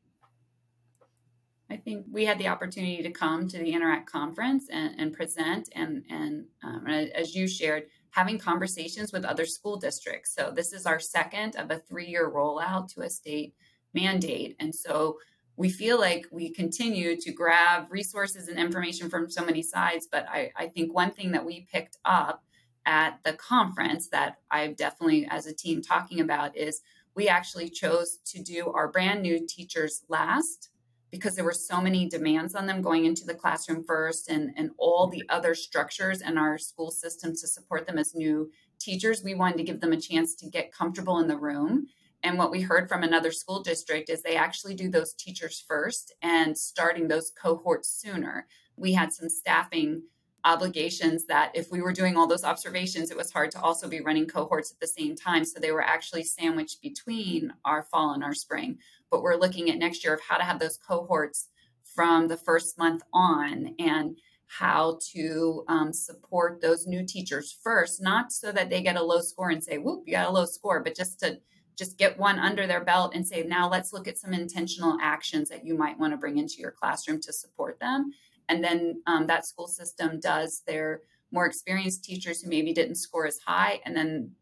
I 1.71 1.77
think 1.77 2.07
we 2.11 2.25
had 2.25 2.39
the 2.39 2.49
opportunity 2.49 3.03
to 3.03 3.11
come 3.11 3.49
to 3.49 3.59
the 3.59 3.73
Interact 3.73 4.11
conference 4.11 4.69
and, 4.71 4.95
and 4.99 5.13
present, 5.13 5.69
and 5.75 6.03
and 6.11 6.45
um, 6.63 6.87
as 6.87 7.35
you 7.35 7.47
shared, 7.47 7.85
having 8.11 8.39
conversations 8.39 9.13
with 9.13 9.25
other 9.25 9.47
school 9.47 9.77
districts. 9.77 10.35
So 10.35 10.53
this 10.55 10.73
is 10.73 10.85
our 10.85 11.01
second 11.01 11.57
of 11.57 11.71
a 11.71 11.79
three-year 11.79 12.31
rollout 12.31 12.93
to 12.95 13.03
a 13.03 13.11
state 13.11 13.55
mandate. 13.95 14.57
And 14.61 14.75
so 14.75 15.19
we 15.57 15.71
feel 15.71 15.99
like 15.99 16.27
we 16.31 16.51
continue 16.51 17.17
to 17.21 17.33
grab 17.33 17.87
resources 17.91 18.49
and 18.49 18.59
information 18.59 19.09
from 19.09 19.31
so 19.31 19.45
many 19.45 19.63
sides. 19.63 20.09
But 20.11 20.27
I, 20.29 20.51
I 20.57 20.67
think 20.67 20.93
one 20.93 21.13
thing 21.13 21.31
that 21.33 21.45
we 21.45 21.67
picked 21.73 21.99
up 22.05 22.43
at 22.87 23.21
the 23.25 23.35
conference 23.35 24.09
that 24.09 24.39
I've 24.51 24.77
definitely, 24.77 25.27
as 25.31 25.47
a 25.47 25.55
team, 25.55 25.81
talking 25.81 26.21
about 26.21 26.57
is 26.57 26.83
we 27.15 27.29
actually 27.29 27.71
chose 27.71 28.19
to 28.27 28.43
do 28.43 28.73
our 28.73 28.89
brand 28.89 29.23
new 29.23 29.47
teachers 29.47 30.03
last 30.09 30.71
because 31.11 31.37
there 31.37 31.45
were 31.45 31.53
so 31.53 31.81
many 31.81 32.09
demands 32.09 32.57
on 32.57 32.67
them 32.67 32.83
going 32.83 33.05
into 33.05 33.25
the 33.25 33.35
classroom 33.35 33.85
first 33.85 34.29
and, 34.29 34.51
and 34.57 34.71
all 34.79 35.07
the 35.07 35.23
other 35.29 35.55
structures 35.55 36.21
in 36.21 36.37
our 36.37 36.59
school 36.59 36.91
system 36.91 37.31
to 37.31 37.47
support 37.47 37.87
them 37.87 37.99
as 37.99 38.17
new 38.17 38.51
teachers. 38.81 39.23
We 39.23 39.35
wanted 39.35 39.59
to 39.59 39.63
give 39.63 39.81
them 39.81 39.93
a 39.93 40.01
chance 40.01 40.35
to 40.35 40.51
get 40.51 40.73
comfortable 40.73 41.21
in 41.21 41.29
the 41.29 41.37
room 41.37 41.87
and 42.25 42.39
what 42.39 42.51
we 42.51 42.63
heard 42.63 42.89
from 42.89 43.03
another 43.03 43.31
school 43.31 43.63
district 43.63 44.09
is 44.09 44.23
they 44.23 44.37
actually 44.37 44.75
do 44.75 44.89
those 44.89 45.13
teachers 45.13 45.63
first 45.69 46.15
and 46.23 46.57
starting 46.57 47.07
those 47.07 47.31
cohorts 47.41 47.89
sooner. 47.89 48.47
We 48.77 48.95
had 48.95 49.13
some 49.13 49.29
staffing 49.29 50.03
obligations 50.45 51.27
that 51.27 51.53
if 51.55 51.71
we 51.71 51.83
were 51.83 51.93
doing 51.93 52.17
all 52.17 52.27
those 52.27 52.45
observations, 52.45 53.11
it 53.11 53.17
was 53.17 53.31
hard 53.31 53.51
to 53.51 53.61
also 53.61 53.89
be 53.89 54.01
running 54.01 54.27
cohorts 54.27 54.73
at 54.73 54.81
the 54.81 54.87
same 54.87 55.15
time. 55.15 55.45
So 55.45 55.61
they 55.61 55.71
were 55.71 55.85
actually 55.85 56.25
sandwiched 56.25 56.81
between 56.81 57.53
our 57.65 57.83
fall 57.83 58.15
and 58.15 58.25
our 58.25 58.35
spring. 58.35 58.79
But 59.11 59.23
we're 59.23 59.37
looking 59.37 59.71
at 59.71 59.79
next 59.79 60.03
year 60.03 60.15
of 60.15 60.21
how 60.27 60.39
to 60.39 60.45
have 60.45 60.59
those 60.59 60.79
cohorts 60.79 61.49
from 61.95 62.27
the 62.27 62.37
first 62.39 62.79
month 62.79 63.03
on 63.13 63.75
and 63.79 64.17
how 64.47 64.99
to 65.13 65.65
um, 65.69 65.93
support 65.93 66.61
those 66.61 66.87
new 66.87 67.05
teachers 67.07 67.57
first, 67.63 68.03
not 68.03 68.33
so 68.33 68.51
that 68.53 68.71
they 68.71 68.83
get 68.83 68.97
a 68.97 69.03
low 69.03 69.21
score 69.21 69.51
and 69.51 69.63
say, 69.63 69.79
whoop, 69.79 70.05
you 70.07 70.13
got 70.13 70.29
a 70.29 70.33
low 70.33 70.45
score, 70.47 70.81
but 70.81 70.97
just 70.97 71.21
to 71.21 71.39
just 71.77 71.99
get 71.99 72.19
one 72.19 72.39
under 72.39 72.67
their 72.67 72.85
belt 72.85 73.15
and 73.15 73.27
say, 73.27 73.43
now 73.43 73.69
let's 73.69 73.93
look 73.93 74.07
at 74.09 74.19
some 74.19 74.33
intentional 74.33 74.99
actions 75.01 75.49
that 75.49 75.65
you 75.65 75.77
might 75.77 75.99
want 75.99 76.13
to 76.13 76.17
bring 76.17 76.39
into 76.39 76.57
your 76.59 76.71
classroom 76.71 77.21
to 77.23 77.33
support 77.33 77.81
them. 77.81 78.13
And 78.49 78.63
then 78.63 79.03
um, 79.07 79.27
that 79.27 79.47
school 79.47 79.69
system 79.69 80.21
does 80.21 80.63
their 80.67 81.01
more 81.31 81.47
experienced 81.47 82.05
teachers 82.05 82.41
who 82.41 82.49
maybe 82.49 82.73
didn't 82.73 82.97
score 82.97 83.27
as 83.27 83.39
high. 83.39 83.81
And 83.85 83.97
then 83.97 84.33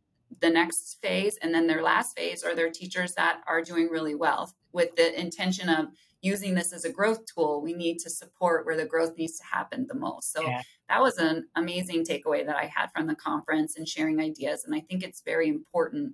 the 0.41 0.51
next 0.51 0.99
phase, 1.01 1.39
and 1.43 1.55
then 1.55 1.67
their 1.67 1.83
last 1.83 2.17
phase 2.17 2.43
are 2.43 2.55
their 2.55 2.71
teachers 2.71 3.15
that 3.15 3.41
are 3.47 3.63
doing 3.63 3.89
really 3.89 4.15
well 4.15 4.53
with 4.73 4.95
the 4.97 5.19
intention 5.19 5.69
of 5.69 5.87
using 6.21 6.55
this 6.55 6.73
as 6.73 6.85
a 6.85 6.93
growth 6.93 7.21
tool. 7.27 7.61
We 7.63 7.73
need 7.75 7.99
to 8.01 8.11
support 8.11 8.65
where 8.65 8.77
the 8.77 8.87
growth 8.87 9.17
needs 9.17 9.39
to 9.39 9.45
happen 9.45 9.87
the 9.89 9.95
most. 9.95 10.33
So 10.33 10.43
yeah. 10.43 10.63
that 10.89 11.01
was 11.01 11.19
an 11.19 11.49
amazing 11.57 12.05
takeaway 12.05 12.47
that 12.47 12.57
I 12.57 12.67
had 12.67 12.91
from 12.93 13.07
the 13.07 13.15
conference 13.15 13.77
and 13.77 13.89
sharing 13.89 14.21
ideas. 14.21 14.65
And 14.65 14.75
I 14.75 14.81
think 14.81 15.03
it's 15.03 15.23
very 15.23 15.49
important 15.49 16.13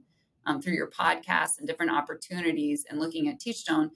um, 0.49 0.63
through 0.63 0.73
your 0.73 0.91
podcast 0.91 1.59
and 1.59 1.67
different 1.69 1.93
opportunities 1.93 2.87
and 2.89 2.99
looking 2.99 3.29
at 3.29 3.39
Teachstone, 3.39 3.91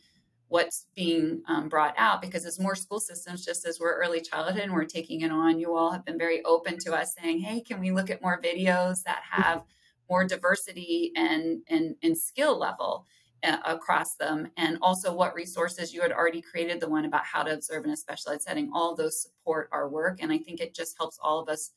what's 0.49 0.87
being 0.95 1.43
um, 1.49 1.69
brought 1.69 1.95
out 1.97 2.21
because 2.21 2.45
as 2.45 2.61
more 2.61 2.75
school 2.75 3.01
systems, 3.01 3.45
just 3.45 3.67
as 3.67 3.81
we're 3.81 3.97
early 3.97 4.21
childhood 4.21 4.63
and 4.63 4.73
we're 4.73 4.85
taking 4.85 5.23
it 5.23 5.33
on, 5.33 5.59
you 5.59 5.75
all 5.75 5.91
have 5.91 6.05
been 6.05 6.19
very 6.19 6.45
open 6.45 6.79
to 6.79 6.93
us 6.93 7.15
saying, 7.19 7.41
hey, 7.41 7.63
can 7.63 7.81
we 7.81 7.91
look 7.91 8.11
at 8.11 8.21
more 8.21 8.39
videos 8.41 9.03
that 9.05 9.23
have 9.29 9.65
more 10.11 10.27
diversity 10.27 11.11
and, 11.17 11.63
and, 11.69 11.97
and 12.03 12.17
skill 12.17 12.57
level? 12.59 13.07
Uh, 13.45 13.57
across 13.65 14.15
them 14.15 14.47
and 14.57 14.79
also 14.81 15.13
what 15.13 15.35
resources 15.35 15.93
you 15.93 16.01
had 16.01 16.13
already 16.13 16.41
created 16.41 16.79
the 16.79 16.89
one 16.89 17.07
about 17.07 17.25
how 17.25 17.43
to 17.43 17.53
observe 17.53 17.85
in 17.85 17.91
a 17.91 17.97
special 17.97 18.31
ed 18.31 18.41
setting 18.41 18.71
all 18.73 18.95
those 18.95 19.21
support 19.21 19.69
our 19.73 19.89
work 19.89 20.23
and 20.23 20.31
i 20.31 20.39
think 20.39 20.61
it 20.61 20.73
just 20.73 20.97
helps 20.97 21.19
all 21.21 21.41
of 21.41 21.49
us 21.49 21.73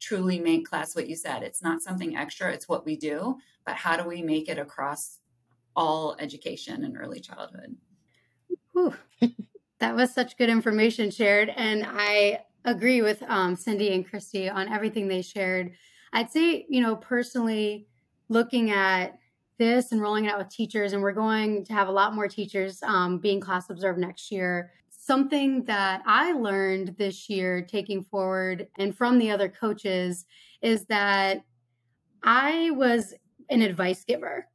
truly 0.00 0.40
make 0.40 0.66
class 0.66 0.96
what 0.96 1.08
you 1.08 1.14
said. 1.14 1.42
It's 1.42 1.62
not 1.62 1.82
something 1.82 2.16
extra, 2.16 2.52
it's 2.52 2.68
what 2.68 2.84
we 2.84 2.96
do, 2.96 3.36
but 3.70 3.76
how 3.76 3.96
do 3.96 4.02
we 4.02 4.20
make 4.20 4.48
it 4.48 4.58
across 4.58 5.20
all 5.76 6.16
education 6.18 6.82
and 6.82 6.98
early 6.98 7.20
childhood? 7.20 7.76
Whew. 8.72 8.96
that 9.78 9.94
was 9.94 10.12
such 10.12 10.36
good 10.36 10.48
information 10.48 11.08
shared. 11.12 11.50
And 11.50 11.86
I 11.86 12.40
agree 12.64 13.00
with 13.00 13.22
um, 13.28 13.54
Cindy 13.54 13.94
and 13.94 14.04
Christy 14.04 14.48
on 14.48 14.68
everything 14.68 15.06
they 15.06 15.22
shared. 15.22 15.70
I'd 16.12 16.32
say, 16.32 16.66
you 16.68 16.80
know, 16.80 16.96
personally, 16.96 17.86
looking 18.28 18.72
at 18.72 19.20
this 19.56 19.92
and 19.92 20.00
rolling 20.02 20.24
it 20.24 20.32
out 20.32 20.38
with 20.38 20.48
teachers, 20.48 20.92
and 20.92 21.00
we're 21.00 21.12
going 21.12 21.64
to 21.66 21.72
have 21.72 21.86
a 21.86 21.92
lot 21.92 22.12
more 22.12 22.26
teachers 22.26 22.82
um, 22.82 23.18
being 23.18 23.38
class 23.38 23.70
observed 23.70 24.00
next 24.00 24.32
year 24.32 24.72
something 24.90 25.64
that 25.64 26.02
I 26.06 26.32
learned 26.32 26.96
this 26.98 27.30
year 27.30 27.62
taking 27.62 28.02
forward 28.02 28.68
and 28.78 28.94
from 28.94 29.18
the 29.18 29.30
other 29.30 29.48
coaches 29.48 30.26
is 30.60 30.84
that 30.86 31.42
I 32.22 32.70
was 32.72 33.14
an 33.50 33.62
advice 33.62 34.04
giver 34.04 34.46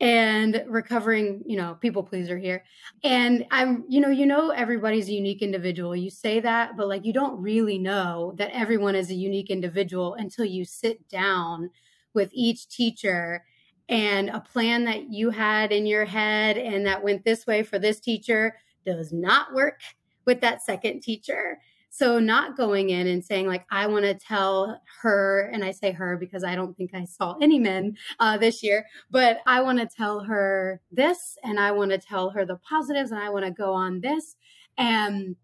and 0.00 0.64
recovering, 0.66 1.42
you 1.46 1.56
know, 1.56 1.76
people 1.80 2.02
pleaser 2.02 2.36
here. 2.36 2.64
And 3.02 3.46
I'm, 3.50 3.84
you 3.88 4.00
know, 4.00 4.10
you 4.10 4.26
know, 4.26 4.50
everybody's 4.50 5.08
a 5.08 5.12
unique 5.12 5.40
individual. 5.40 5.94
You 5.94 6.10
say 6.10 6.40
that, 6.40 6.76
but 6.76 6.88
like 6.88 7.04
you 7.04 7.12
don't 7.12 7.40
really 7.40 7.78
know 7.78 8.34
that 8.36 8.50
everyone 8.52 8.96
is 8.96 9.10
a 9.10 9.14
unique 9.14 9.50
individual 9.50 10.14
until 10.14 10.44
you 10.44 10.64
sit 10.64 11.08
down 11.08 11.70
with 12.12 12.30
each 12.32 12.68
teacher 12.68 13.44
and 13.88 14.30
a 14.30 14.40
plan 14.40 14.84
that 14.84 15.10
you 15.10 15.30
had 15.30 15.70
in 15.70 15.86
your 15.86 16.04
head 16.04 16.56
and 16.56 16.86
that 16.86 17.04
went 17.04 17.24
this 17.24 17.46
way 17.46 17.62
for 17.62 17.78
this 17.78 18.00
teacher 18.00 18.56
does 18.84 19.12
not 19.12 19.52
work 19.54 19.80
with 20.24 20.40
that 20.40 20.62
second 20.62 21.00
teacher. 21.00 21.58
So, 21.96 22.18
not 22.18 22.56
going 22.56 22.90
in 22.90 23.06
and 23.06 23.24
saying, 23.24 23.46
like, 23.46 23.64
I 23.70 23.86
want 23.86 24.04
to 24.04 24.14
tell 24.14 24.80
her, 25.02 25.48
and 25.52 25.64
I 25.64 25.70
say 25.70 25.92
her 25.92 26.16
because 26.16 26.42
I 26.42 26.56
don't 26.56 26.76
think 26.76 26.90
I 26.92 27.04
saw 27.04 27.36
any 27.40 27.60
men 27.60 27.96
uh, 28.18 28.36
this 28.36 28.64
year, 28.64 28.84
but 29.12 29.38
I 29.46 29.62
want 29.62 29.78
to 29.78 29.86
tell 29.86 30.18
her 30.24 30.80
this, 30.90 31.38
and 31.44 31.60
I 31.60 31.70
want 31.70 31.92
to 31.92 31.98
tell 31.98 32.30
her 32.30 32.44
the 32.44 32.56
positives, 32.68 33.12
and 33.12 33.20
I 33.20 33.30
want 33.30 33.44
to 33.44 33.52
go 33.52 33.72
on 33.72 34.00
this. 34.00 34.34
And 34.76 35.36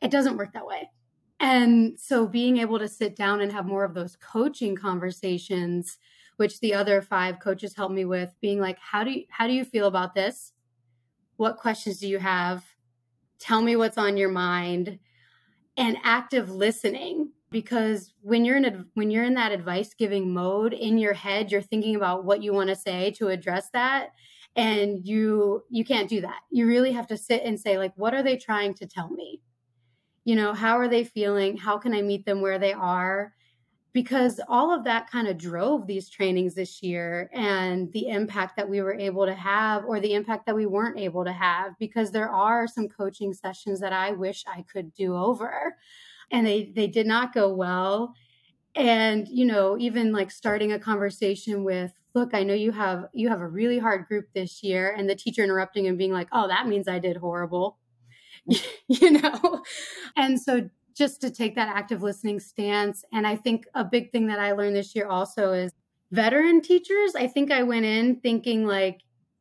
it 0.00 0.10
doesn't 0.10 0.38
work 0.38 0.54
that 0.54 0.66
way. 0.66 0.88
And 1.38 2.00
so, 2.00 2.26
being 2.26 2.56
able 2.56 2.78
to 2.78 2.88
sit 2.88 3.14
down 3.14 3.42
and 3.42 3.52
have 3.52 3.66
more 3.66 3.84
of 3.84 3.92
those 3.92 4.16
coaching 4.16 4.76
conversations, 4.76 5.98
which 6.38 6.60
the 6.60 6.72
other 6.72 7.02
five 7.02 7.40
coaches 7.40 7.76
helped 7.76 7.94
me 7.94 8.06
with, 8.06 8.30
being 8.40 8.58
like, 8.58 8.78
how 8.78 9.04
do 9.04 9.10
you, 9.10 9.24
how 9.28 9.46
do 9.46 9.52
you 9.52 9.66
feel 9.66 9.86
about 9.86 10.14
this? 10.14 10.54
What 11.36 11.58
questions 11.58 11.98
do 11.98 12.08
you 12.08 12.20
have? 12.20 12.64
tell 13.40 13.62
me 13.62 13.74
what's 13.74 13.98
on 13.98 14.16
your 14.16 14.28
mind 14.28 14.98
and 15.80 15.96
active 16.04 16.50
listening 16.50 17.30
because 17.50 18.14
when 18.20 18.44
you're 18.44 18.56
in 18.56 18.86
when 18.94 19.10
you're 19.10 19.24
in 19.24 19.34
that 19.34 19.50
advice 19.50 19.94
giving 19.94 20.32
mode 20.32 20.72
in 20.72 20.98
your 20.98 21.14
head 21.14 21.50
you're 21.50 21.60
thinking 21.60 21.96
about 21.96 22.24
what 22.24 22.42
you 22.42 22.52
want 22.52 22.68
to 22.68 22.76
say 22.76 23.10
to 23.10 23.28
address 23.28 23.70
that 23.72 24.10
and 24.56 25.06
you 25.06 25.62
you 25.70 25.84
can't 25.84 26.08
do 26.08 26.20
that. 26.20 26.40
You 26.50 26.66
really 26.66 26.92
have 26.92 27.06
to 27.08 27.16
sit 27.16 27.42
and 27.44 27.58
say 27.58 27.78
like 27.78 27.92
what 27.96 28.14
are 28.14 28.22
they 28.22 28.36
trying 28.36 28.74
to 28.74 28.86
tell 28.86 29.08
me? 29.08 29.40
You 30.24 30.36
know 30.36 30.52
how 30.52 30.78
are 30.78 30.88
they 30.88 31.04
feeling? 31.04 31.56
How 31.56 31.78
can 31.78 31.94
i 31.94 32.02
meet 32.02 32.26
them 32.26 32.40
where 32.40 32.58
they 32.58 32.72
are 32.72 33.32
because 33.92 34.40
all 34.48 34.72
of 34.72 34.84
that 34.84 35.10
kind 35.10 35.26
of 35.26 35.36
drove 35.36 35.86
these 35.86 36.08
trainings 36.08 36.54
this 36.54 36.82
year 36.82 37.30
and 37.32 37.92
the 37.92 38.08
impact 38.08 38.56
that 38.56 38.68
we 38.68 38.80
were 38.82 38.94
able 38.94 39.26
to 39.26 39.34
have 39.34 39.84
or 39.84 39.98
the 40.00 40.14
impact 40.14 40.46
that 40.46 40.54
we 40.54 40.66
weren't 40.66 40.98
able 40.98 41.24
to 41.24 41.32
have 41.32 41.72
because 41.78 42.10
there 42.12 42.28
are 42.30 42.68
some 42.68 42.88
coaching 42.88 43.32
sessions 43.32 43.80
that 43.80 43.92
I 43.92 44.12
wish 44.12 44.44
I 44.46 44.64
could 44.72 44.94
do 44.94 45.16
over 45.16 45.76
and 46.30 46.46
they 46.46 46.72
they 46.74 46.86
did 46.86 47.06
not 47.06 47.34
go 47.34 47.52
well. 47.52 48.14
And 48.74 49.26
you 49.28 49.46
know 49.46 49.76
even 49.78 50.12
like 50.12 50.30
starting 50.30 50.72
a 50.72 50.78
conversation 50.78 51.64
with 51.64 51.92
look 52.14 52.34
i 52.34 52.42
know 52.44 52.54
you 52.54 52.72
have 52.72 53.06
you 53.12 53.28
have 53.28 53.40
a 53.40 53.48
really 53.48 53.78
hard 53.78 54.06
group 54.06 54.26
this 54.34 54.62
year 54.62 54.94
and 54.96 55.08
the 55.10 55.14
teacher 55.14 55.42
interrupting 55.44 55.86
and 55.88 55.98
being 55.98 56.12
like 56.12 56.28
oh 56.32 56.48
that 56.48 56.68
means 56.68 56.88
i 56.88 56.98
did 56.98 57.16
horrible. 57.18 57.78
You 58.88 59.12
know? 59.12 59.62
And 60.16 60.40
so 60.40 60.68
just 61.00 61.18
to 61.22 61.30
take 61.30 61.54
that 61.54 61.74
active 61.74 62.02
listening 62.02 62.38
stance. 62.38 63.06
And 63.10 63.26
I 63.26 63.34
think 63.34 63.64
a 63.74 63.82
big 63.82 64.12
thing 64.12 64.26
that 64.26 64.38
I 64.38 64.52
learned 64.52 64.76
this 64.76 64.94
year 64.94 65.06
also 65.06 65.54
is 65.54 65.72
veteran 66.10 66.60
teachers. 66.60 67.14
I 67.14 67.26
think 67.26 67.50
I 67.50 67.62
went 67.62 67.86
in 67.86 68.16
thinking 68.16 68.66
like, 68.66 69.00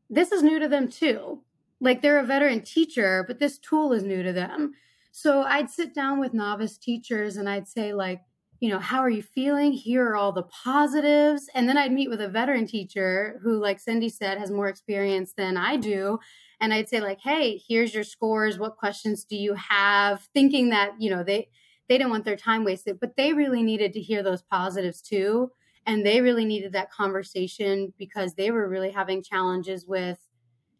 this 0.10 0.32
is 0.32 0.42
new 0.42 0.58
to 0.60 0.70
them 0.70 0.88
too. 0.88 1.44
Like 1.82 2.02
they're 2.02 2.20
a 2.20 2.26
veteran 2.26 2.62
teacher, 2.62 3.26
but 3.28 3.40
this 3.40 3.58
tool 3.58 3.92
is 3.92 4.04
new 4.04 4.24
to 4.24 4.32
them. 4.32 4.72
So 5.12 5.42
I'd 5.42 5.70
sit 5.70 5.94
down 5.94 6.18
with 6.22 6.34
novice 6.34 6.78
teachers 6.78 7.36
and 7.36 7.50
I'd 7.50 7.68
say, 7.68 7.94
like, 7.94 8.22
you 8.62 8.70
know, 8.70 8.80
how 8.80 9.00
are 9.00 9.10
you 9.10 9.22
feeling? 9.22 9.74
Here 9.74 10.08
are 10.08 10.16
all 10.16 10.32
the 10.32 10.44
positives. 10.44 11.50
And 11.56 11.68
then 11.68 11.78
I'd 11.78 11.92
meet 11.92 12.10
with 12.10 12.22
a 12.22 12.30
veteran 12.30 12.68
teacher 12.68 13.38
who, 13.44 13.60
like 13.60 13.82
Cindy 13.82 14.08
said, 14.08 14.38
has 14.38 14.50
more 14.50 14.70
experience 14.70 15.34
than 15.34 15.58
I 15.58 15.76
do. 15.76 16.20
And 16.62 16.74
I'd 16.74 16.90
say 16.90 17.02
like, 17.02 17.22
"Hey, 17.22 17.62
here's 17.68 17.94
your 17.94 18.04
scores. 18.04 18.60
What 18.60 18.78
questions 18.78 19.24
do 19.26 19.36
you 19.36 19.54
have?" 19.56 20.28
Thinking 20.34 20.70
that 20.70 20.94
you 21.00 21.10
know 21.10 21.24
they 21.24 21.50
they 21.88 21.98
didn't 21.98 22.12
want 22.12 22.26
their 22.26 22.36
time 22.38 22.64
wasted, 22.64 23.00
but 23.00 23.16
they 23.18 23.34
really 23.34 23.64
needed 23.64 23.94
to 23.94 24.02
hear 24.02 24.24
those 24.24 24.42
positives 24.44 25.02
too, 25.02 25.52
and 25.86 26.06
they 26.06 26.22
really 26.22 26.46
needed 26.46 26.74
that 26.74 26.92
conversation 26.92 27.94
because 27.98 28.36
they 28.36 28.52
were 28.52 28.70
really 28.70 28.92
having 28.92 29.24
challenges 29.24 29.86
with, 29.88 30.20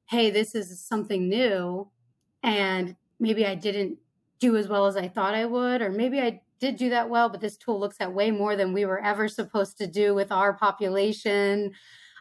"Hey, 0.10 0.30
this 0.30 0.56
is 0.56 0.80
something 0.84 1.30
new, 1.30 1.90
and 2.44 2.96
maybe 3.20 3.46
I 3.46 3.56
didn't 3.56 4.00
do 4.40 4.56
as 4.56 4.68
well 4.68 4.88
as 4.88 4.98
I 4.98 5.08
thought 5.08 5.36
I 5.36 5.46
would, 5.46 5.82
or 5.82 5.92
maybe 5.92 6.20
I 6.22 6.42
did 6.60 6.78
do 6.78 6.90
that 6.90 7.10
well, 7.10 7.30
but 7.30 7.42
this 7.42 7.58
tool 7.58 7.80
looks 7.80 7.98
at 8.00 8.14
way 8.14 8.32
more 8.32 8.56
than 8.56 8.74
we 8.74 8.86
were 8.86 9.02
ever 9.04 9.28
supposed 9.28 9.78
to 9.78 9.88
do 9.88 10.14
with 10.16 10.32
our 10.32 10.54
population 10.54 11.74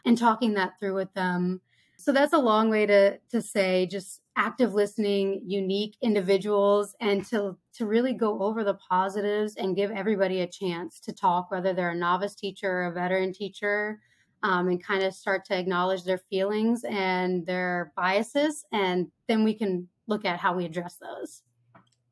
and 0.05 0.17
talking 0.17 0.53
that 0.53 0.79
through 0.79 0.95
with 0.95 1.13
them. 1.13 1.61
So 1.99 2.13
that's 2.13 2.33
a 2.33 2.39
long 2.39 2.69
way 2.69 2.85
to 2.85 3.17
to 3.29 3.41
say 3.41 3.85
just 3.85 4.21
active 4.37 4.73
listening, 4.73 5.41
unique 5.45 5.97
individuals 6.01 6.95
and 7.01 7.25
to 7.27 7.57
to 7.73 7.85
really 7.85 8.13
go 8.13 8.41
over 8.41 8.63
the 8.63 8.75
positives 8.75 9.55
and 9.55 9.75
give 9.75 9.91
everybody 9.91 10.41
a 10.41 10.47
chance 10.47 10.99
to 11.01 11.13
talk 11.13 11.51
whether 11.51 11.73
they're 11.73 11.91
a 11.91 11.95
novice 11.95 12.35
teacher 12.35 12.71
or 12.71 12.85
a 12.85 12.93
veteran 12.93 13.33
teacher. 13.33 13.99
Um, 14.41 14.69
and 14.69 14.81
kind 14.81 15.03
of 15.03 15.13
start 15.13 15.43
to 15.47 15.59
acknowledge 15.59 16.05
their 16.05 16.21
feelings 16.29 16.85
and 16.85 17.45
their 17.45 17.91
biases, 17.97 18.63
and 18.71 19.11
then 19.27 19.43
we 19.43 19.53
can 19.53 19.89
look 20.07 20.23
at 20.23 20.39
how 20.39 20.53
we 20.55 20.63
address 20.63 20.95
those. 20.95 21.43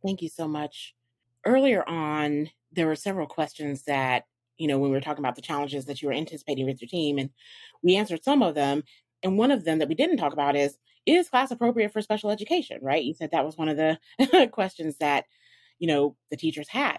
Thank 0.03 0.21
you 0.21 0.27
so 0.27 0.45
much 0.45 0.93
earlier 1.45 1.87
on, 1.87 2.49
there 2.73 2.85
were 2.85 2.95
several 2.95 3.27
questions 3.27 3.83
that, 3.83 4.25
you 4.57 4.67
know, 4.67 4.77
when 4.77 4.91
we 4.91 4.95
were 4.95 5.01
talking 5.01 5.23
about 5.23 5.35
the 5.35 5.41
challenges 5.41 5.85
that 5.85 6.01
you 6.01 6.09
were 6.09 6.13
anticipating 6.13 6.65
with 6.65 6.81
your 6.81 6.89
team, 6.89 7.17
and 7.17 7.29
we 7.81 7.95
answered 7.95 8.25
some 8.25 8.43
of 8.43 8.55
them. 8.55 8.83
And 9.23 9.37
one 9.37 9.51
of 9.51 9.65
them 9.65 9.79
that 9.79 9.89
we 9.89 9.95
didn't 9.95 10.17
talk 10.17 10.33
about 10.33 10.55
is 10.55 10.77
is 11.05 11.29
class 11.29 11.51
appropriate 11.51 11.93
for 11.93 12.01
special 12.01 12.29
education, 12.29 12.79
right? 12.81 13.03
You 13.03 13.13
said 13.13 13.31
that 13.31 13.45
was 13.45 13.57
one 13.57 13.69
of 13.69 13.77
the 13.77 14.49
questions 14.51 14.97
that, 14.97 15.25
you 15.79 15.87
know, 15.87 16.15
the 16.29 16.37
teachers 16.37 16.67
had. 16.67 16.97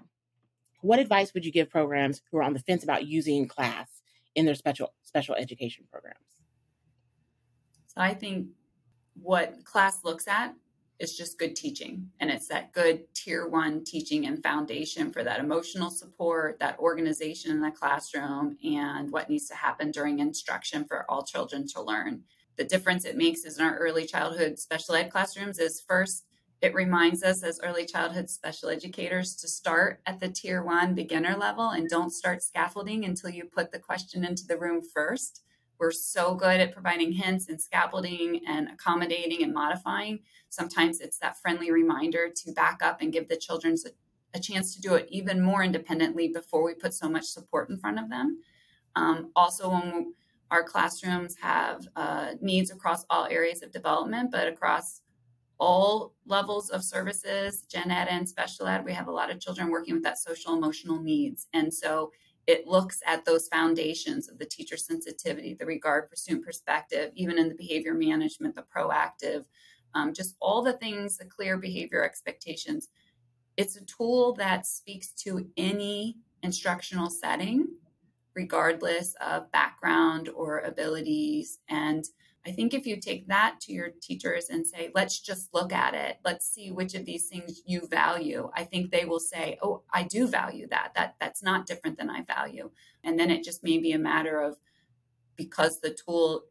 What 0.81 0.99
advice 0.99 1.35
would 1.35 1.45
you 1.45 1.53
give 1.53 1.69
programs 1.69 2.23
who 2.31 2.39
are 2.39 2.43
on 2.43 2.55
the 2.55 2.61
fence 2.61 2.83
about 2.83 3.07
using 3.07 3.47
class 3.47 3.89
in 4.35 4.47
their 4.47 4.55
special 4.55 4.95
special 5.03 5.35
education 5.35 5.85
programs? 5.91 6.17
So 7.87 8.01
I 8.01 8.15
think 8.15 8.49
what 9.21 9.65
class 9.65 10.05
looks 10.05 10.27
at 10.29 10.55
is 10.99 11.17
just 11.17 11.39
good 11.39 11.55
teaching. 11.55 12.11
And 12.21 12.31
it's 12.31 12.49
that 12.49 12.73
good 12.73 13.13
tier 13.15 13.47
one 13.47 13.85
teaching 13.85 14.27
and 14.27 14.43
foundation 14.43 15.13
for 15.13 15.23
that 15.23 15.41
emotional 15.41 15.91
support, 15.91 16.59
that 16.61 16.79
organization 16.79 17.51
in 17.53 17.61
the 17.61 17.71
classroom, 17.71 18.57
and 18.65 19.11
what 19.11 19.31
needs 19.31 19.49
to 19.49 19.55
happen 19.55 19.91
during 19.91 20.19
instruction 20.19 20.85
for 20.85 21.05
all 21.09 21.23
children 21.23 21.67
to 21.69 21.83
learn. 21.83 22.23
The 22.57 22.65
difference 22.65 23.05
it 23.05 23.17
makes 23.17 23.45
is 23.45 23.59
in 23.59 23.65
our 23.65 23.77
early 23.79 24.05
childhood 24.05 24.59
special 24.59 24.97
ed 24.97 25.11
classrooms 25.11 25.61
is 25.61 25.81
first, 25.81 26.25
it 26.61 26.75
reminds 26.75 27.23
us 27.23 27.45
as 27.45 27.61
early 27.63 27.87
childhood 27.87 28.29
special 28.29 28.69
educators 28.69 29.37
to 29.37 29.47
start 29.47 30.01
at 30.07 30.19
the 30.19 30.29
tier 30.29 30.65
one 30.65 30.93
beginner 30.93 31.37
level 31.37 31.71
and 31.71 31.89
don't 31.89 32.11
start 32.11 32.43
scaffolding 32.43 33.05
until 33.05 33.31
you 33.31 33.45
put 33.45 33.71
the 33.71 33.79
question 33.79 34.25
into 34.25 34.45
the 34.45 34.59
room 34.59 34.83
first. 34.83 35.45
We're 35.79 35.93
so 35.93 36.35
good 36.35 36.61
at 36.61 36.73
providing 36.73 37.13
hints 37.13 37.49
and 37.49 37.61
scaffolding 37.61 38.41
and 38.47 38.69
accommodating 38.69 39.43
and 39.43 39.55
modifying. 39.55 40.21
Sometimes 40.49 41.01
it's 41.01 41.19
that 41.19 41.39
friendly 41.39 41.71
reminder 41.71 42.29
to 42.29 42.53
back 42.53 42.81
up 42.83 43.01
and 43.01 43.13
give 43.13 43.29
the 43.29 43.37
children 43.37 43.77
a, 43.87 44.39
a 44.39 44.41
chance 44.41 44.75
to 44.75 44.81
do 44.81 44.95
it 44.95 45.07
even 45.11 45.41
more 45.41 45.63
independently 45.63 46.29
before 46.29 46.65
we 46.65 46.75
put 46.75 46.95
so 46.95 47.09
much 47.09 47.25
support 47.25 47.71
in 47.71 47.79
front 47.79 47.99
of 47.99 48.11
them. 48.11 48.41
Um, 48.97 49.31
also, 49.37 49.71
when 49.71 50.15
our 50.51 50.65
classrooms 50.65 51.37
have 51.41 51.87
uh, 51.95 52.33
needs 52.41 52.71
across 52.71 53.05
all 53.11 53.27
areas 53.27 53.63
of 53.63 53.71
development, 53.71 54.31
but 54.33 54.49
across 54.49 55.03
all 55.61 56.15
levels 56.27 56.71
of 56.71 56.83
services, 56.83 57.63
gen 57.63 57.91
ed 57.91 58.09
and 58.09 58.29
special 58.29 58.67
ed, 58.67 58.85
we 58.85 58.93
have 58.93 59.09
a 59.09 59.13
lot 59.13 59.31
of 59.31 59.41
children 59.41 59.71
working 59.71 59.95
with 59.95 60.05
that 60.05 60.19
social 60.19 60.55
emotional 60.55 61.01
needs. 61.03 61.49
And 61.53 61.73
so 61.73 62.13
it 62.49 62.67
looks 62.67 63.03
at 63.05 63.27
those 63.27 63.47
foundations 63.49 64.27
of 64.31 64.39
the 64.39 64.47
teacher 64.47 64.79
sensitivity, 64.79 65.53
the 65.53 65.67
regard 65.67 66.09
for 66.09 66.17
student 66.17 66.47
perspective, 66.47 67.13
even 67.15 67.39
in 67.39 67.47
the 67.47 67.55
behavior 67.55 67.93
management, 67.93 68.55
the 68.55 68.65
proactive, 68.75 69.45
um, 69.95 70.15
just 70.15 70.35
all 70.41 70.63
the 70.63 70.73
things, 70.73 71.19
the 71.19 71.27
clear 71.27 71.59
behavior 71.59 72.03
expectations. 72.03 72.89
It's 73.59 73.77
a 73.77 73.85
tool 73.85 74.33
that 74.37 74.67
speaks 74.67 75.13
to 75.25 75.47
any 75.59 76.17
instructional 76.43 77.11
setting, 77.11 77.69
regardless 78.35 79.15
of 79.21 79.53
background 79.53 80.31
or 80.31 80.61
abilities. 80.61 81.59
And 81.69 82.07
I 82.49 82.53
think 82.53 82.73
if 82.73 82.87
you 82.87 82.99
take 82.99 83.29
that 83.29 83.61
to 83.63 83.75
your 83.75 83.91
teachers 84.01 84.49
and 84.49 84.67
say, 84.67 84.91
let's 84.95 85.21
just 85.21 85.53
look 85.53 85.71
at 85.71 85.93
it, 85.93 86.17
let's 86.25 86.49
see 86.49 86.71
which 86.71 86.95
of 86.95 87.05
these 87.05 87.29
things 87.29 87.61
you 87.67 87.87
value, 87.87 88.51
I 88.57 88.65
think 88.65 88.91
they 88.91 89.05
will 89.05 89.21
say, 89.21 89.59
oh, 89.63 89.83
I 89.93 90.05
do 90.05 90.27
value 90.27 90.67
that. 90.71 90.93
That 90.95 91.17
that's 91.21 91.43
not 91.43 91.67
different 91.67 91.99
than 91.99 92.09
I 92.09 92.23
value. 92.23 92.71
And 93.05 93.19
then 93.19 93.31
it 93.31 93.45
just 93.45 93.63
may 93.63 93.77
be 93.79 93.93
a 93.93 93.99
matter 93.99 94.41
of 94.41 94.57
because 95.37 95.81
the 95.81 95.91
tool 95.91 96.45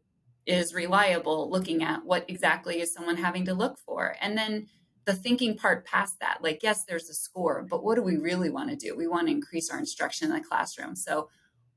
is 0.46 0.72
reliable, 0.72 1.50
looking 1.50 1.82
at 1.82 2.04
what 2.04 2.24
exactly 2.30 2.80
is 2.80 2.94
someone 2.94 3.16
having 3.16 3.44
to 3.46 3.54
look 3.54 3.76
for. 3.76 4.14
And 4.20 4.38
then 4.38 4.68
the 5.04 5.14
thinking 5.14 5.56
part 5.56 5.84
past 5.84 6.20
that, 6.20 6.38
like, 6.42 6.62
yes, 6.62 6.84
there's 6.84 7.10
a 7.10 7.14
score, 7.14 7.66
but 7.68 7.82
what 7.82 7.96
do 7.96 8.02
we 8.02 8.18
really 8.18 8.50
want 8.50 8.70
to 8.70 8.76
do? 8.76 8.96
We 8.96 9.08
want 9.08 9.26
to 9.26 9.32
increase 9.32 9.68
our 9.68 9.80
instruction 9.80 10.30
in 10.30 10.34
the 10.34 10.48
classroom. 10.48 10.94
So 10.94 11.28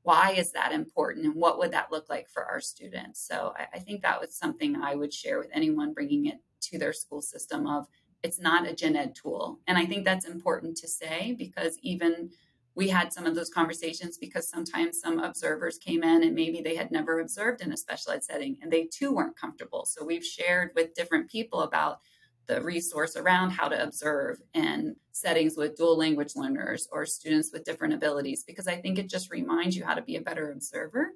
why 0.02 0.32
is 0.32 0.52
that 0.52 0.72
important 0.72 1.26
and 1.26 1.34
what 1.34 1.58
would 1.58 1.72
that 1.72 1.92
look 1.92 2.08
like 2.10 2.28
for 2.28 2.44
our 2.44 2.60
students? 2.60 3.26
So 3.26 3.54
I, 3.56 3.76
I, 3.76 3.78
think 3.78 4.02
that 4.02 4.20
was 4.20 4.34
something 4.34 4.76
i 4.76 4.94
would 4.94 5.12
share 5.12 5.38
with 5.38 5.50
anyone 5.52 5.92
bringing 5.92 6.26
it 6.26 6.40
to 6.62 6.78
their 6.78 6.92
school 6.92 7.22
system 7.22 7.66
of 7.66 7.86
it's 8.22 8.40
not 8.40 8.68
a 8.68 8.74
gen 8.74 8.96
ed 8.96 9.14
tool. 9.14 9.60
And 9.66 9.78
i 9.78 9.84
think 9.84 10.04
that's 10.04 10.26
important 10.26 10.76
to 10.78 10.88
say 10.88 11.34
because 11.38 11.78
even 11.82 12.30
we 12.74 12.88
had 12.88 13.12
some 13.12 13.26
of 13.26 13.34
those 13.34 13.50
conversations 13.50 14.16
because 14.16 14.48
sometimes 14.48 15.00
some 15.00 15.18
observers 15.18 15.78
came 15.78 16.02
in 16.02 16.22
and 16.22 16.34
maybe 16.34 16.62
they 16.62 16.74
had 16.74 16.90
never 16.90 17.20
observed 17.20 17.60
in 17.60 17.72
a 17.72 17.76
special 17.76 18.12
ed 18.12 18.24
setting 18.24 18.56
and 18.62 18.72
they 18.72 18.84
too 18.84 19.14
weren't 19.14 19.36
comfortable. 19.36 19.84
So 19.84 20.04
we've 20.04 20.24
shared 20.24 20.70
with 20.74 20.94
different 20.94 21.30
people 21.30 21.62
about 21.62 22.00
the 22.46 22.60
resource 22.60 23.16
around 23.16 23.50
how 23.50 23.68
to 23.68 23.82
observe 23.82 24.40
in 24.54 24.96
settings 25.12 25.56
with 25.56 25.76
dual 25.76 25.96
language 25.96 26.34
learners 26.34 26.88
or 26.90 27.06
students 27.06 27.50
with 27.52 27.64
different 27.64 27.94
abilities 27.94 28.44
because 28.44 28.66
I 28.66 28.76
think 28.76 28.98
it 28.98 29.08
just 29.08 29.30
reminds 29.30 29.76
you 29.76 29.84
how 29.84 29.94
to 29.94 30.02
be 30.02 30.16
a 30.16 30.20
better 30.20 30.50
observer. 30.50 31.12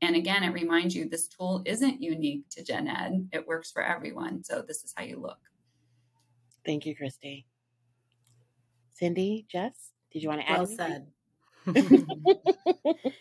And 0.00 0.14
again, 0.14 0.44
it 0.44 0.50
reminds 0.50 0.94
you 0.94 1.08
this 1.08 1.26
tool 1.26 1.62
isn't 1.66 2.00
unique 2.00 2.48
to 2.50 2.62
Gen 2.62 2.86
Ed, 2.86 3.28
it 3.32 3.46
works 3.46 3.72
for 3.72 3.82
everyone. 3.82 4.44
So 4.44 4.62
this 4.62 4.84
is 4.84 4.94
how 4.96 5.02
you 5.04 5.18
look. 5.20 5.38
Thank 6.64 6.86
you, 6.86 6.94
Christy. 6.94 7.46
Cindy, 8.92 9.46
Jess, 9.50 9.92
did 10.12 10.22
you 10.22 10.28
want 10.28 10.42
to 10.42 10.50
add? 10.50 10.58
Well 10.58 10.66
said. 10.66 11.06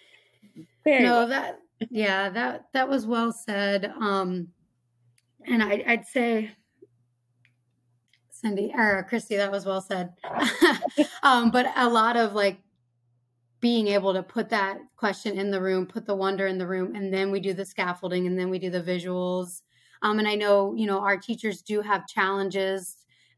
Very 0.84 1.04
no, 1.04 1.20
well. 1.20 1.28
that 1.28 1.60
yeah, 1.90 2.30
that 2.30 2.66
that 2.74 2.90
was 2.90 3.06
well 3.06 3.32
said. 3.32 3.94
Um, 4.00 4.50
and 5.46 5.62
I, 5.62 5.84
I'd 5.88 6.08
say 6.08 6.52
Cindy 8.42 8.72
or 8.76 9.06
Christy, 9.10 9.38
that 9.38 9.52
was 9.52 9.66
well 9.66 9.82
said. 9.82 10.14
um, 11.24 11.52
but 11.52 11.72
a 11.76 11.90
lot 11.90 12.18
of 12.18 12.34
like 12.34 12.60
being 13.60 13.88
able 13.88 14.14
to 14.14 14.22
put 14.22 14.50
that 14.50 14.78
question 14.96 15.38
in 15.38 15.50
the 15.50 15.62
room, 15.62 15.88
put 15.88 16.06
the 16.06 16.16
wonder 16.16 16.46
in 16.46 16.58
the 16.58 16.68
room, 16.68 16.96
and 16.96 17.12
then 17.12 17.32
we 17.32 17.40
do 17.40 17.54
the 17.54 17.66
scaffolding 17.66 18.28
and 18.28 18.38
then 18.38 18.50
we 18.50 18.60
do 18.60 18.70
the 18.70 18.82
visuals. 18.82 19.62
Um, 20.04 20.20
and 20.20 20.28
I 20.28 20.36
know, 20.36 20.76
you 20.76 20.86
know, 20.86 21.00
our 21.00 21.18
teachers 21.18 21.62
do 21.64 21.82
have 21.82 22.08
challenges. 22.08 22.98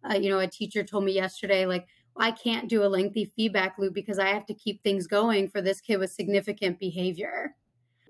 Uh, 0.09 0.15
you 0.15 0.29
know, 0.29 0.39
a 0.39 0.47
teacher 0.47 0.83
told 0.83 1.05
me 1.05 1.13
yesterday, 1.13 1.65
like, 1.65 1.87
I 2.17 2.31
can't 2.31 2.67
do 2.67 2.83
a 2.83 2.87
lengthy 2.87 3.31
feedback 3.37 3.77
loop 3.77 3.93
because 3.93 4.19
I 4.19 4.27
have 4.27 4.45
to 4.47 4.53
keep 4.53 4.83
things 4.83 5.07
going 5.07 5.47
for 5.47 5.61
this 5.61 5.79
kid 5.79 5.97
with 5.97 6.11
significant 6.11 6.77
behavior 6.77 7.55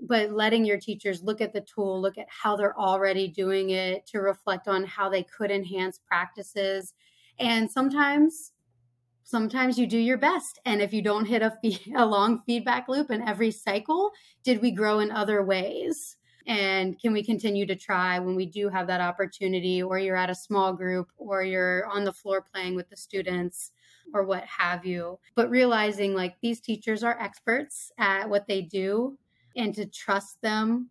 but 0.01 0.31
letting 0.31 0.65
your 0.65 0.79
teachers 0.79 1.23
look 1.23 1.41
at 1.41 1.53
the 1.53 1.61
tool, 1.61 2.01
look 2.01 2.17
at 2.17 2.27
how 2.29 2.55
they're 2.55 2.77
already 2.79 3.27
doing 3.27 3.71
it, 3.71 4.05
to 4.07 4.19
reflect 4.19 4.67
on 4.67 4.83
how 4.85 5.09
they 5.09 5.23
could 5.23 5.51
enhance 5.51 5.99
practices. 6.07 6.93
And 7.39 7.69
sometimes, 7.69 8.53
sometimes 9.23 9.77
you 9.77 9.87
do 9.87 9.97
your 9.97 10.17
best. 10.17 10.59
And 10.65 10.81
if 10.81 10.93
you 10.93 11.01
don't 11.01 11.25
hit 11.25 11.41
a, 11.41 11.57
fee- 11.61 11.93
a 11.95 12.05
long 12.05 12.41
feedback 12.45 12.87
loop 12.87 13.11
in 13.11 13.27
every 13.27 13.51
cycle, 13.51 14.11
did 14.43 14.61
we 14.61 14.71
grow 14.71 14.99
in 14.99 15.11
other 15.11 15.43
ways? 15.43 16.17
And 16.47 16.99
can 16.99 17.13
we 17.13 17.23
continue 17.23 17.65
to 17.67 17.75
try 17.75 18.17
when 18.17 18.35
we 18.35 18.45
do 18.47 18.69
have 18.69 18.87
that 18.87 19.01
opportunity, 19.01 19.83
or 19.83 19.99
you're 19.99 20.15
at 20.15 20.31
a 20.31 20.35
small 20.35 20.73
group, 20.73 21.09
or 21.17 21.43
you're 21.43 21.85
on 21.85 22.05
the 22.05 22.13
floor 22.13 22.41
playing 22.41 22.75
with 22.75 22.89
the 22.89 22.97
students? 22.97 23.71
or 24.13 24.23
what 24.23 24.43
have 24.45 24.85
you. 24.85 25.19
But 25.35 25.49
realizing 25.49 26.13
like 26.13 26.35
these 26.41 26.59
teachers 26.59 27.03
are 27.03 27.19
experts 27.19 27.91
at 27.97 28.29
what 28.29 28.47
they 28.47 28.61
do 28.61 29.17
and 29.55 29.73
to 29.75 29.85
trust 29.85 30.41
them 30.41 30.89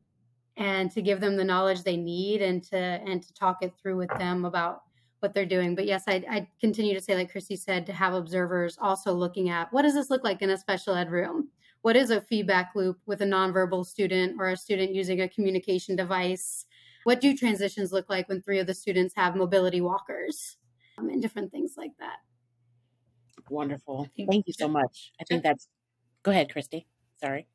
and 0.56 0.90
to 0.90 1.02
give 1.02 1.20
them 1.20 1.36
the 1.36 1.44
knowledge 1.44 1.82
they 1.82 1.96
need 1.96 2.42
and 2.42 2.62
to 2.64 2.76
and 2.76 3.22
to 3.22 3.32
talk 3.34 3.58
it 3.62 3.72
through 3.80 3.96
with 3.96 4.10
them 4.18 4.44
about 4.44 4.82
what 5.20 5.34
they're 5.34 5.46
doing. 5.46 5.74
But 5.74 5.86
yes, 5.86 6.04
I, 6.06 6.24
I 6.30 6.48
continue 6.60 6.94
to 6.94 7.00
say, 7.00 7.14
like 7.14 7.30
Christy 7.30 7.56
said, 7.56 7.86
to 7.86 7.92
have 7.92 8.14
observers 8.14 8.78
also 8.80 9.12
looking 9.12 9.50
at 9.50 9.72
what 9.72 9.82
does 9.82 9.94
this 9.94 10.10
look 10.10 10.24
like 10.24 10.42
in 10.42 10.50
a 10.50 10.58
special 10.58 10.94
ed 10.94 11.10
room? 11.10 11.48
What 11.82 11.96
is 11.96 12.10
a 12.10 12.20
feedback 12.20 12.72
loop 12.74 12.98
with 13.06 13.22
a 13.22 13.24
nonverbal 13.24 13.86
student 13.86 14.36
or 14.38 14.48
a 14.48 14.56
student 14.56 14.94
using 14.94 15.20
a 15.20 15.28
communication 15.28 15.96
device? 15.96 16.66
what 17.08 17.22
do 17.22 17.34
transitions 17.34 17.90
look 17.90 18.10
like 18.10 18.28
when 18.28 18.42
three 18.42 18.58
of 18.58 18.66
the 18.66 18.74
students 18.74 19.14
have 19.16 19.34
mobility 19.34 19.80
walkers 19.80 20.58
um, 20.98 21.08
and 21.08 21.22
different 21.22 21.50
things 21.50 21.72
like 21.78 21.92
that. 21.98 22.16
Wonderful. 23.48 24.08
Thank 24.30 24.46
you 24.46 24.52
so 24.52 24.68
much. 24.68 25.12
I 25.18 25.24
think 25.24 25.42
that's, 25.42 25.68
go 26.22 26.32
ahead, 26.32 26.52
Christy. 26.52 26.86
Sorry. 27.18 27.46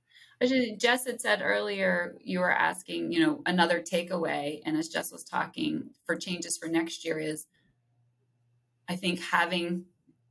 Jess 0.47 1.05
had 1.05 1.21
said 1.21 1.41
earlier, 1.41 2.15
you 2.21 2.39
were 2.39 2.51
asking, 2.51 3.11
you 3.11 3.19
know, 3.19 3.41
another 3.45 3.81
takeaway. 3.81 4.61
And 4.65 4.77
as 4.77 4.89
Jess 4.89 5.11
was 5.11 5.23
talking 5.23 5.89
for 6.05 6.15
changes 6.15 6.57
for 6.57 6.67
next 6.67 7.05
year 7.05 7.19
is, 7.19 7.45
I 8.89 8.95
think 8.95 9.21
having 9.21 9.85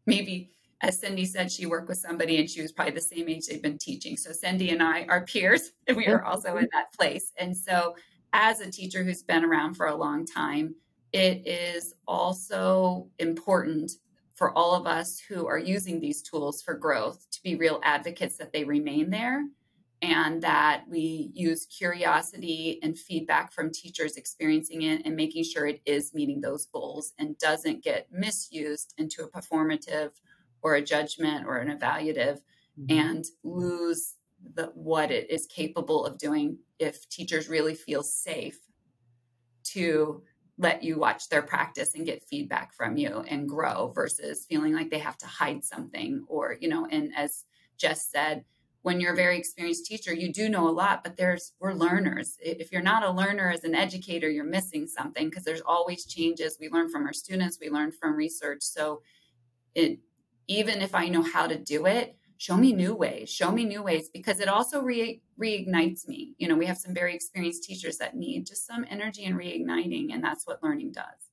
maybe, 0.07 0.51
as 0.81 0.99
Cindy 0.99 1.25
said, 1.25 1.51
she 1.51 1.67
worked 1.67 1.89
with 1.89 1.99
somebody 1.99 2.39
and 2.39 2.51
she 2.51 2.61
was 2.61 2.73
probably 2.73 2.95
the 2.95 3.01
same 3.01 3.29
age 3.29 3.47
they've 3.47 3.63
been 3.63 3.79
teaching. 3.79 4.17
So 4.17 4.33
Cindy 4.33 4.71
and 4.71 4.83
I 4.83 5.05
are 5.09 5.25
peers 5.25 5.71
and 5.87 5.97
we 5.97 6.07
are 6.07 6.25
also 6.25 6.57
in 6.57 6.69
that 6.73 6.93
place. 6.99 7.33
And 7.39 7.57
so 7.57 7.95
as 8.33 8.61
a 8.61 8.71
teacher 8.71 9.05
who's 9.05 9.23
been 9.23 9.45
around 9.45 9.75
for 9.75 9.87
a 9.87 9.97
long 9.97 10.27
time, 10.27 10.75
it 11.13 11.47
is 11.47 11.95
also 12.07 13.09
important 13.19 13.93
for 14.35 14.57
all 14.57 14.75
of 14.75 14.87
us 14.87 15.21
who 15.21 15.47
are 15.47 15.59
using 15.59 16.01
these 16.01 16.23
tools 16.23 16.63
for 16.63 16.75
growth 16.75 17.27
to 17.31 17.43
be 17.43 17.55
real 17.55 17.81
advocates 17.85 18.37
that 18.39 18.53
they 18.53 18.65
remain 18.65 19.11
there 19.11 19.45
and 20.03 20.43
that 20.43 20.83
we 20.89 21.31
use 21.33 21.67
curiosity 21.67 22.81
and 22.83 22.99
feedback 22.99 23.53
from 23.53 23.71
teachers 23.71 24.17
experiencing 24.17 24.83
it 24.83 25.03
and 25.05 25.15
making 25.15 25.45
sure 25.45 25.67
it 25.67 25.81
is 25.87 26.13
meeting 26.13 26.41
those 26.41 26.67
goals 26.67 27.13
and 27.21 27.39
doesn't 27.39 27.85
get 27.85 28.09
misused 28.11 28.95
into 28.99 29.23
a 29.23 29.31
performative 29.31 30.11
or 30.61 30.75
a 30.75 30.83
judgment 30.83 31.47
or 31.47 31.59
an 31.59 31.77
evaluative 31.77 32.41
mm-hmm. 32.79 32.91
and 32.91 33.27
lose 33.45 34.17
the, 34.55 34.73
what 34.75 35.13
it 35.13 35.31
is 35.31 35.47
capable 35.47 36.05
of 36.05 36.19
doing 36.19 36.59
if 36.81 37.09
teachers 37.09 37.49
really 37.49 37.77
feel 37.77 38.03
safe 38.03 38.59
to 39.63 40.21
let 40.59 40.83
you 40.83 40.99
watch 40.99 41.29
their 41.29 41.43
practice 41.43 41.95
and 41.95 42.05
get 42.05 42.25
feedback 42.29 42.75
from 42.75 42.97
you 42.97 43.25
and 43.29 43.49
grow 43.49 43.93
versus 43.95 44.47
feeling 44.47 44.75
like 44.75 44.91
they 44.91 44.99
have 44.99 45.17
to 45.17 45.27
hide 45.27 45.65
something 45.65 46.25
or 46.29 46.57
you 46.61 46.69
know 46.69 46.87
and 46.91 47.13
as 47.17 47.45
jess 47.79 48.09
said 48.11 48.45
when 48.83 49.01
you're 49.01 49.13
a 49.13 49.17
very 49.17 49.39
experienced 49.39 49.87
teacher 49.87 50.13
you 50.13 50.33
do 50.33 50.49
know 50.49 50.69
a 50.69 50.71
lot 50.71 51.03
but 51.03 51.17
there's 51.17 51.53
we're 51.61 51.73
learners. 51.73 52.37
If 52.41 52.71
you're 52.73 52.83
not 52.83 53.05
a 53.05 53.11
learner 53.11 53.51
as 53.51 53.65
an 53.65 53.75
educator 53.75 54.29
you're 54.29 54.45
missing 54.45 54.87
something 54.87 55.29
because 55.31 55.45
there's 55.45 55.63
always 55.63 56.05
changes. 56.05 56.59
We 56.61 56.69
learn 56.69 56.91
from 56.91 57.07
our 57.07 57.13
students 57.13 57.59
we 57.61 57.71
learn 57.71 57.93
from 57.93 58.15
research. 58.15 58.63
So 58.63 59.03
it 59.75 59.99
even 60.49 60.83
if 60.83 60.95
i 60.95 61.09
know 61.09 61.23
how 61.23 61.47
to 61.47 61.57
do 61.57 61.87
it 61.87 62.17
show 62.37 62.57
me 62.57 62.73
new 62.73 62.95
ways 62.95 63.31
show 63.31 63.51
me 63.53 63.65
new 63.65 63.83
ways 63.83 64.11
because 64.13 64.41
it 64.41 64.49
also 64.49 64.83
re- 64.83 65.23
reignites 65.41 66.07
me. 66.07 66.35
You 66.39 66.49
know 66.49 66.57
we 66.57 66.67
have 66.67 66.79
some 66.79 66.95
very 66.95 67.15
experienced 67.15 67.65
teachers 67.65 67.97
that 67.99 68.17
need 68.17 68.47
just 68.47 68.67
some 68.67 68.85
energy 68.91 69.25
and 69.25 69.37
reigniting 69.37 70.13
and 70.13 70.23
that's 70.23 70.47
what 70.47 70.63
learning 70.63 70.93
does. 70.93 71.31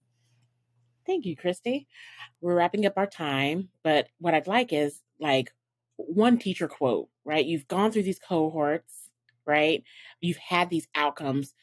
Thank 1.06 1.26
you 1.26 1.36
christy. 1.36 1.88
We're 2.41 2.56
wrapping 2.56 2.86
up 2.86 2.93
our 2.97 3.08
time 3.08 3.70
but 3.84 4.08
what 4.20 4.34
i'd 4.34 4.47
like 4.47 4.72
is 4.72 5.02
like 5.20 5.52
one 6.08 6.38
teacher 6.38 6.68
quote, 6.68 7.10
right? 7.26 7.45
You've 7.45 7.68
gone 7.68 7.91
through 7.91 8.04
these 8.04 8.20
cohorts, 8.20 9.10
right? 9.45 9.84
You've 10.22 10.38
had 10.38 10.70
these 10.70 10.88
outcomes. 10.95 11.54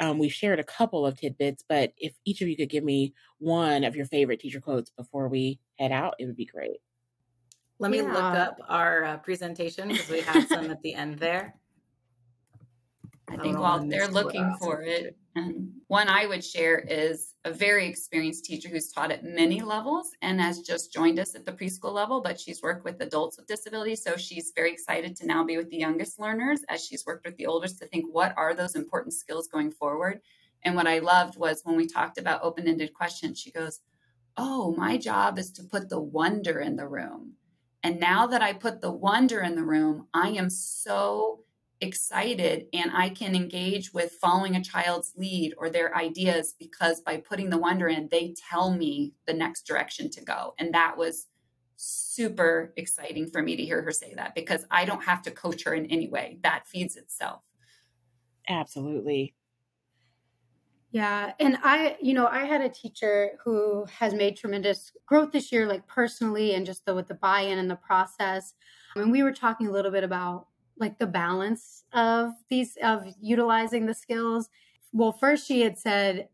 Um, 0.00 0.18
we've 0.18 0.32
shared 0.32 0.60
a 0.60 0.64
couple 0.64 1.04
of 1.04 1.18
tidbits, 1.18 1.64
but 1.68 1.92
if 1.98 2.14
each 2.24 2.40
of 2.40 2.48
you 2.48 2.56
could 2.56 2.70
give 2.70 2.84
me 2.84 3.14
one 3.38 3.84
of 3.84 3.96
your 3.96 4.06
favorite 4.06 4.40
teacher 4.40 4.60
quotes 4.60 4.90
before 4.90 5.28
we 5.28 5.58
head 5.78 5.92
out, 5.92 6.14
it 6.18 6.26
would 6.26 6.36
be 6.36 6.46
great. 6.46 6.78
Let 7.78 7.90
me 7.90 7.98
yeah. 7.98 8.12
look 8.12 8.22
up 8.22 8.60
our 8.68 9.04
uh, 9.04 9.16
presentation 9.18 9.88
because 9.88 10.08
we 10.08 10.20
have 10.20 10.48
some 10.48 10.70
at 10.70 10.82
the 10.82 10.94
end 10.94 11.18
there. 11.18 11.54
I 13.30 13.36
think 13.36 13.58
while 13.58 13.86
they're 13.86 14.08
looking 14.08 14.54
for 14.58 14.82
it, 14.82 15.16
and 15.36 15.54
um, 15.54 15.72
one 15.88 16.08
I 16.08 16.26
would 16.26 16.44
share 16.44 16.78
is 16.78 17.34
a 17.44 17.52
very 17.52 17.86
experienced 17.86 18.44
teacher 18.44 18.68
who's 18.68 18.90
taught 18.90 19.10
at 19.10 19.24
many 19.24 19.60
levels 19.60 20.10
and 20.22 20.40
has 20.40 20.60
just 20.60 20.92
joined 20.92 21.18
us 21.18 21.34
at 21.34 21.44
the 21.44 21.52
preschool 21.52 21.92
level, 21.92 22.20
but 22.20 22.40
she's 22.40 22.62
worked 22.62 22.84
with 22.84 23.00
adults 23.00 23.36
with 23.36 23.46
disabilities. 23.46 24.02
So 24.02 24.16
she's 24.16 24.52
very 24.54 24.72
excited 24.72 25.16
to 25.16 25.26
now 25.26 25.44
be 25.44 25.56
with 25.56 25.70
the 25.70 25.76
youngest 25.76 26.18
learners 26.18 26.60
as 26.68 26.84
she's 26.84 27.04
worked 27.06 27.26
with 27.26 27.36
the 27.36 27.46
oldest 27.46 27.78
to 27.78 27.86
think 27.86 28.06
what 28.10 28.34
are 28.36 28.54
those 28.54 28.74
important 28.74 29.14
skills 29.14 29.48
going 29.48 29.70
forward. 29.70 30.20
And 30.62 30.74
what 30.74 30.86
I 30.86 30.98
loved 30.98 31.38
was 31.38 31.60
when 31.64 31.76
we 31.76 31.86
talked 31.86 32.18
about 32.18 32.42
open 32.42 32.66
ended 32.66 32.94
questions, 32.94 33.38
she 33.38 33.50
goes, 33.50 33.80
Oh, 34.36 34.74
my 34.76 34.96
job 34.96 35.38
is 35.38 35.50
to 35.52 35.64
put 35.64 35.88
the 35.88 36.00
wonder 36.00 36.60
in 36.60 36.76
the 36.76 36.86
room. 36.86 37.34
And 37.82 38.00
now 38.00 38.26
that 38.26 38.42
I 38.42 38.52
put 38.52 38.80
the 38.80 38.90
wonder 38.90 39.40
in 39.40 39.54
the 39.54 39.64
room, 39.64 40.06
I 40.14 40.30
am 40.30 40.50
so 40.50 41.44
excited 41.80 42.66
and 42.72 42.90
I 42.92 43.10
can 43.10 43.34
engage 43.34 43.92
with 43.92 44.18
following 44.20 44.56
a 44.56 44.62
child's 44.64 45.12
lead 45.16 45.54
or 45.58 45.70
their 45.70 45.96
ideas 45.96 46.54
because 46.58 47.00
by 47.00 47.18
putting 47.18 47.50
the 47.50 47.58
wonder 47.58 47.88
in, 47.88 48.08
they 48.10 48.34
tell 48.50 48.72
me 48.74 49.14
the 49.26 49.34
next 49.34 49.66
direction 49.66 50.10
to 50.10 50.24
go. 50.24 50.54
And 50.58 50.74
that 50.74 50.96
was 50.96 51.26
super 51.76 52.72
exciting 52.76 53.28
for 53.28 53.42
me 53.42 53.56
to 53.56 53.64
hear 53.64 53.82
her 53.82 53.92
say 53.92 54.12
that 54.14 54.34
because 54.34 54.66
I 54.70 54.84
don't 54.84 55.04
have 55.04 55.22
to 55.22 55.30
coach 55.30 55.64
her 55.64 55.74
in 55.74 55.86
any 55.86 56.08
way. 56.08 56.38
That 56.42 56.66
feeds 56.66 56.96
itself. 56.96 57.42
Absolutely. 58.48 59.34
Yeah. 60.90 61.32
And 61.38 61.58
I, 61.62 61.96
you 62.00 62.14
know, 62.14 62.26
I 62.26 62.44
had 62.44 62.62
a 62.62 62.68
teacher 62.68 63.32
who 63.44 63.84
has 63.98 64.14
made 64.14 64.36
tremendous 64.36 64.92
growth 65.06 65.32
this 65.32 65.52
year, 65.52 65.66
like 65.66 65.86
personally, 65.86 66.54
and 66.54 66.64
just 66.64 66.84
the, 66.86 66.94
with 66.94 67.08
the 67.08 67.14
buy 67.14 67.42
in 67.42 67.58
and 67.58 67.70
the 67.70 67.76
process. 67.76 68.54
And 68.96 69.12
we 69.12 69.22
were 69.22 69.32
talking 69.32 69.66
a 69.66 69.70
little 69.70 69.92
bit 69.92 70.02
about 70.02 70.47
like 70.78 70.98
the 70.98 71.06
balance 71.06 71.84
of 71.92 72.32
these 72.48 72.76
of 72.82 73.04
utilizing 73.20 73.86
the 73.86 73.94
skills. 73.94 74.48
Well 74.92 75.12
first 75.12 75.46
she 75.46 75.60
had 75.60 75.78
said 75.78 76.28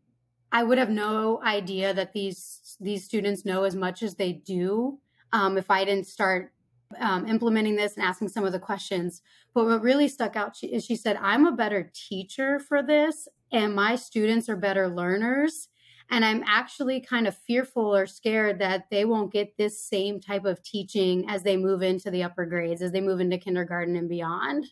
i 0.51 0.63
would 0.63 0.77
have 0.77 0.89
no 0.89 1.41
idea 1.43 1.93
that 1.93 2.13
these 2.13 2.77
these 2.79 3.03
students 3.03 3.45
know 3.45 3.63
as 3.63 3.75
much 3.75 4.03
as 4.03 4.15
they 4.15 4.31
do 4.31 4.97
um, 5.33 5.57
if 5.57 5.69
i 5.69 5.83
didn't 5.83 6.07
start 6.07 6.53
um, 6.99 7.27
implementing 7.27 7.75
this 7.75 7.95
and 7.95 8.05
asking 8.05 8.29
some 8.29 8.45
of 8.45 8.51
the 8.51 8.59
questions. 8.59 9.21
But 9.53 9.65
what 9.65 9.81
really 9.81 10.07
stuck 10.07 10.35
out 10.35 10.55
she, 10.55 10.67
is 10.67 10.85
she 10.85 10.95
said 10.95 11.17
i'm 11.21 11.45
a 11.45 11.51
better 11.51 11.91
teacher 11.93 12.59
for 12.59 12.83
this 12.83 13.27
and 13.51 13.73
my 13.73 13.95
students 13.95 14.49
are 14.49 14.55
better 14.57 14.89
learners 14.89 15.69
and 16.09 16.23
I'm 16.23 16.43
actually 16.45 17.01
kind 17.01 17.27
of 17.27 17.37
fearful 17.37 17.95
or 17.95 18.05
scared 18.05 18.59
that 18.59 18.89
they 18.89 19.05
won't 19.05 19.33
get 19.33 19.57
this 19.57 19.83
same 19.83 20.19
type 20.19 20.45
of 20.45 20.61
teaching 20.63 21.29
as 21.29 21.43
they 21.43 21.57
move 21.57 21.81
into 21.81 22.11
the 22.11 22.23
upper 22.23 22.45
grades, 22.45 22.81
as 22.81 22.91
they 22.91 23.01
move 23.01 23.19
into 23.19 23.37
kindergarten 23.37 23.95
and 23.95 24.07
beyond. 24.07 24.67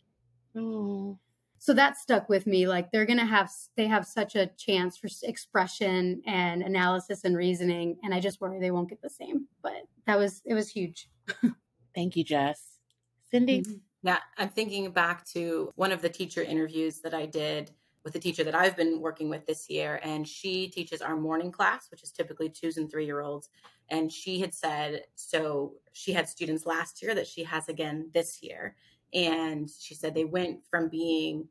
Oh. 0.56 1.18
So 1.58 1.74
that 1.74 1.98
stuck 1.98 2.28
with 2.30 2.46
me. 2.46 2.68
Like 2.68 2.92
they're 2.92 3.06
going 3.06 3.20
to 3.20 3.26
have, 3.26 3.50
they 3.78 3.88
have 3.88 4.06
such 4.06 4.36
a 4.36 4.48
chance 4.58 4.98
for 4.98 5.08
expression 5.24 6.22
and 6.28 6.62
analysis 6.62 7.24
and 7.24 7.38
reasoning. 7.38 7.98
And 8.04 8.14
I 8.14 8.20
just 8.20 8.42
worry 8.42 8.60
they 8.60 8.72
won't 8.72 8.90
get 8.90 9.02
the 9.02 9.10
same. 9.10 9.48
But 9.62 9.84
that 10.06 10.20
was, 10.20 10.42
it 10.46 10.54
was 10.54 10.70
huge. 10.70 11.10
Thank 11.96 12.18
you, 12.18 12.24
Jess. 12.24 12.80
Cindy? 13.32 13.62
Mm-hmm. 13.62 13.78
Yeah, 14.06 14.18
I'm 14.38 14.50
thinking 14.50 14.92
back 14.92 15.26
to 15.28 15.72
one 15.76 15.94
of 15.94 16.02
the 16.02 16.10
teacher 16.10 16.44
interviews 16.44 17.00
that 17.00 17.14
I 17.14 17.26
did 17.26 17.72
with 18.04 18.16
a 18.16 18.20
teacher 18.20 18.44
that 18.44 18.56
I've 18.56 18.76
been 18.76 19.00
working 19.00 19.30
with 19.30 19.46
this 19.46 19.70
year, 19.70 20.00
and 20.04 20.28
she 20.28 20.68
teaches 20.68 21.02
our 21.02 21.16
morning 21.16 21.52
class, 21.52 21.90
which 21.90 22.04
is 22.04 22.12
typically 22.12 22.50
twos 22.50 22.78
and 22.78 22.90
three 22.90 23.06
year 23.06 23.22
olds. 23.22 23.50
And 23.90 24.12
she 24.12 24.40
had 24.40 24.54
said, 24.54 25.04
so 25.16 25.74
she 25.92 26.14
had 26.14 26.28
students 26.28 26.66
last 26.66 27.02
year 27.02 27.14
that 27.16 27.28
she 27.28 27.44
has 27.44 27.70
again 27.70 28.10
this 28.14 28.42
year. 28.42 28.76
And 29.14 29.70
she 29.70 29.94
said 29.94 30.16
they 30.16 30.26
went 30.26 30.66
from 30.70 30.90
being 30.90 31.48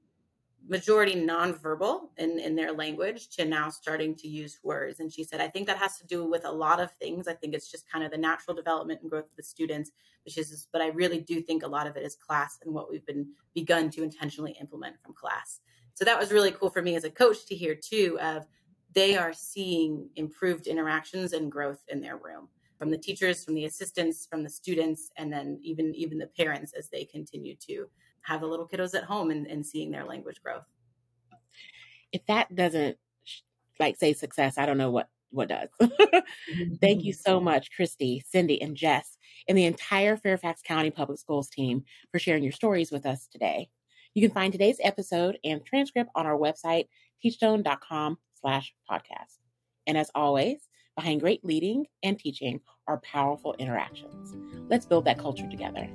majority 0.69 1.15
nonverbal 1.15 2.09
in, 2.19 2.39
in 2.39 2.55
their 2.55 2.73
language 2.73 3.29
to 3.29 3.45
now 3.45 3.69
starting 3.69 4.15
to 4.15 4.29
use 4.29 4.59
words. 4.63 5.01
And 5.01 5.13
she 5.13 5.25
said, 5.25 5.41
I 5.41 5.49
think 5.49 5.67
that 5.67 5.77
has 5.77 5.99
to 5.99 6.07
do 6.07 6.25
with 6.25 6.45
a 6.45 6.51
lot 6.51 6.81
of 6.81 6.93
things. 6.93 7.27
I 7.27 7.35
think 7.35 7.55
it's 7.55 7.71
just 7.71 7.91
kind 7.91 8.05
of 8.05 8.11
the 8.11 8.19
natural 8.19 8.55
development 8.55 9.01
and 9.03 9.11
growth 9.11 9.25
of 9.25 9.37
the 9.37 9.43
students, 9.43 9.91
which 10.25 10.39
is, 10.39 10.69
but 10.73 10.81
I 10.81 10.89
really 10.89 11.21
do 11.21 11.41
think 11.41 11.63
a 11.63 11.69
lot 11.69 11.87
of 11.87 11.97
it 11.97 12.05
is 12.05 12.15
class 12.15 12.59
and 12.65 12.73
what 12.73 12.91
we've 12.91 13.07
been 13.07 13.29
begun 13.55 13.91
to 13.91 14.03
intentionally 14.03 14.57
implement 14.61 14.97
from 15.03 15.15
class. 15.15 15.61
So 15.95 16.05
that 16.05 16.19
was 16.19 16.33
really 16.33 16.53
cool 16.53 16.71
for 16.71 16.83
me 16.83 16.97
as 16.97 17.05
a 17.05 17.11
coach 17.11 17.47
to 17.47 17.55
hear 17.55 17.75
too 17.75 18.19
of 18.21 18.47
they 18.95 19.17
are 19.17 19.33
seeing 19.33 20.09
improved 20.17 20.67
interactions 20.67 21.33
and 21.33 21.51
growth 21.51 21.81
in 21.89 22.01
their 22.01 22.17
room 22.17 22.49
from 22.79 22.91
the 22.91 22.99
teachers, 22.99 23.45
from 23.45 23.55
the 23.55 23.65
assistants, 23.65 24.27
from 24.27 24.43
the 24.43 24.51
students, 24.51 25.11
and 25.17 25.33
then 25.33 25.59
even 25.63 25.95
even 25.95 26.19
the 26.19 26.27
parents 26.27 26.73
as 26.73 26.89
they 26.89 27.05
continue 27.05 27.55
to 27.69 27.87
have 28.23 28.41
the 28.41 28.47
little 28.47 28.69
kiddos 28.69 28.95
at 28.95 29.05
home 29.05 29.31
and, 29.31 29.47
and 29.47 29.65
seeing 29.65 29.91
their 29.91 30.05
language 30.05 30.43
growth. 30.43 30.65
If 32.11 32.27
that 32.27 32.55
doesn't 32.55 32.97
like 33.79 33.97
say 33.97 34.13
success, 34.13 34.59
I 34.59 34.67
don't 34.67 34.79
know 34.79 34.91
what 34.91 35.09
what 35.31 35.49
does. 35.49 35.69
Thank 36.81 37.05
you 37.05 37.15
mm-hmm. 37.15 37.31
so 37.31 37.41
much, 37.41 37.71
Christy, 37.75 38.23
Cindy, 38.29 38.61
and 38.61 38.77
Jess, 38.77 39.17
and 39.49 39.57
the 39.57 39.65
entire 39.65 40.17
Fairfax 40.17 40.61
County 40.63 40.91
Public 40.91 41.19
Schools 41.19 41.49
team 41.49 41.85
for 42.11 42.19
sharing 42.19 42.43
your 42.43 42.53
stories 42.53 42.91
with 42.91 43.07
us 43.07 43.29
today. 43.29 43.71
You 44.15 44.23
can 44.23 44.35
find 44.35 44.53
today's 44.53 44.79
episode 44.83 45.39
and 45.45 45.65
transcript 45.65 46.11
on 46.15 46.27
our 46.27 46.37
website, 46.37 46.89
teachstone.com 47.23 48.19
slash 48.41 48.75
podcast. 48.91 49.39
And 49.87 49.97
as 49.97 50.11
always, 50.15 50.69
behind 50.97 51.21
great 51.21 51.45
leading 51.45 51.87
and 52.03 52.19
teaching 52.19 52.61
are 52.87 52.99
powerful 52.99 53.55
interactions. 53.59 54.35
Let's 54.69 54.87
build 54.87 55.07
that 55.07 55.19
culture 55.19 55.49
together. 55.49 55.89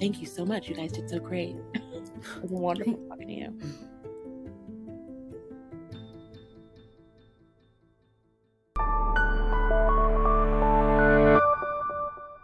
Thank 0.00 0.20
you 0.20 0.26
so 0.26 0.44
much. 0.44 0.68
You 0.68 0.74
guys 0.74 0.92
did 0.92 1.10
so 1.10 1.18
great. 1.18 1.54
it 1.74 2.42
was 2.42 2.50
wonderful 2.50 2.98
talking 3.08 3.28
to 3.28 3.34
you. 3.34 3.58